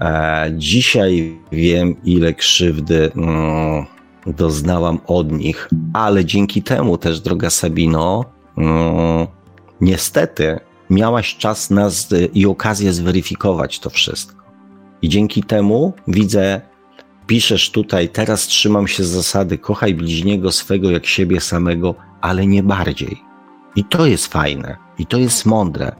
[0.00, 3.86] E, dzisiaj wiem, ile krzywdy mm,
[4.26, 8.24] doznałam od nich, ale dzięki temu też, droga Sabino,
[8.56, 9.26] mm,
[9.80, 10.60] niestety
[10.90, 14.44] miałaś czas nas i okazję zweryfikować to wszystko.
[15.02, 16.60] I dzięki temu widzę,
[17.26, 23.22] piszesz tutaj, teraz trzymam się zasady, kochaj bliźniego swego jak siebie samego, ale nie bardziej.
[23.76, 25.92] I to jest fajne, i to jest mądre,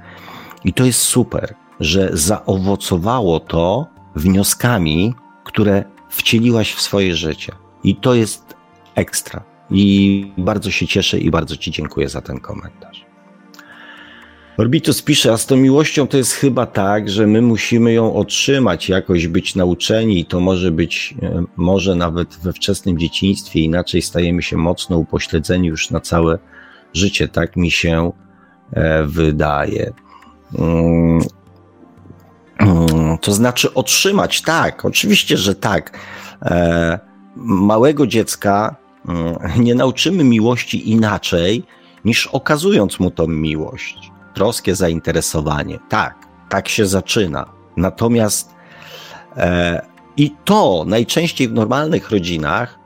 [0.65, 3.87] i to jest super że zaowocowało to
[4.17, 7.53] wnioskami, które wcieliłaś w swoje życie.
[7.85, 8.55] I to jest
[8.95, 9.43] ekstra.
[9.71, 13.11] I bardzo się cieszę i bardzo Ci dziękuję za ten komentarz.
[14.57, 18.89] Orbitus pisze, a z tą miłością to jest chyba tak, że my musimy ją otrzymać,
[18.89, 24.43] jakoś być nauczeni i to może być, e, może nawet we wczesnym dzieciństwie, inaczej stajemy
[24.43, 26.39] się mocno upośledzeni już na całe
[26.95, 28.13] życie, tak mi się
[28.73, 29.93] e, wydaje.
[32.61, 35.99] Mm, to znaczy otrzymać, tak, oczywiście, że tak.
[36.43, 36.99] E,
[37.37, 38.77] małego dziecka
[39.09, 41.65] mm, nie nauczymy miłości inaczej,
[42.05, 44.11] niż okazując mu tą miłość.
[44.35, 45.79] Troskie zainteresowanie.
[45.89, 46.15] Tak,
[46.49, 47.47] tak się zaczyna.
[47.77, 48.55] Natomiast
[49.37, 52.79] e, i to najczęściej w normalnych rodzinach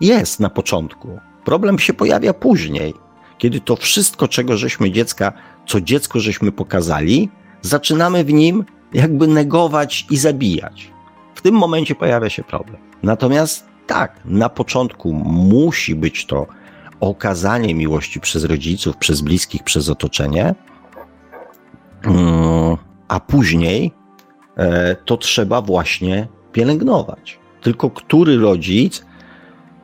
[0.00, 1.18] jest na początku.
[1.44, 2.94] Problem się pojawia później,
[3.38, 5.32] kiedy to wszystko, czego żeśmy dziecka,
[5.66, 7.28] co dziecko żeśmy pokazali,
[7.62, 10.90] zaczynamy w nim jakby negować i zabijać.
[11.34, 12.76] W tym momencie pojawia się problem.
[13.02, 16.46] Natomiast tak, na początku musi być to
[17.00, 20.54] okazanie miłości przez rodziców, przez bliskich, przez otoczenie,
[22.02, 22.76] mm,
[23.08, 23.92] a później
[24.56, 27.38] e, to trzeba właśnie pielęgnować.
[27.60, 29.04] Tylko który rodzic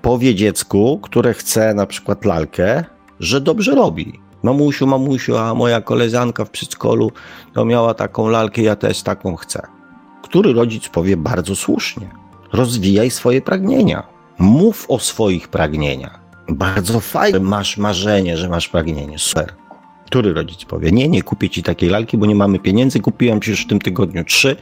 [0.02, 2.84] powie dziecku, które chce na przykład lalkę,
[3.20, 7.12] że dobrze robi, Mamusiu, mamusiu, a moja koleżanka w przedszkolu
[7.52, 9.62] to miała taką lalkę, ja też taką chcę.
[10.22, 12.10] Który rodzic powie bardzo słusznie:
[12.52, 14.06] rozwijaj swoje pragnienia,
[14.38, 16.20] mów o swoich pragnieniach.
[16.48, 19.52] Bardzo fajnie, masz marzenie, że masz pragnienie, super.
[20.06, 23.50] Który rodzic powie: Nie, nie kupię ci takiej lalki, bo nie mamy pieniędzy, kupiłem ci
[23.50, 24.56] już w tym tygodniu trzy,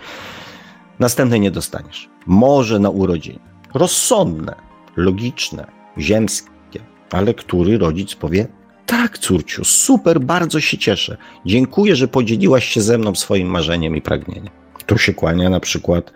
[0.98, 2.08] następnej nie dostaniesz.
[2.26, 3.38] Może na urodziny.
[3.74, 4.54] Rozsądne,
[4.96, 5.66] logiczne,
[5.98, 6.80] ziemskie,
[7.12, 8.46] ale który rodzic powie:
[8.86, 11.16] tak, córciu, super, bardzo się cieszę.
[11.46, 14.52] Dziękuję, że podzieliłaś się ze mną swoim marzeniem i pragnieniem.
[14.86, 16.12] Tu się kłania na przykład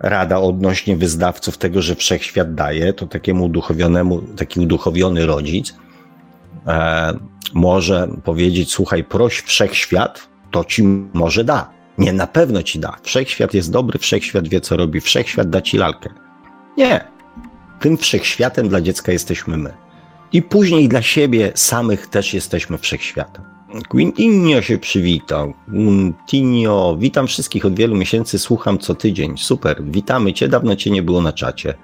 [0.00, 5.74] rada odnośnie wyznawców tego, że wszechświat daje, to takiemu uduchowionemu, taki uduchowiony rodzic
[6.66, 7.12] e,
[7.54, 10.82] może powiedzieć: Słuchaj, proś wszechświat, to ci
[11.12, 11.70] może da.
[11.98, 12.96] Nie, na pewno ci da.
[13.02, 16.10] Wszechświat jest dobry, wszechświat wie, co robi, wszechświat da ci lalkę.
[16.76, 17.04] Nie.
[17.80, 19.81] Tym wszechświatem dla dziecka jesteśmy my.
[20.32, 23.44] I później dla siebie samych też jesteśmy wszechświatem.
[23.88, 25.54] Quintinio się przywitał.
[25.70, 29.34] Quintinio, witam wszystkich od wielu miesięcy, słucham co tydzień.
[29.38, 31.74] Super, witamy cię, dawno cię nie było na czacie.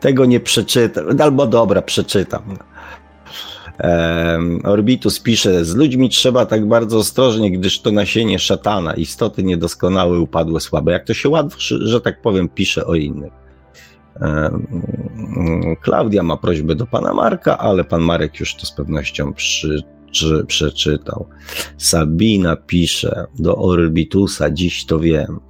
[0.00, 2.42] Tego nie przeczytam, albo dobra, przeczytam.
[4.64, 10.60] Orbitus pisze, z ludźmi trzeba tak bardzo ostrożnie, gdyż to nasienie szatana, istoty niedoskonałe, upadłe,
[10.60, 10.92] słabe.
[10.92, 13.32] Jak to się łatwo, że tak powiem, pisze o innych.
[15.80, 20.44] Klaudia ma prośbę do pana Marka, ale pan Marek już to z pewnością przy, czy,
[20.46, 21.28] przeczytał.
[21.76, 25.40] Sabina pisze do Orbitusa, dziś to wiem.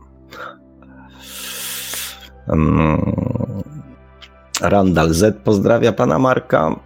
[4.61, 6.81] Randall Z pozdrawia pana Marka.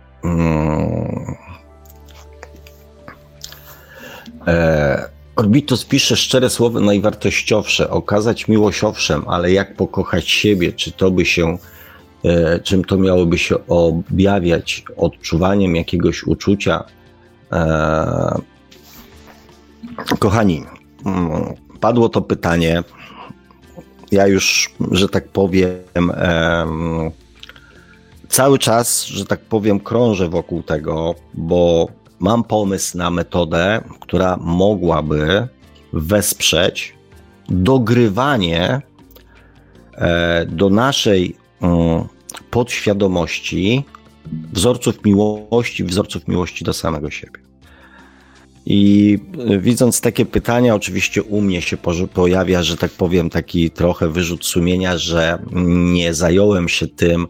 [4.47, 11.11] E, Orbitus pisze szczere słowo najwartościowsze, okazać miłość owszem, ale jak pokochać siebie, czy to
[11.11, 11.72] by się E,
[12.63, 16.85] czym to miałoby się objawiać odczuwaniem jakiegoś uczucia.
[17.53, 18.41] E,
[20.19, 20.65] kochani,
[21.07, 22.83] mm, padło to pytanie.
[24.11, 26.13] Ja już, że tak powiem,
[28.29, 31.89] cały czas, że tak powiem, krążę wokół tego, bo
[32.19, 35.49] mam pomysł na metodę, która mogłaby
[35.93, 36.95] wesprzeć
[37.49, 38.81] dogrywanie
[39.95, 42.05] e, do naszej mm,
[42.41, 43.85] podświadomości
[44.53, 47.41] wzorców miłości, wzorców miłości do samego siebie.
[48.67, 49.19] I
[49.49, 51.77] e, widząc takie pytania, oczywiście u mnie się
[52.15, 55.39] pojawia, że tak powiem, taki trochę wyrzut sumienia, że
[55.93, 57.27] nie zająłem się tym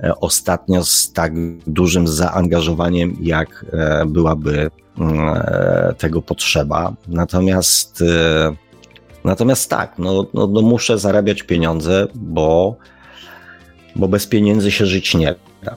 [0.00, 1.32] e, ostatnio z tak
[1.66, 5.42] dużym zaangażowaniem, jak e, byłaby mm,
[5.98, 6.94] tego potrzeba.
[7.08, 8.04] Natomiast,
[9.24, 12.76] natomiast tak, no, no, no muszę zarabiać pieniądze, bo,
[13.96, 15.76] bo bez pieniędzy się żyć nie da.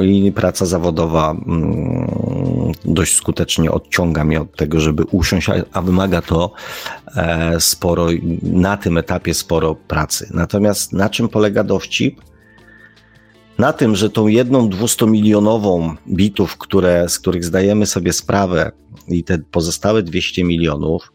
[0.00, 6.52] I praca zawodowa mm, dość skutecznie odciąga mnie od tego, żeby usiąść, a wymaga to
[7.16, 8.06] e, sporo,
[8.42, 10.28] na tym etapie sporo pracy.
[10.34, 12.20] Natomiast na czym polega dowcip?
[13.58, 18.72] Na tym, że tą jedną 200-milionową bitów, które, z których zdajemy sobie sprawę
[19.08, 21.12] i te pozostałe 200 milionów,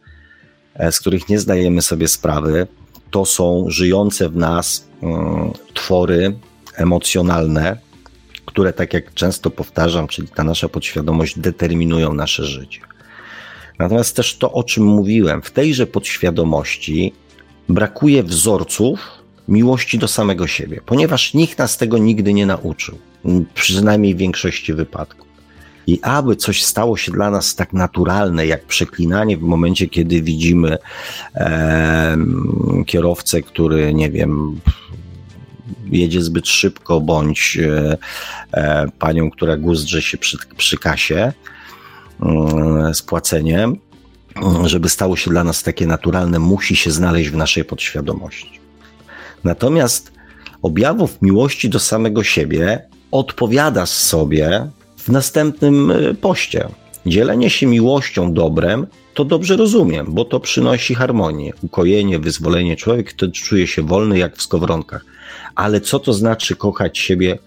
[0.76, 2.68] e, z których nie zdajemy sobie sprawy,
[3.12, 6.40] to są żyjące w nas mm, twory
[6.76, 7.78] emocjonalne,
[8.46, 12.80] które, tak jak często powtarzam, czyli ta nasza podświadomość, determinują nasze życie.
[13.80, 17.14] Natomiast też to, o czym mówiłem, w tejże podświadomości
[17.70, 19.00] brakuje wzorców
[19.48, 22.98] miłości do samego siebie, ponieważ nikt nas tego nigdy nie nauczył,
[23.54, 25.27] przynajmniej w większości wypadków.
[25.88, 30.78] I aby coś stało się dla nas tak naturalne, jak przeklinanie w momencie, kiedy widzimy
[31.36, 32.18] e,
[32.86, 34.60] kierowcę, który, nie wiem,
[35.92, 37.98] jedzie zbyt szybko, bądź e,
[38.52, 41.34] e, panią, która guzdrze się przy, przy kasie
[42.22, 43.78] mm, z płaceniem,
[44.66, 48.60] żeby stało się dla nas takie naturalne, musi się znaleźć w naszej podświadomości.
[49.44, 50.12] Natomiast
[50.62, 54.70] objawów miłości do samego siebie odpowiadasz sobie
[55.08, 56.68] w następnym e, poście.
[57.06, 62.76] Dzielenie się miłością dobrem to dobrze rozumiem, bo to przynosi harmonię, ukojenie, wyzwolenie.
[62.76, 65.06] Człowiek wtedy czuje się wolny jak w skowronkach
[65.58, 67.40] ale co to znaczy kochać siebie,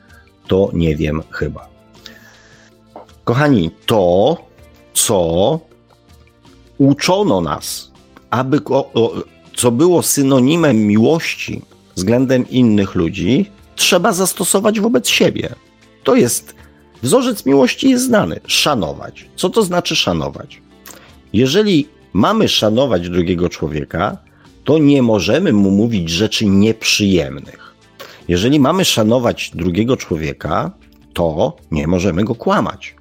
[0.46, 1.68] to nie wiem chyba.
[3.24, 4.36] Kochani, to,
[4.94, 5.60] co
[6.78, 7.90] uczono nas,
[8.30, 8.60] aby,
[9.56, 11.62] co było synonimem miłości
[11.94, 15.54] względem innych ludzi, trzeba zastosować wobec siebie.
[16.04, 16.54] To jest,
[17.02, 18.40] wzorzec miłości jest znany.
[18.46, 19.26] Szanować.
[19.36, 20.62] Co to znaczy szanować?
[21.32, 24.18] Jeżeli mamy szanować drugiego człowieka,
[24.64, 27.74] to nie możemy mu mówić rzeczy nieprzyjemnych.
[28.28, 30.70] Jeżeli mamy szanować drugiego człowieka,
[31.12, 32.94] to nie możemy go kłamać.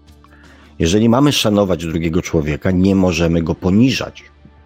[0.79, 4.23] Jeżeli mamy szanować drugiego człowieka, nie możemy go poniżać.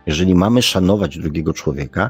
[0.07, 2.09] Jeżeli mamy szanować drugiego człowieka,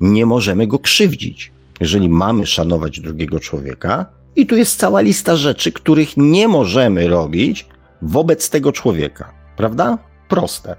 [0.00, 1.52] nie możemy go krzywdzić.
[1.80, 7.68] Jeżeli mamy szanować drugiego człowieka, i tu jest cała lista rzeczy, których nie możemy robić
[8.02, 9.32] wobec tego człowieka.
[9.56, 9.98] Prawda?
[10.28, 10.76] Proste.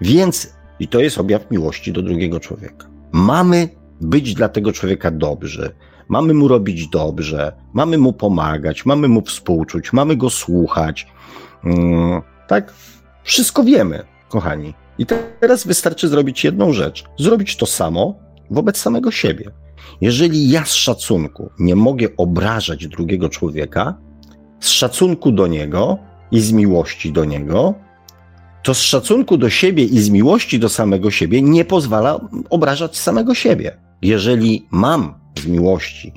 [0.00, 2.86] Więc, i to jest objaw miłości do drugiego człowieka.
[3.12, 3.68] Mamy
[4.00, 5.74] być dla tego człowieka dobrzy,
[6.08, 11.06] Mamy mu robić dobrze, mamy mu pomagać, mamy mu współczuć, mamy go słuchać.
[11.64, 12.72] Mm, tak?
[13.22, 14.74] Wszystko wiemy, kochani.
[14.98, 15.06] I
[15.40, 18.14] teraz wystarczy zrobić jedną rzecz: zrobić to samo
[18.50, 19.50] wobec samego siebie.
[20.00, 23.94] Jeżeli ja z szacunku nie mogę obrażać drugiego człowieka,
[24.60, 25.98] z szacunku do niego
[26.30, 27.74] i z miłości do niego,
[28.62, 32.20] to z szacunku do siebie i z miłości do samego siebie nie pozwala
[32.50, 33.76] obrażać samego siebie.
[34.02, 36.12] Jeżeli mam z miłości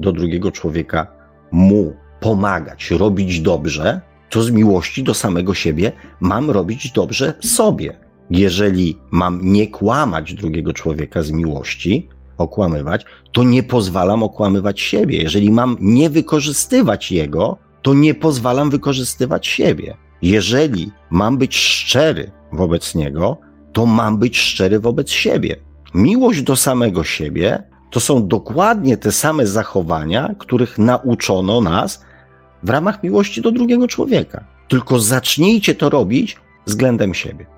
[0.00, 1.06] do drugiego człowieka
[1.52, 4.00] mu pomagać, robić dobrze,
[4.30, 7.96] to z miłości do samego siebie mam robić dobrze sobie.
[8.30, 12.08] Jeżeli mam nie kłamać drugiego człowieka z miłości,
[12.38, 15.18] okłamywać, to nie pozwalam okłamywać siebie.
[15.22, 19.96] Jeżeli mam nie wykorzystywać jego, to nie pozwalam wykorzystywać siebie.
[20.22, 23.36] Jeżeli mam być szczery wobec niego,
[23.72, 25.56] to mam być szczery wobec siebie.
[25.94, 32.04] Miłość do samego siebie to są dokładnie te same zachowania, których nauczono nas
[32.62, 34.44] w ramach miłości do drugiego człowieka.
[34.68, 36.36] Tylko zacznijcie to robić
[36.66, 37.53] względem siebie.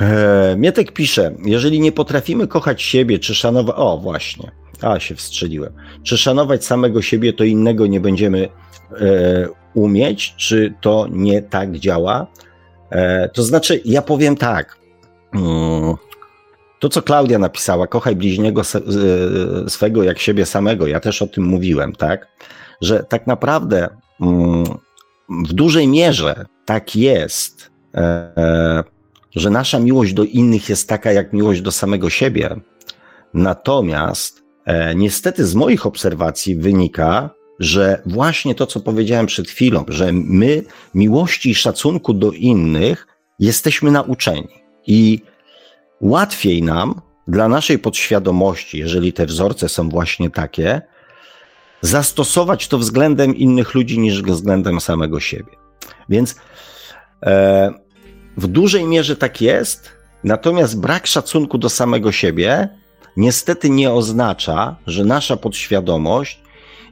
[0.00, 3.76] Eee, Mietek pisze, jeżeli nie potrafimy kochać siebie, czy szanować.
[3.78, 4.50] O, właśnie,
[4.82, 5.72] a się wstrzeliłem.
[6.02, 8.48] Czy szanować samego siebie, to innego nie będziemy
[9.00, 12.26] e, umieć, czy to nie tak działa?
[12.90, 14.76] E, to znaczy, ja powiem tak.
[15.34, 15.94] Mm,
[16.78, 18.62] to, co Klaudia napisała, kochaj bliźniego
[19.68, 22.28] swego jak siebie samego, ja też o tym mówiłem, tak?
[22.80, 23.88] Że tak naprawdę
[24.20, 24.64] mm,
[25.46, 28.84] w dużej mierze tak jest, e,
[29.36, 32.56] że nasza miłość do innych jest taka jak miłość do samego siebie.
[33.34, 40.12] Natomiast e, niestety z moich obserwacji wynika, że właśnie to, co powiedziałem przed chwilą, że
[40.12, 40.62] my
[40.94, 43.06] miłości i szacunku do innych
[43.38, 44.62] jesteśmy nauczeni.
[44.86, 45.20] I
[46.00, 50.82] łatwiej nam dla naszej podświadomości, jeżeli te wzorce są właśnie takie,
[51.80, 55.52] zastosować to względem innych ludzi niż względem samego siebie.
[56.08, 56.36] Więc
[57.22, 57.72] e,
[58.36, 59.90] w dużej mierze tak jest,
[60.24, 62.68] natomiast brak szacunku do samego siebie
[63.16, 66.40] niestety nie oznacza, że nasza podświadomość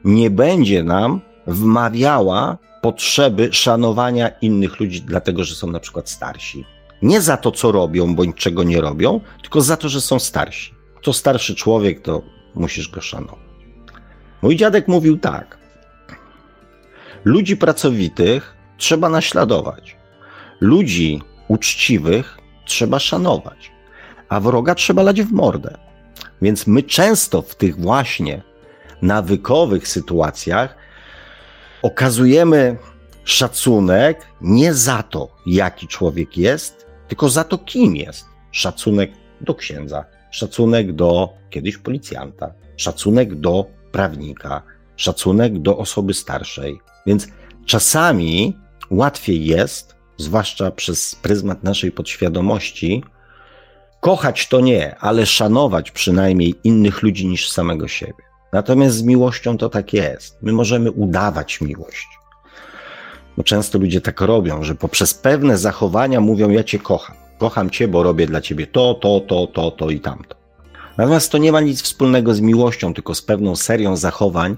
[0.03, 6.65] nie będzie nam wmawiała potrzeby szanowania innych ludzi, dlatego że są na przykład starsi.
[7.01, 10.73] Nie za to, co robią bądź czego nie robią, tylko za to, że są starsi.
[11.01, 12.21] To starszy człowiek, to
[12.55, 13.39] musisz go szanować.
[14.41, 15.57] Mój dziadek mówił tak.
[17.23, 19.95] Ludzi pracowitych trzeba naśladować.
[20.61, 23.71] Ludzi uczciwych trzeba szanować,
[24.29, 25.77] a wroga trzeba lać w mordę.
[26.41, 28.41] Więc my często w tych właśnie
[29.01, 30.75] nawykowych sytuacjach
[31.81, 32.77] okazujemy
[33.23, 38.25] szacunek nie za to, jaki człowiek jest, tylko za to, kim jest.
[38.51, 39.11] Szacunek
[39.41, 44.61] do księdza, szacunek do kiedyś policjanta, szacunek do prawnika,
[44.95, 46.79] szacunek do osoby starszej.
[47.05, 47.27] Więc
[47.65, 48.57] czasami
[48.91, 53.03] łatwiej jest, zwłaszcza przez pryzmat naszej podświadomości,
[53.99, 58.23] kochać to nie, ale szanować przynajmniej innych ludzi niż samego siebie.
[58.53, 60.37] Natomiast z miłością to tak jest.
[60.41, 62.07] My możemy udawać miłość.
[63.37, 67.15] Bo często ludzie tak robią, że poprzez pewne zachowania mówią: Ja cię kocham.
[67.37, 70.35] Kocham cię, bo robię dla ciebie to, to, to, to, to i tamto.
[70.97, 74.57] Natomiast to nie ma nic wspólnego z miłością, tylko z pewną serią zachowań,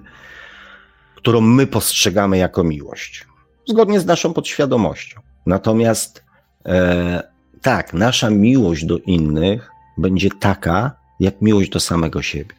[1.15, 3.25] którą my postrzegamy jako miłość.
[3.67, 5.21] Zgodnie z naszą podświadomością.
[5.45, 6.23] Natomiast
[6.65, 7.23] e,
[7.61, 12.55] tak, nasza miłość do innych będzie taka, jak miłość do samego siebie.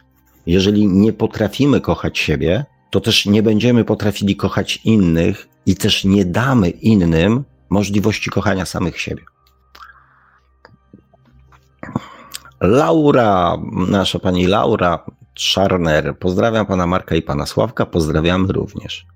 [0.47, 6.24] Jeżeli nie potrafimy kochać siebie, to też nie będziemy potrafili kochać innych i też nie
[6.24, 9.23] damy innym możliwości kochania samych siebie.
[12.61, 13.56] Laura,
[13.89, 15.05] nasza pani Laura
[15.35, 19.06] Czarner, pozdrawiam pana Marka i pana Sławka, pozdrawiamy również.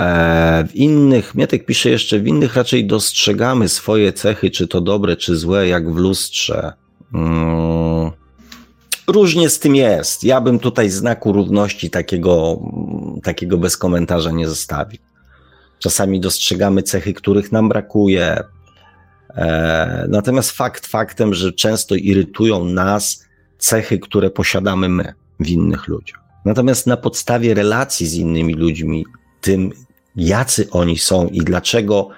[0.00, 5.16] E, w innych, Mietek pisze jeszcze, w innych raczej dostrzegamy swoje cechy, czy to dobre,
[5.16, 6.72] czy złe, jak w lustrze.
[7.12, 8.10] Hmm.
[9.06, 10.24] Różnie z tym jest.
[10.24, 12.58] Ja bym tutaj znaku równości takiego,
[13.22, 15.00] takiego bez komentarza nie zostawił.
[15.78, 18.38] Czasami dostrzegamy cechy, których nam brakuje.
[19.34, 23.24] E, natomiast fakt faktem, że często irytują nas
[23.58, 26.20] cechy, które posiadamy my w innych ludziach.
[26.44, 29.04] Natomiast na podstawie relacji z innymi ludźmi,
[29.44, 29.70] tym
[30.16, 32.08] jacy oni są i dlaczego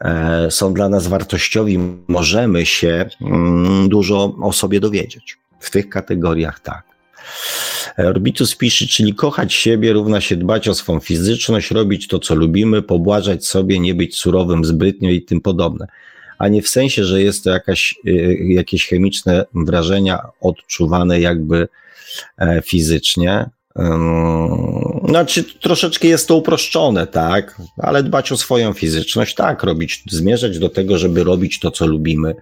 [0.00, 1.78] e, są dla nas wartościowi,
[2.08, 5.38] możemy się mm, dużo o sobie dowiedzieć.
[5.60, 6.82] W tych kategoriach tak.
[7.98, 12.82] Orbitus pisze, czyli kochać siebie równa się dbać o swą fizyczność, robić to, co lubimy,
[12.82, 15.86] pobłażać sobie, nie być surowym zbytnio i tym podobne.
[16.38, 21.68] A nie w sensie, że jest to jakaś, y, jakieś chemiczne wrażenia odczuwane jakby
[22.38, 23.50] e, fizycznie,
[25.08, 30.68] znaczy, troszeczkę jest to uproszczone, tak, ale dbać o swoją fizyczność, tak, robić, zmierzać do
[30.68, 32.34] tego, żeby robić to, co lubimy,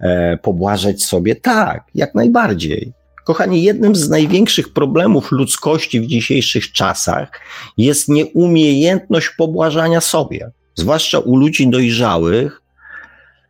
[0.00, 2.92] e, pobłażać sobie, tak, jak najbardziej.
[3.24, 7.40] Kochani, jednym z największych problemów ludzkości w dzisiejszych czasach
[7.76, 10.50] jest nieumiejętność pobłażania sobie.
[10.74, 12.62] Zwłaszcza u ludzi dojrzałych,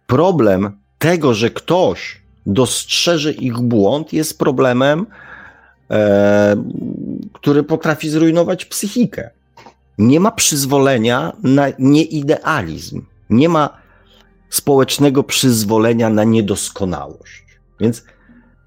[0.07, 5.07] problem tego, że ktoś dostrzeże ich błąd, jest problemem,
[5.91, 6.57] e,
[7.33, 9.31] który potrafi zrujnować psychikę.
[9.99, 13.03] Nie ma przyzwolenia na nieidealizm.
[13.31, 13.79] Nie ma
[14.51, 17.45] społecznego przyzwolenia na niedoskonałość.
[17.81, 18.05] Więc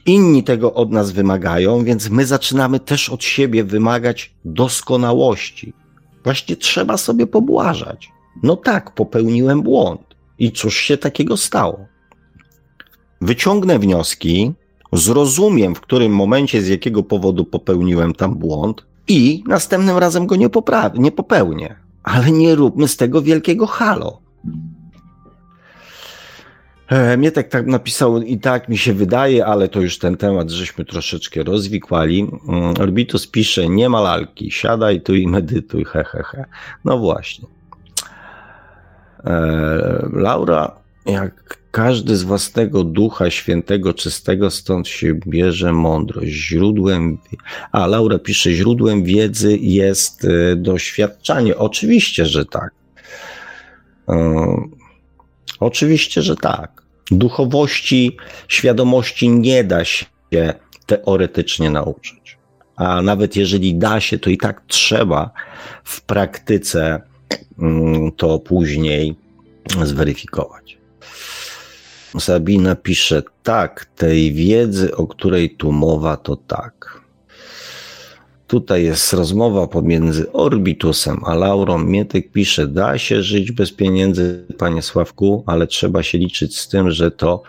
[0.05, 5.73] inni tego od nas wymagają, więc my zaczynamy też od siebie wymagać doskonałości.
[6.23, 8.09] Właśnie trzeba sobie pobłażać.
[8.43, 10.01] No tak, popełniłem błąd.
[10.39, 11.85] I cóż się takiego stało?
[13.21, 14.53] Wyciągnę wnioski,
[14.93, 20.49] zrozumiem, w którym momencie, z jakiego powodu popełniłem tam błąd i następnym razem go nie,
[20.49, 21.75] poprawię, nie popełnię.
[22.03, 24.21] Ale nie róbmy z tego wielkiego halo.
[26.89, 30.85] E, Mietek tak napisał i tak mi się wydaje, ale to już ten temat żeśmy
[30.85, 32.27] troszeczkę rozwikłali.
[32.47, 36.45] Mm, Orbitus pisze, nie ma lalki, siadaj tu i medytuj, he, he, he.
[36.85, 37.47] No właśnie.
[39.25, 40.75] E, Laura,
[41.09, 46.31] jak każdy z własnego ducha świętego, czystego, stąd się bierze mądrość.
[46.31, 47.17] Źródłem,
[47.71, 51.57] a Laura pisze, źródłem wiedzy jest e, doświadczanie.
[51.57, 52.71] Oczywiście, że tak.
[54.09, 54.15] E,
[55.59, 56.81] oczywiście, że tak.
[57.11, 58.17] Duchowości,
[58.47, 60.05] świadomości nie da się
[60.85, 62.37] teoretycznie nauczyć.
[62.75, 65.31] a nawet jeżeli da się, to i tak trzeba
[65.83, 67.01] w praktyce
[67.59, 69.15] mm, to później
[69.83, 70.78] zweryfikować.
[72.19, 76.99] Sabina pisze, tak, tej wiedzy, o której tu mowa, to tak.
[78.47, 81.77] Tutaj jest rozmowa pomiędzy Orbitusem a Laurą.
[81.77, 86.91] Mietek pisze, da się żyć bez pieniędzy, panie Sławku, ale trzeba się liczyć z tym,
[86.91, 87.43] że to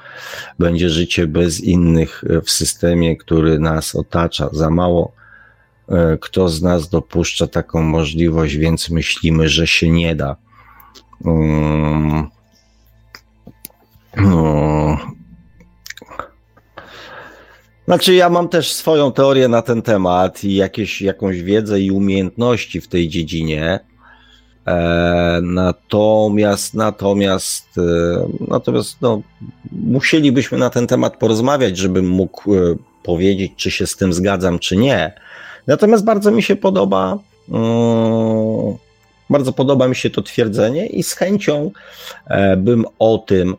[0.58, 4.48] będzie życie bez innych w systemie, który nas otacza.
[4.52, 5.12] Za mało
[5.88, 10.36] e, kto z nas dopuszcza taką możliwość, więc myślimy, że się nie da.
[11.24, 12.30] Um,
[14.16, 14.96] um,
[17.90, 22.80] znaczy, ja mam też swoją teorię na ten temat i jakieś, jakąś wiedzę i umiejętności
[22.80, 23.80] w tej dziedzinie.
[24.66, 29.22] E, natomiast, natomiast, e, natomiast, no,
[29.72, 34.76] musielibyśmy na ten temat porozmawiać, żebym mógł e, powiedzieć, czy się z tym zgadzam, czy
[34.76, 35.12] nie.
[35.66, 37.18] Natomiast bardzo mi się podoba,
[37.48, 38.76] mm,
[39.30, 41.70] bardzo podoba mi się to twierdzenie i z chęcią
[42.26, 43.56] e, bym o tym,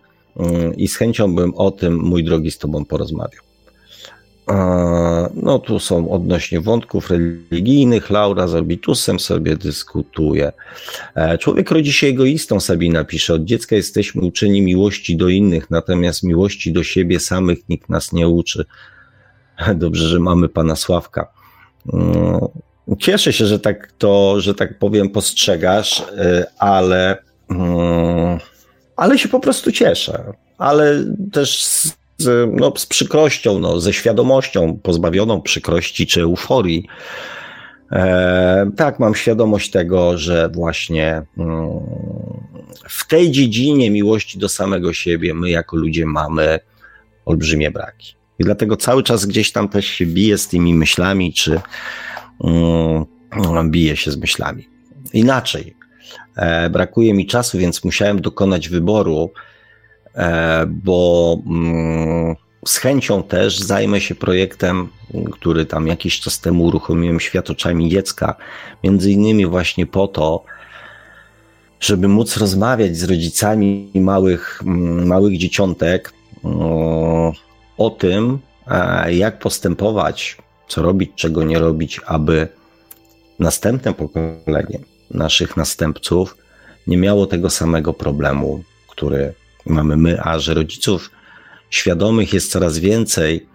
[0.77, 3.41] i z chęcią bym o tym, mój drogi, z Tobą porozmawiał.
[5.33, 8.09] No tu są odnośnie wątków religijnych.
[8.09, 10.51] Laura z Orbitusem sobie dyskutuje.
[11.15, 13.33] E, człowiek rodzi się egoistą, Sabina pisze.
[13.33, 18.27] Od dziecka jesteśmy uczeni miłości do innych, natomiast miłości do siebie samych nikt nas nie
[18.27, 18.65] uczy.
[19.75, 21.27] Dobrze, że mamy pana Sławka.
[21.93, 22.39] Mm,
[22.99, 27.17] cieszę się, że tak to, że tak powiem, postrzegasz, e, ale,
[27.49, 28.39] mm,
[29.01, 30.33] ale się po prostu cieszę.
[30.57, 31.97] Ale też z,
[32.53, 36.87] no, z przykrością, no, ze świadomością pozbawioną przykrości czy euforii.
[37.91, 41.69] E, tak, mam świadomość tego, że właśnie mm,
[42.89, 46.59] w tej dziedzinie miłości do samego siebie my jako ludzie mamy
[47.25, 48.15] olbrzymie braki.
[48.39, 51.59] I dlatego cały czas gdzieś tam też się bije z tymi myślami, czy
[52.43, 54.69] mm, bije się z myślami.
[55.13, 55.80] Inaczej.
[56.35, 59.31] E, brakuje mi czasu, więc musiałem dokonać wyboru
[60.15, 62.35] E, bo mm,
[62.65, 64.89] z chęcią też zajmę się projektem,
[65.31, 68.35] który tam jakiś czas temu uruchomiłem Świat oczami dziecka,
[68.83, 70.43] między innymi właśnie po to,
[71.79, 76.13] żeby móc rozmawiać z rodzicami małych, mm, małych dzieciątek
[77.77, 80.37] o tym, e, jak postępować,
[80.67, 82.47] co robić, czego nie robić, aby
[83.39, 84.79] następne pokolenie
[85.13, 86.37] naszych następców
[86.87, 89.33] nie miało tego samego problemu, który
[89.65, 91.11] mamy my, a że rodziców
[91.69, 93.47] świadomych jest coraz więcej,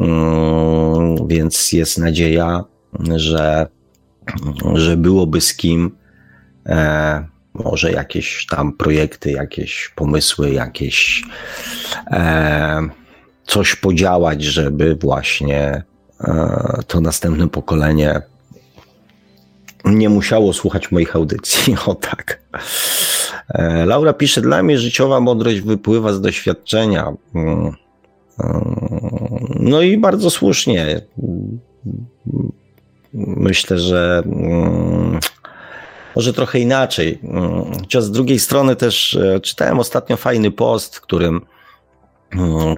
[0.00, 2.64] mm, więc jest nadzieja,
[3.16, 3.66] że,
[4.74, 5.96] że byłoby z kim
[6.66, 7.24] e,
[7.54, 11.22] może jakieś tam projekty, jakieś pomysły, jakieś
[12.10, 12.88] e,
[13.46, 15.82] coś podziałać, żeby właśnie
[16.20, 18.22] e, to następne pokolenie
[19.84, 21.76] nie musiało słuchać moich audycji.
[21.86, 22.42] O tak.
[23.48, 27.12] E, Laura pisze, dla mnie życiowa mądrość wypływa z doświadczenia.
[27.34, 27.76] Mm, mm,
[29.60, 31.00] no i bardzo słusznie.
[33.14, 35.20] Myślę, że mm,
[36.16, 37.18] może trochę inaczej.
[37.80, 41.40] Chociaż z drugiej strony też e, czytałem ostatnio fajny post, w którym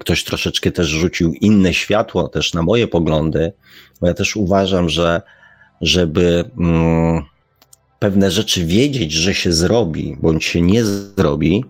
[0.00, 3.52] ktoś troszeczkę też rzucił inne światło też na moje poglądy,
[4.00, 5.22] bo ja też uważam, że
[5.84, 6.50] żeby
[7.98, 11.64] pewne rzeczy wiedzieć, że się zrobi, bądź się nie zrobi,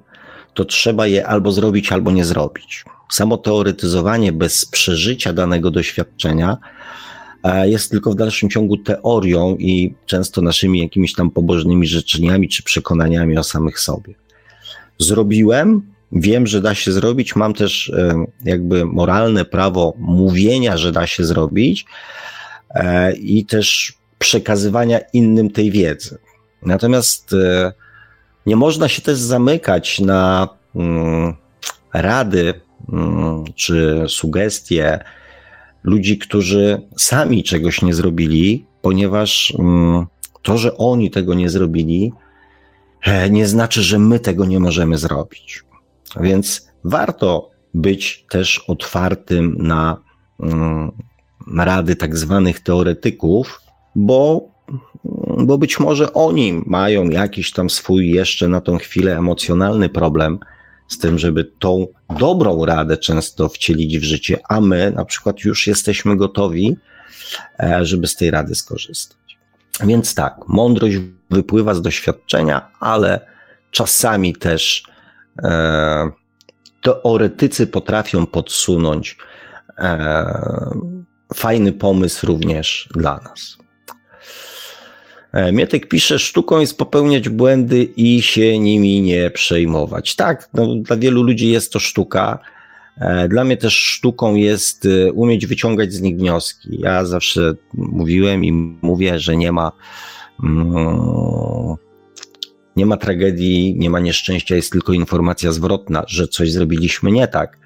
[0.54, 2.84] to trzeba je albo zrobić, albo nie zrobić.
[3.12, 6.56] Samo teoretyzowanie bez przeżycia danego doświadczenia
[7.42, 12.62] e, jest tylko w dalszym ciągu teorią i często naszymi jakimiś tam pobożnymi życzeniami czy
[12.62, 14.14] przekonaniami o samych sobie.
[14.98, 15.82] Zrobiłem,
[16.12, 21.24] wiem, że da się zrobić, mam też e, jakby moralne prawo mówienia, że da się
[21.24, 21.84] zrobić
[22.70, 26.18] e, i też przekazywania innym tej wiedzy.
[26.62, 27.72] Natomiast e,
[28.46, 31.34] nie można się też zamykać na mm,
[31.92, 32.54] rady
[32.92, 35.04] mm, czy sugestie
[35.82, 40.06] ludzi, którzy sami czegoś nie zrobili, ponieważ mm,
[40.42, 42.12] to, że oni tego nie zrobili,
[43.02, 45.62] e, nie znaczy, że my tego nie możemy zrobić.
[46.20, 49.96] Więc warto być też otwartym na
[51.56, 53.60] rady tak zwanych teoretyków,
[53.94, 54.54] bo
[55.38, 60.38] bo być może oni mają jakiś tam swój jeszcze na tą chwilę emocjonalny problem
[60.88, 61.86] z tym, żeby tą
[62.18, 66.76] dobrą radę często wcielić w życie, a my na przykład już jesteśmy gotowi,
[67.60, 69.18] e, żeby z tej rady skorzystać.
[69.84, 70.96] Więc tak, mądrość
[71.30, 73.20] wypływa z doświadczenia, ale
[73.70, 74.84] czasami też
[75.42, 76.10] e,
[76.82, 79.18] teoretycy potrafią podsunąć
[79.78, 80.34] e,
[81.34, 83.63] fajny pomysł również dla nas.
[85.34, 90.16] E, Mietek pisze, sztuką jest popełniać błędy i się nimi nie przejmować.
[90.16, 92.38] Tak, no, dla wielu ludzi jest to sztuka.
[92.98, 96.68] E, dla mnie też sztuką jest e, umieć wyciągać z nich wnioski.
[96.80, 98.52] Ja zawsze mówiłem i
[98.82, 99.72] mówię, że nie ma,
[100.44, 100.98] mm,
[102.76, 107.58] nie ma tragedii, nie ma nieszczęścia, jest tylko informacja zwrotna, że coś zrobiliśmy nie tak.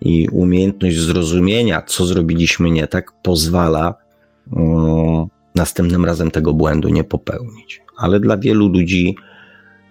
[0.00, 3.94] I umiejętność zrozumienia, co zrobiliśmy nie tak, pozwala
[4.56, 7.82] mm, następnym razem tego błędu nie popełnić.
[7.96, 9.16] Ale dla wielu ludzi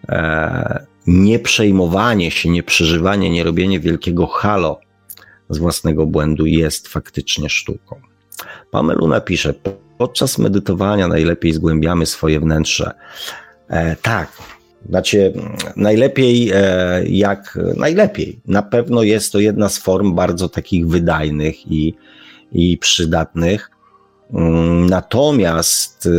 [0.10, 4.80] e, nie przejmowanie się, nie przeżywanie, nie robienie wielkiego halo
[5.50, 8.02] z własnego błędu jest faktycznie sztuką.
[8.72, 9.54] Pameluna pisze,
[9.98, 12.92] podczas medytowania najlepiej zgłębiamy swoje wnętrze.
[13.68, 14.32] E, tak,
[14.90, 15.34] znaczy
[15.76, 18.40] najlepiej e, jak najlepiej.
[18.46, 21.94] Na pewno jest to jedna z form bardzo takich wydajnych i,
[22.52, 23.72] i przydatnych.
[24.90, 26.10] Natomiast e,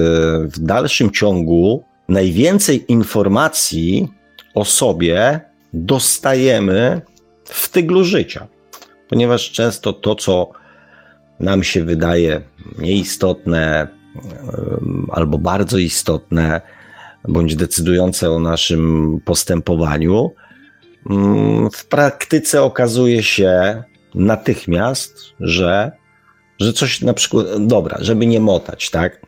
[0.49, 4.09] w dalszym ciągu najwięcej informacji
[4.55, 5.41] o sobie
[5.73, 7.01] dostajemy
[7.45, 8.47] w tyglu życia,
[9.09, 10.51] ponieważ często to, co
[11.41, 12.43] nam się wydaje
[12.79, 13.89] nieistotne
[15.13, 16.61] albo bardzo istotne,
[17.29, 20.31] bądź decydujące o naszym postępowaniu,
[21.11, 23.83] mm, w praktyce okazuje się
[24.15, 25.93] natychmiast, że,
[26.61, 29.27] że coś na przykład, dobra, żeby nie motać, tak?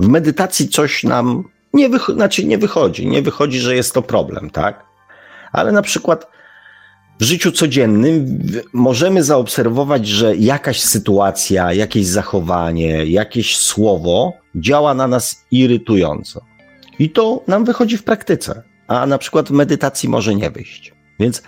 [0.00, 4.50] W medytacji coś nam nie, wychodzi, znaczy nie wychodzi, nie wychodzi, że jest to problem,
[4.50, 4.84] tak?
[5.52, 6.26] Ale na przykład
[7.20, 15.44] w życiu codziennym możemy zaobserwować, że jakaś sytuacja, jakieś zachowanie, jakieś słowo działa na nas
[15.50, 16.44] irytująco.
[16.98, 20.94] I to nam wychodzi w praktyce, a na przykład w medytacji może nie wyjść.
[21.20, 21.42] Więc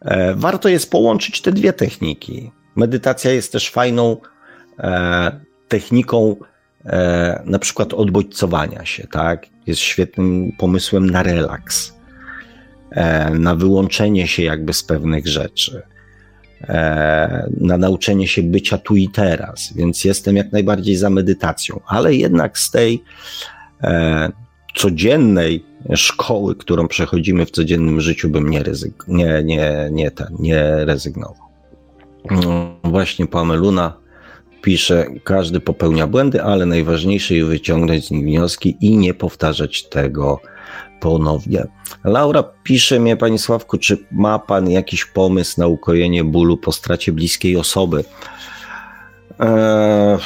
[0.00, 2.50] e, warto jest połączyć te dwie techniki.
[2.78, 4.16] Medytacja jest też fajną
[4.78, 6.36] e, techniką
[6.84, 9.46] e, na przykład odbodźcowania się, tak?
[9.66, 11.92] Jest świetnym pomysłem na relaks,
[12.90, 15.82] e, na wyłączenie się jakby z pewnych rzeczy,
[16.60, 22.14] e, na nauczenie się bycia tu i teraz, więc jestem jak najbardziej za medytacją, ale
[22.14, 23.02] jednak z tej
[23.82, 24.32] e,
[24.76, 25.64] codziennej
[25.94, 31.47] szkoły, którą przechodzimy w codziennym życiu, bym nie, ryzyk, nie, nie, nie, ten, nie rezygnował.
[32.30, 33.92] No, właśnie Pameluna
[34.62, 40.40] pisze, każdy popełnia błędy, ale najważniejsze jest wyciągnąć z nich wnioski i nie powtarzać tego
[41.00, 41.66] ponownie.
[42.04, 47.12] Laura pisze mnie, Panie Sławku, czy ma Pan jakiś pomysł na ukojenie bólu po stracie
[47.12, 48.04] bliskiej osoby?
[49.40, 50.18] Eee...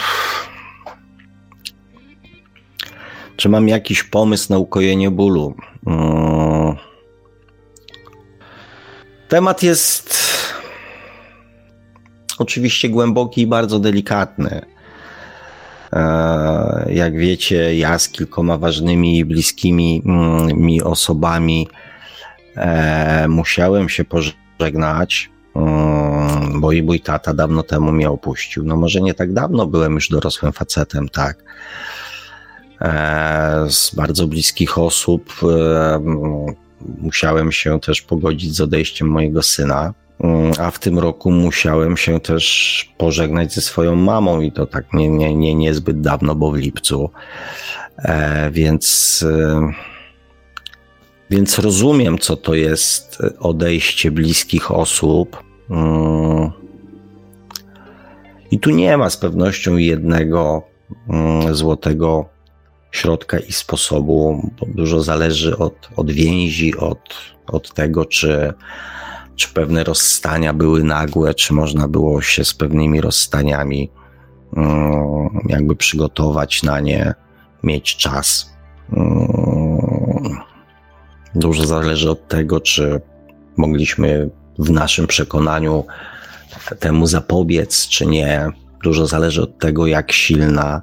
[3.37, 5.55] Czy mam jakiś pomysł na ukojenie bólu?
[5.87, 6.75] Eee...
[9.29, 10.32] Temat jest
[12.43, 14.61] oczywiście głęboki i bardzo delikatny.
[15.93, 21.69] E, jak wiecie, ja z kilkoma ważnymi i bliskimi mm, mi osobami
[22.57, 28.65] e, musiałem się pożegnać, mm, bo i mój tata dawno temu mnie opuścił.
[28.65, 31.45] No może nie tak dawno, byłem już dorosłym facetem, tak.
[32.81, 35.33] E, z bardzo bliskich osób
[36.99, 39.95] musiałem się też pogodzić z odejściem mojego syna.
[40.23, 44.93] Mm, a w tym roku musiałem się też pożegnać ze swoją mamą i to tak
[44.93, 47.11] nie, nie, nie, niezbyt dawno, bo w lipcu.
[47.99, 49.73] E, więc, e,
[51.31, 55.43] więc rozumiem, co to jest odejście bliskich osób.
[55.71, 56.51] Mm.
[58.51, 60.63] I tu nie ma z pewnością jednego
[61.09, 62.29] mm, złotego
[62.91, 66.99] środka i sposobu, bo dużo zależy od, od więzi, od,
[67.47, 68.53] od tego, czy
[69.43, 73.91] czy pewne rozstania były nagłe, czy można było się z pewnymi rozstaniami
[74.57, 77.15] mm, jakby przygotować na nie,
[77.63, 78.53] mieć czas.
[78.93, 80.39] Mm,
[81.35, 83.01] dużo zależy od tego, czy
[83.57, 85.85] mogliśmy w naszym przekonaniu
[86.79, 88.49] temu zapobiec, czy nie.
[88.83, 90.83] Dużo zależy od tego, jak silna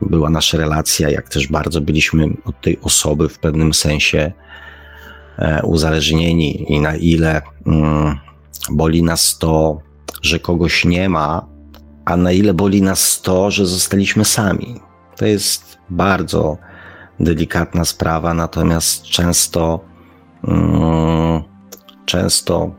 [0.00, 4.32] była nasza relacja, jak też bardzo byliśmy od tej osoby w pewnym sensie
[5.62, 8.18] uzależnieni i na ile mm,
[8.70, 9.78] boli nas to,
[10.22, 11.46] że kogoś nie ma,
[12.04, 14.80] a na ile boli nas to, że zostaliśmy sami.
[15.16, 16.58] To jest bardzo
[17.20, 19.80] delikatna sprawa, natomiast często,
[20.44, 21.42] mm,
[22.06, 22.74] często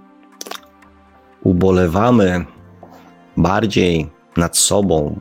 [1.43, 2.45] ubolewamy
[3.37, 5.19] bardziej nad sobą,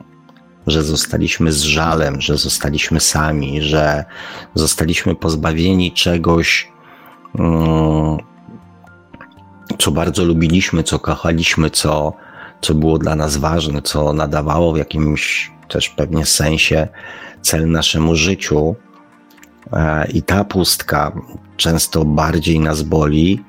[0.67, 4.05] że zostaliśmy z żalem, że zostaliśmy sami, że
[4.55, 6.70] zostaliśmy pozbawieni czegoś,
[9.77, 12.13] co bardzo lubiliśmy, co kochaliśmy, co,
[12.61, 16.87] co było dla nas ważne, co nadawało w jakimś też pewnie sensie
[17.41, 18.75] cel naszemu życiu.
[19.73, 21.11] E, I ta pustka
[21.57, 23.43] często bardziej nas boli,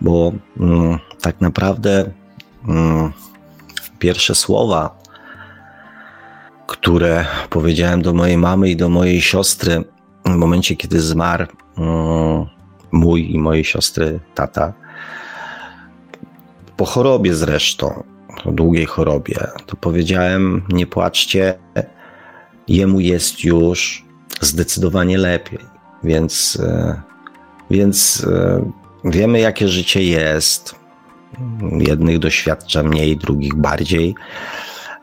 [0.00, 2.10] bo mm, tak naprawdę
[2.68, 3.12] mm,
[3.98, 4.98] pierwsze słowa,
[6.66, 9.84] które powiedziałem do mojej mamy i do mojej siostry
[10.24, 11.46] w momencie, kiedy zmarł
[11.78, 12.57] mm,
[12.92, 14.72] mój i mojej siostry tata,
[16.76, 18.04] po chorobie zresztą,
[18.44, 19.36] po długiej chorobie,
[19.66, 21.58] to powiedziałem: Nie płaczcie,
[22.68, 24.04] jemu jest już
[24.40, 25.58] zdecydowanie lepiej.
[26.04, 27.02] Więc, e,
[27.70, 28.70] więc e,
[29.04, 30.78] wiemy, jakie życie jest.
[31.78, 34.14] Jednych doświadcza mniej, drugich bardziej.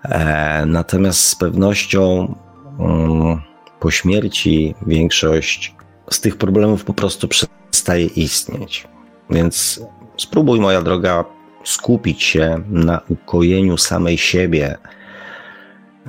[0.04, 2.36] E, natomiast z pewnością
[2.80, 3.42] mm,
[3.80, 5.76] po śmierci większość
[6.10, 8.88] z tych problemów po prostu przestaje istnieć.
[9.30, 9.82] Więc
[10.18, 11.26] spróbuj, moja droga,
[11.64, 14.78] skupić się na ukojeniu samej siebie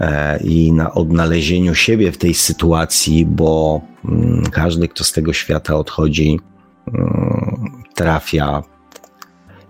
[0.01, 5.77] e, i na odnalezieniu siebie w tej sytuacji, bo mm, każdy, kto z tego świata
[5.77, 6.41] odchodzi,
[6.95, 8.63] mm, trafia,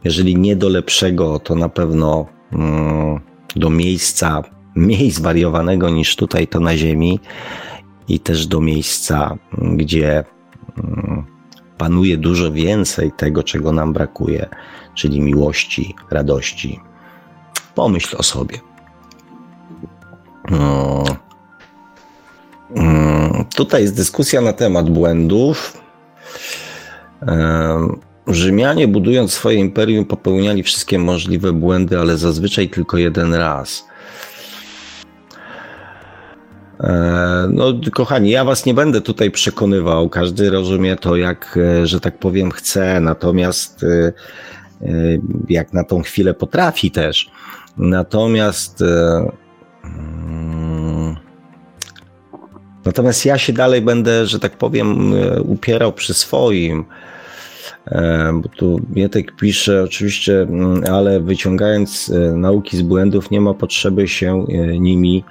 [0.04, 3.20] jeżeli nie do lepszego, to na pewno mm,
[3.56, 4.42] do miejsca
[4.74, 7.20] mniej zwariowanego niż tutaj to na Ziemi
[8.08, 10.24] i też do miejsca, gdzie
[11.78, 14.48] panuje dużo więcej tego, czego nam brakuje,
[14.94, 16.80] czyli miłości, radości.
[17.74, 18.58] Pomyśl o sobie.
[20.50, 21.04] No.
[22.76, 25.80] Mm, tutaj jest dyskusja na temat błędów.
[28.26, 33.86] Rzymianie, budując swoje imperium, popełniali wszystkie możliwe błędy, ale zazwyczaj tylko jeden raz.
[36.80, 40.08] E, no, kochani, ja was nie będę tutaj przekonywał.
[40.08, 44.12] Każdy rozumie to, jak, e, że tak powiem, chce, natomiast e,
[45.48, 47.30] jak na tą chwilę potrafi też.
[47.76, 48.84] Natomiast
[49.84, 51.16] mm,
[52.84, 56.84] natomiast ja się dalej będę, że tak powiem, upierał przy swoim.
[58.34, 64.46] Bo tu Mietek pisze, oczywiście, mm, ale wyciągając nauki z błędów, nie ma potrzeby się
[64.78, 65.24] nimi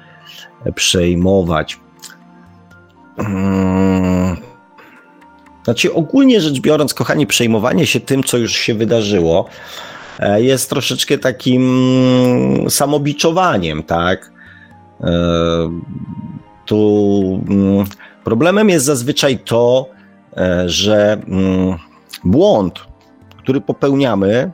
[0.71, 1.79] przejmować.
[3.17, 4.37] Hmm.
[5.63, 9.45] Znaczy, ogólnie rzecz biorąc, kochani, przejmowanie się tym, co już się wydarzyło,
[10.19, 14.31] e, jest troszeczkę takim samobiczowaniem, tak?
[15.01, 15.11] E,
[16.65, 17.85] tu mm,
[18.23, 19.89] problemem jest zazwyczaj to,
[20.37, 21.77] e, że mm,
[22.23, 22.79] błąd,
[23.37, 24.51] który popełniamy,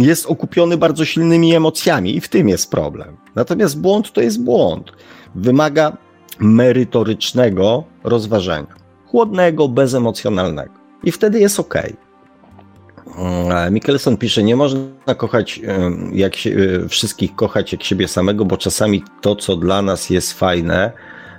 [0.00, 3.16] jest okupiony bardzo silnymi emocjami i w tym jest problem.
[3.34, 4.92] Natomiast błąd to jest błąd.
[5.34, 5.96] Wymaga
[6.38, 8.74] merytorycznego rozważenia,
[9.06, 10.72] chłodnego, bezemocjonalnego.
[11.04, 11.74] I wtedy jest ok.
[13.18, 15.60] Mm, Mikkelson pisze, nie można kochać
[16.12, 16.50] jak się,
[16.84, 20.92] e, wszystkich kochać jak siebie samego, bo czasami to, co dla nas jest fajne,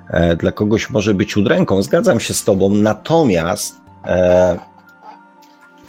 [0.09, 1.81] e, dla kogoś może być udręką.
[1.81, 3.75] Zgadzam się z tobą, natomiast
[4.05, 4.59] e,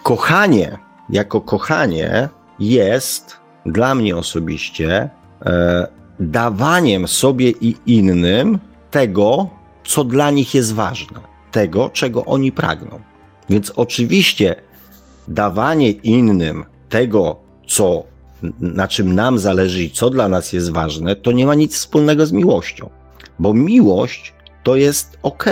[0.02, 0.78] kochanie
[1.10, 2.28] jako kochanie
[2.58, 5.10] jest dla mnie osobiście
[5.46, 5.86] e,
[6.20, 8.58] dawaniem sobie i innym
[8.90, 9.50] tego,
[9.84, 11.20] co dla nich jest ważne,
[11.52, 13.00] tego, czego oni pragną.
[13.50, 14.56] Więc oczywiście
[15.28, 18.04] dawanie innym tego, co,
[18.60, 22.26] na czym nam zależy i co dla nas jest ważne, to nie ma nic wspólnego
[22.26, 22.90] z miłością.
[23.38, 25.44] Bo miłość to jest ok,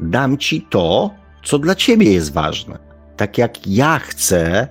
[0.00, 1.10] dam ci to,
[1.44, 2.78] co dla ciebie jest ważne.
[3.16, 4.68] Tak jak ja chcę,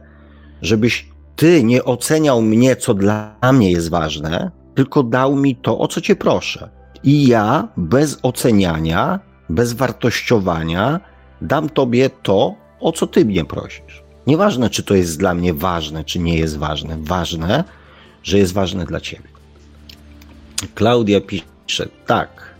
[0.61, 5.87] żebyś ty nie oceniał mnie, co dla mnie jest ważne, tylko dał mi to, o
[5.87, 6.69] co cię proszę.
[7.03, 9.19] I ja bez oceniania,
[9.49, 10.99] bez wartościowania
[11.41, 14.03] dam tobie to, o co ty mnie prosisz.
[14.27, 16.97] Nieważne, czy to jest dla mnie ważne, czy nie jest ważne.
[17.01, 17.63] Ważne,
[18.23, 19.27] że jest ważne dla ciebie.
[20.75, 22.53] Klaudia pisze, tak.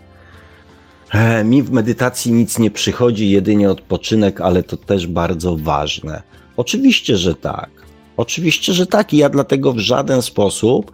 [1.11, 6.23] E, mi w medytacji nic nie przychodzi, jedynie odpoczynek, ale to też bardzo ważne.
[6.57, 7.69] Oczywiście, że tak.
[8.18, 9.14] Oczywiście, że tak.
[9.14, 10.91] I ja dlatego w żaden sposób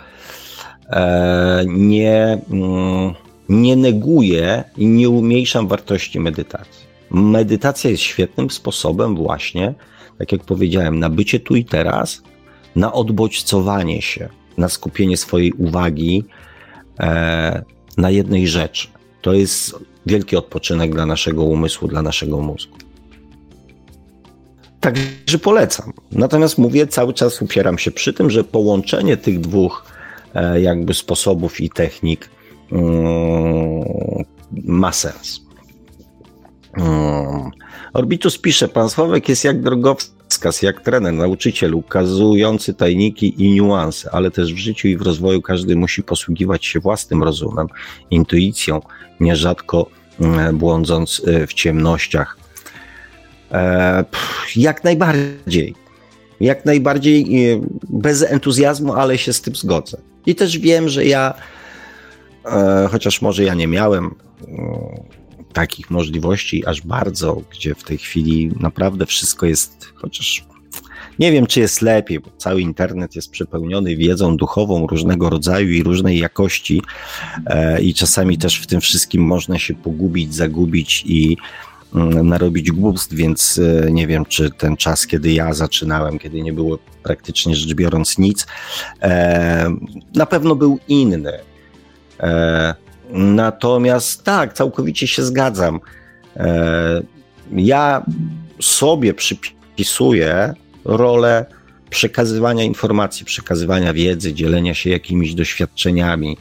[0.90, 3.14] e, nie, mm,
[3.50, 6.90] nie neguję i nie umniejszam wartości medytacji.
[7.12, 9.74] Medytacja jest świetnym sposobem właśnie,
[10.18, 12.22] tak jak powiedziałem, na bycie tu i teraz,
[12.76, 16.24] na odbodźcowanie się, na skupienie swojej uwagi
[17.00, 17.64] e,
[17.98, 18.88] na jednej rzeczy.
[19.22, 19.76] To jest
[20.06, 22.78] wielki odpoczynek dla naszego umysłu, dla naszego mózgu.
[24.80, 25.94] Także polecam.
[26.12, 29.86] Natomiast mówię, cały czas upieram się przy tym, że połączenie tych dwóch
[30.34, 32.30] e, jakby sposobów i technik
[32.72, 33.84] mm,
[34.52, 35.42] ma sens.
[36.78, 37.52] Mm.
[37.94, 44.32] Orbitus pisze, pan Sławek jest jak drogowskaz jak trener, nauczyciel, ukazujący tajniki i niuanse, ale
[44.32, 47.68] też w życiu i w rozwoju każdy musi posługiwać się własnym rozumem,
[48.12, 48.82] intuicją,
[49.20, 49.90] nierzadko
[50.20, 52.38] mm, błądząc y, w ciemnościach.
[53.52, 54.06] E,
[54.56, 55.76] jak najbardziej.
[56.40, 59.98] Jak najbardziej y, bez entuzjazmu, ale się z tym zgodzę.
[60.26, 61.34] I też wiem, że ja,
[62.46, 64.16] e, chociaż może ja nie miałem
[65.54, 70.46] takich możliwości aż bardzo, gdzie w tej chwili naprawdę wszystko jest, chociaż
[71.20, 75.84] nie wiem, czy jest lepiej, bo cały internet jest przepełniony wiedzą duchową różnego rodzaju i
[75.84, 76.82] różnej jakości,
[77.46, 81.38] e, i czasami też w tym wszystkim można się pogubić, zagubić i
[82.24, 86.80] narobić głupstw, więc e, nie wiem, czy ten czas, kiedy ja zaczynałem, kiedy nie było
[87.04, 88.48] praktycznie rzecz biorąc nic,
[89.02, 89.70] e,
[90.16, 91.40] na pewno był inny.
[93.12, 95.80] Natomiast tak, całkowicie się zgadzam.
[96.38, 97.02] E,
[97.52, 98.06] ja
[98.62, 100.54] sobie przypisuję
[100.86, 101.46] rolę
[101.90, 106.38] przekazywania informacji, przekazywania wiedzy, dzielenia się jakimiś doświadczeniami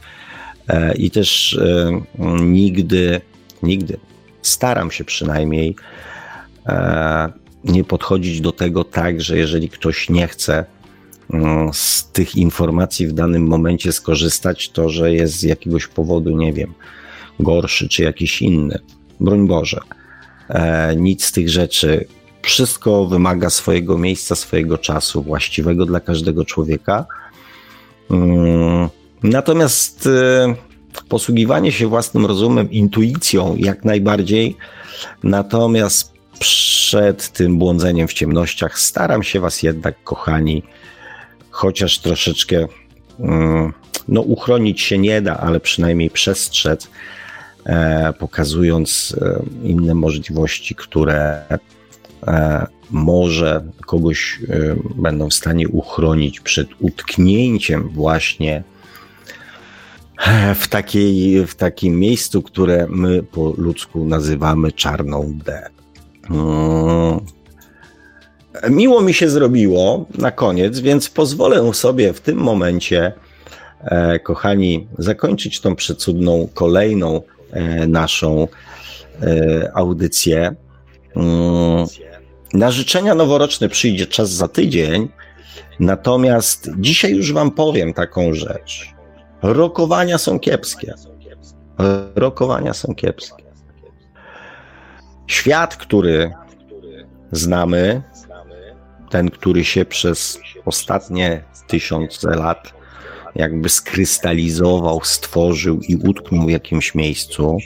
[0.67, 2.01] e, i też e,
[2.39, 3.21] nigdy,
[3.63, 3.97] nigdy
[4.41, 5.75] staram się przynajmniej
[7.63, 10.65] nie podchodzić do tego tak, że jeżeli ktoś nie chce,
[11.33, 16.53] Mm, z tych informacji w danym momencie skorzystać, to że jest z jakiegoś powodu, nie
[16.53, 16.73] wiem,
[17.39, 18.79] gorszy czy jakiś inny.
[19.19, 19.79] Broń Boże.
[20.49, 22.07] E, nic z tych rzeczy.
[22.41, 27.05] Wszystko wymaga swojego miejsca, swojego czasu, właściwego dla każdego człowieka.
[28.11, 28.89] Mm,
[29.23, 30.55] natomiast e,
[31.03, 34.57] posługiwanie się własnym rozumem, intuicją jak najbardziej.
[35.23, 40.63] Natomiast przed tym błądzeniem w ciemnościach staram się Was jednak, kochani,
[41.49, 42.67] chociaż troszeczkę
[43.19, 43.73] mm,
[44.07, 46.89] no, uchronić się nie da, ale przynajmniej przestrzec,
[47.65, 51.43] e, pokazując e, inne możliwości, które
[52.27, 54.39] e, może kogoś
[54.95, 58.63] będą w stanie uchronić przed utknięciem właśnie
[60.55, 65.69] w, takiej, w takim miejscu, które my po ludzku nazywamy czarną D.
[66.29, 67.19] Mm.
[68.69, 73.13] Miło mi się zrobiło na koniec, więc pozwolę sobie w tym momencie,
[73.81, 77.21] e, kochani, zakończyć tą przecudną, kolejną
[77.51, 78.47] e, naszą
[79.21, 80.55] e, audycję.
[81.15, 81.85] Mm,
[82.53, 85.09] na życzenia noworoczne przyjdzie czas za tydzień,
[85.79, 88.98] natomiast dzisiaj już Wam powiem taką rzecz.
[89.41, 90.93] Rokowania są kiepskie.
[92.15, 93.43] Rokowania są kiepskie.
[95.27, 96.33] Świat, który
[97.31, 98.01] znamy,
[99.09, 102.73] ten, który się przez ostatnie tysiące lat
[103.35, 107.57] jakby skrystalizował, stworzył i utknął w jakimś miejscu.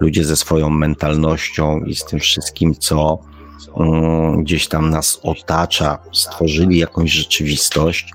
[0.00, 3.18] Ludzie ze swoją mentalnością i z tym wszystkim, co
[3.74, 8.12] um, gdzieś tam nas otacza, stworzyli jakąś rzeczywistość.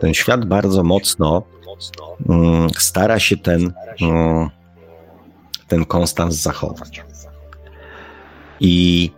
[0.00, 1.42] Ten świat bardzo mocno
[2.78, 4.50] stara się ten, um,
[5.68, 7.04] ten konstans zachować.
[8.60, 9.10] I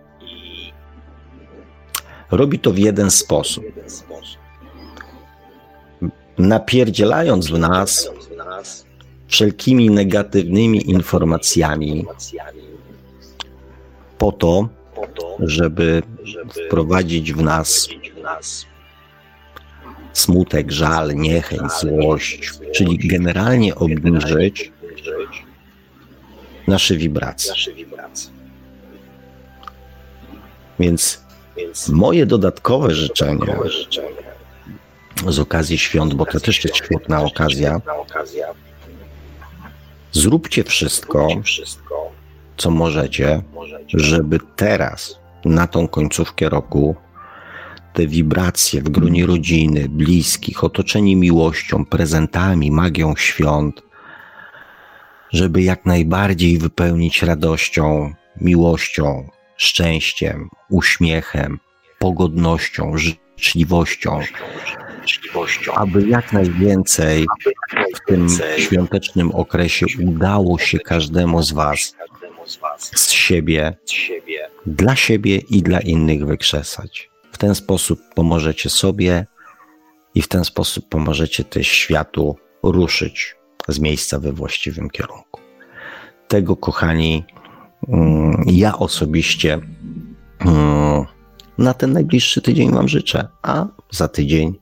[2.30, 3.64] Robi to w jeden sposób.
[6.38, 8.10] Napierdzielając w nas
[9.26, 12.06] wszelkimi negatywnymi informacjami
[14.18, 14.68] po to,
[15.38, 16.02] żeby
[16.66, 17.88] wprowadzić w nas
[20.18, 24.72] smutek, żal, niechęć, złość, czyli generalnie obniżyć
[26.66, 27.52] nasze wibracje.
[30.78, 31.26] Więc
[31.88, 33.56] Moje dodatkowe życzenie
[35.28, 37.80] z okazji świąt, bo to też jest świetna okazja.
[40.12, 41.28] Zróbcie wszystko,
[42.56, 43.42] co możecie,
[43.94, 46.96] żeby teraz, na tą końcówkę roku,
[47.96, 53.82] te wibracje w gronie rodziny, bliskich, otoczeni miłością, prezentami, magią świąt,
[55.32, 61.58] żeby jak najbardziej wypełnić radością, miłością, szczęściem, uśmiechem,
[61.98, 64.20] pogodnością, życzliwością,
[65.74, 67.26] aby jak najwięcej
[67.94, 68.28] w tym
[68.58, 71.96] świątecznym okresie udało się każdemu z Was
[72.94, 73.76] z siebie,
[74.66, 77.15] dla siebie i dla innych wykrzesać.
[77.36, 79.26] W ten sposób pomożecie sobie
[80.14, 83.36] i w ten sposób pomożecie też światu ruszyć
[83.68, 85.40] z miejsca we właściwym kierunku.
[86.28, 87.24] Tego, kochani,
[87.88, 89.60] Mm, ja osobiście
[90.38, 91.04] mm,
[91.58, 94.54] na ten najbliższy tydzień Wam życzę, a za tydzień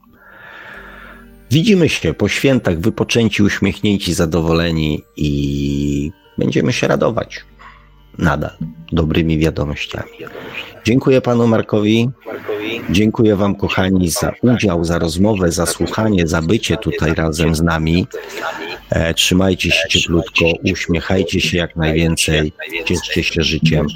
[1.50, 7.44] widzimy się po świętach, wypoczęci, uśmiechnięci, zadowoleni i będziemy się radować
[8.18, 8.56] nadal
[8.92, 10.10] dobrymi wiadomościami.
[10.84, 12.10] Dziękuję panu Markowi.
[12.90, 18.06] Dziękuję wam kochani za udział, za rozmowę, za słuchanie, za bycie tutaj razem z nami.
[18.90, 22.52] E, trzymajcie się cieplutko, uśmiechajcie się jak najwięcej,
[22.84, 23.86] cieszcie się życiem,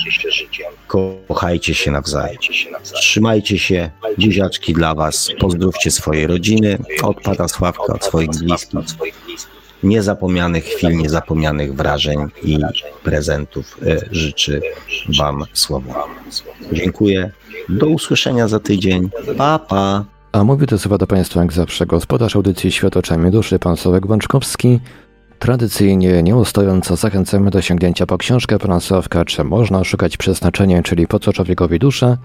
[1.28, 2.36] kochajcie się nawzajem.
[2.82, 8.80] Trzymajcie się, buziaczki dla was, pozdrówcie swoje rodziny, od pana Sławka, od swoich bliskich
[9.82, 12.58] niezapomnianych chwil, niezapomnianych wrażeń i
[13.02, 14.60] prezentów e, życzy
[15.18, 16.08] Wam słowo.
[16.72, 17.30] Dziękuję.
[17.68, 19.10] Do usłyszenia za tydzień.
[19.36, 20.04] Pa, pa.
[20.32, 24.06] A mówię to słowa do Państwa jak zawsze gospodarz audycji Świat oczami duszy, pan Sławek
[24.06, 24.80] Bączkowski.
[25.38, 31.18] Tradycyjnie, nieustająco zachęcamy do sięgnięcia po książkę pana Sławka, czy można szukać przeznaczenia, czyli po
[31.18, 32.18] co człowiekowi dusza.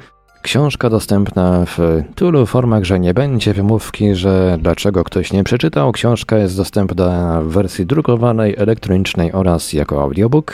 [0.44, 5.92] Książka dostępna w tylu formach, że nie będzie wymówki, że dlaczego ktoś nie przeczytał.
[5.92, 10.54] Książka jest dostępna w wersji drukowanej, elektronicznej oraz jako audiobook.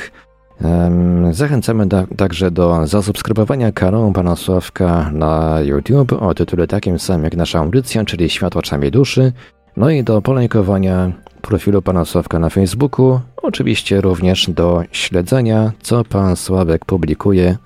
[1.31, 7.35] Zachęcamy da, także do zasubskrybowania kanału Pana Sławka na YouTube o tytule takim samym jak
[7.35, 9.33] nasza audycja, czyli Świat oczami duszy.
[9.77, 11.11] No i do polajkowania
[11.41, 13.19] profilu Pana Sławka na Facebooku.
[13.41, 17.57] Oczywiście również do śledzenia, co Pan Sławek publikuje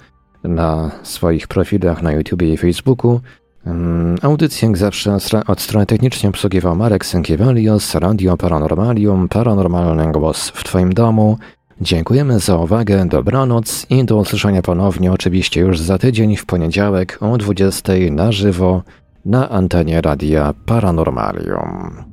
[0.43, 3.19] na swoich profilach na YouTube i Facebooku.
[4.21, 5.17] Audycję jak zawsze
[5.47, 11.37] od strony technicznej obsługiwał Marek Sękiewalios, Radio Paranormalium, Paranormalny Głos w Twoim domu.
[11.81, 17.37] Dziękujemy za uwagę, dobranoc i do usłyszenia ponownie oczywiście już za tydzień w poniedziałek o
[17.37, 18.81] 20 na żywo
[19.25, 22.12] na antenie Radia Paranormalium.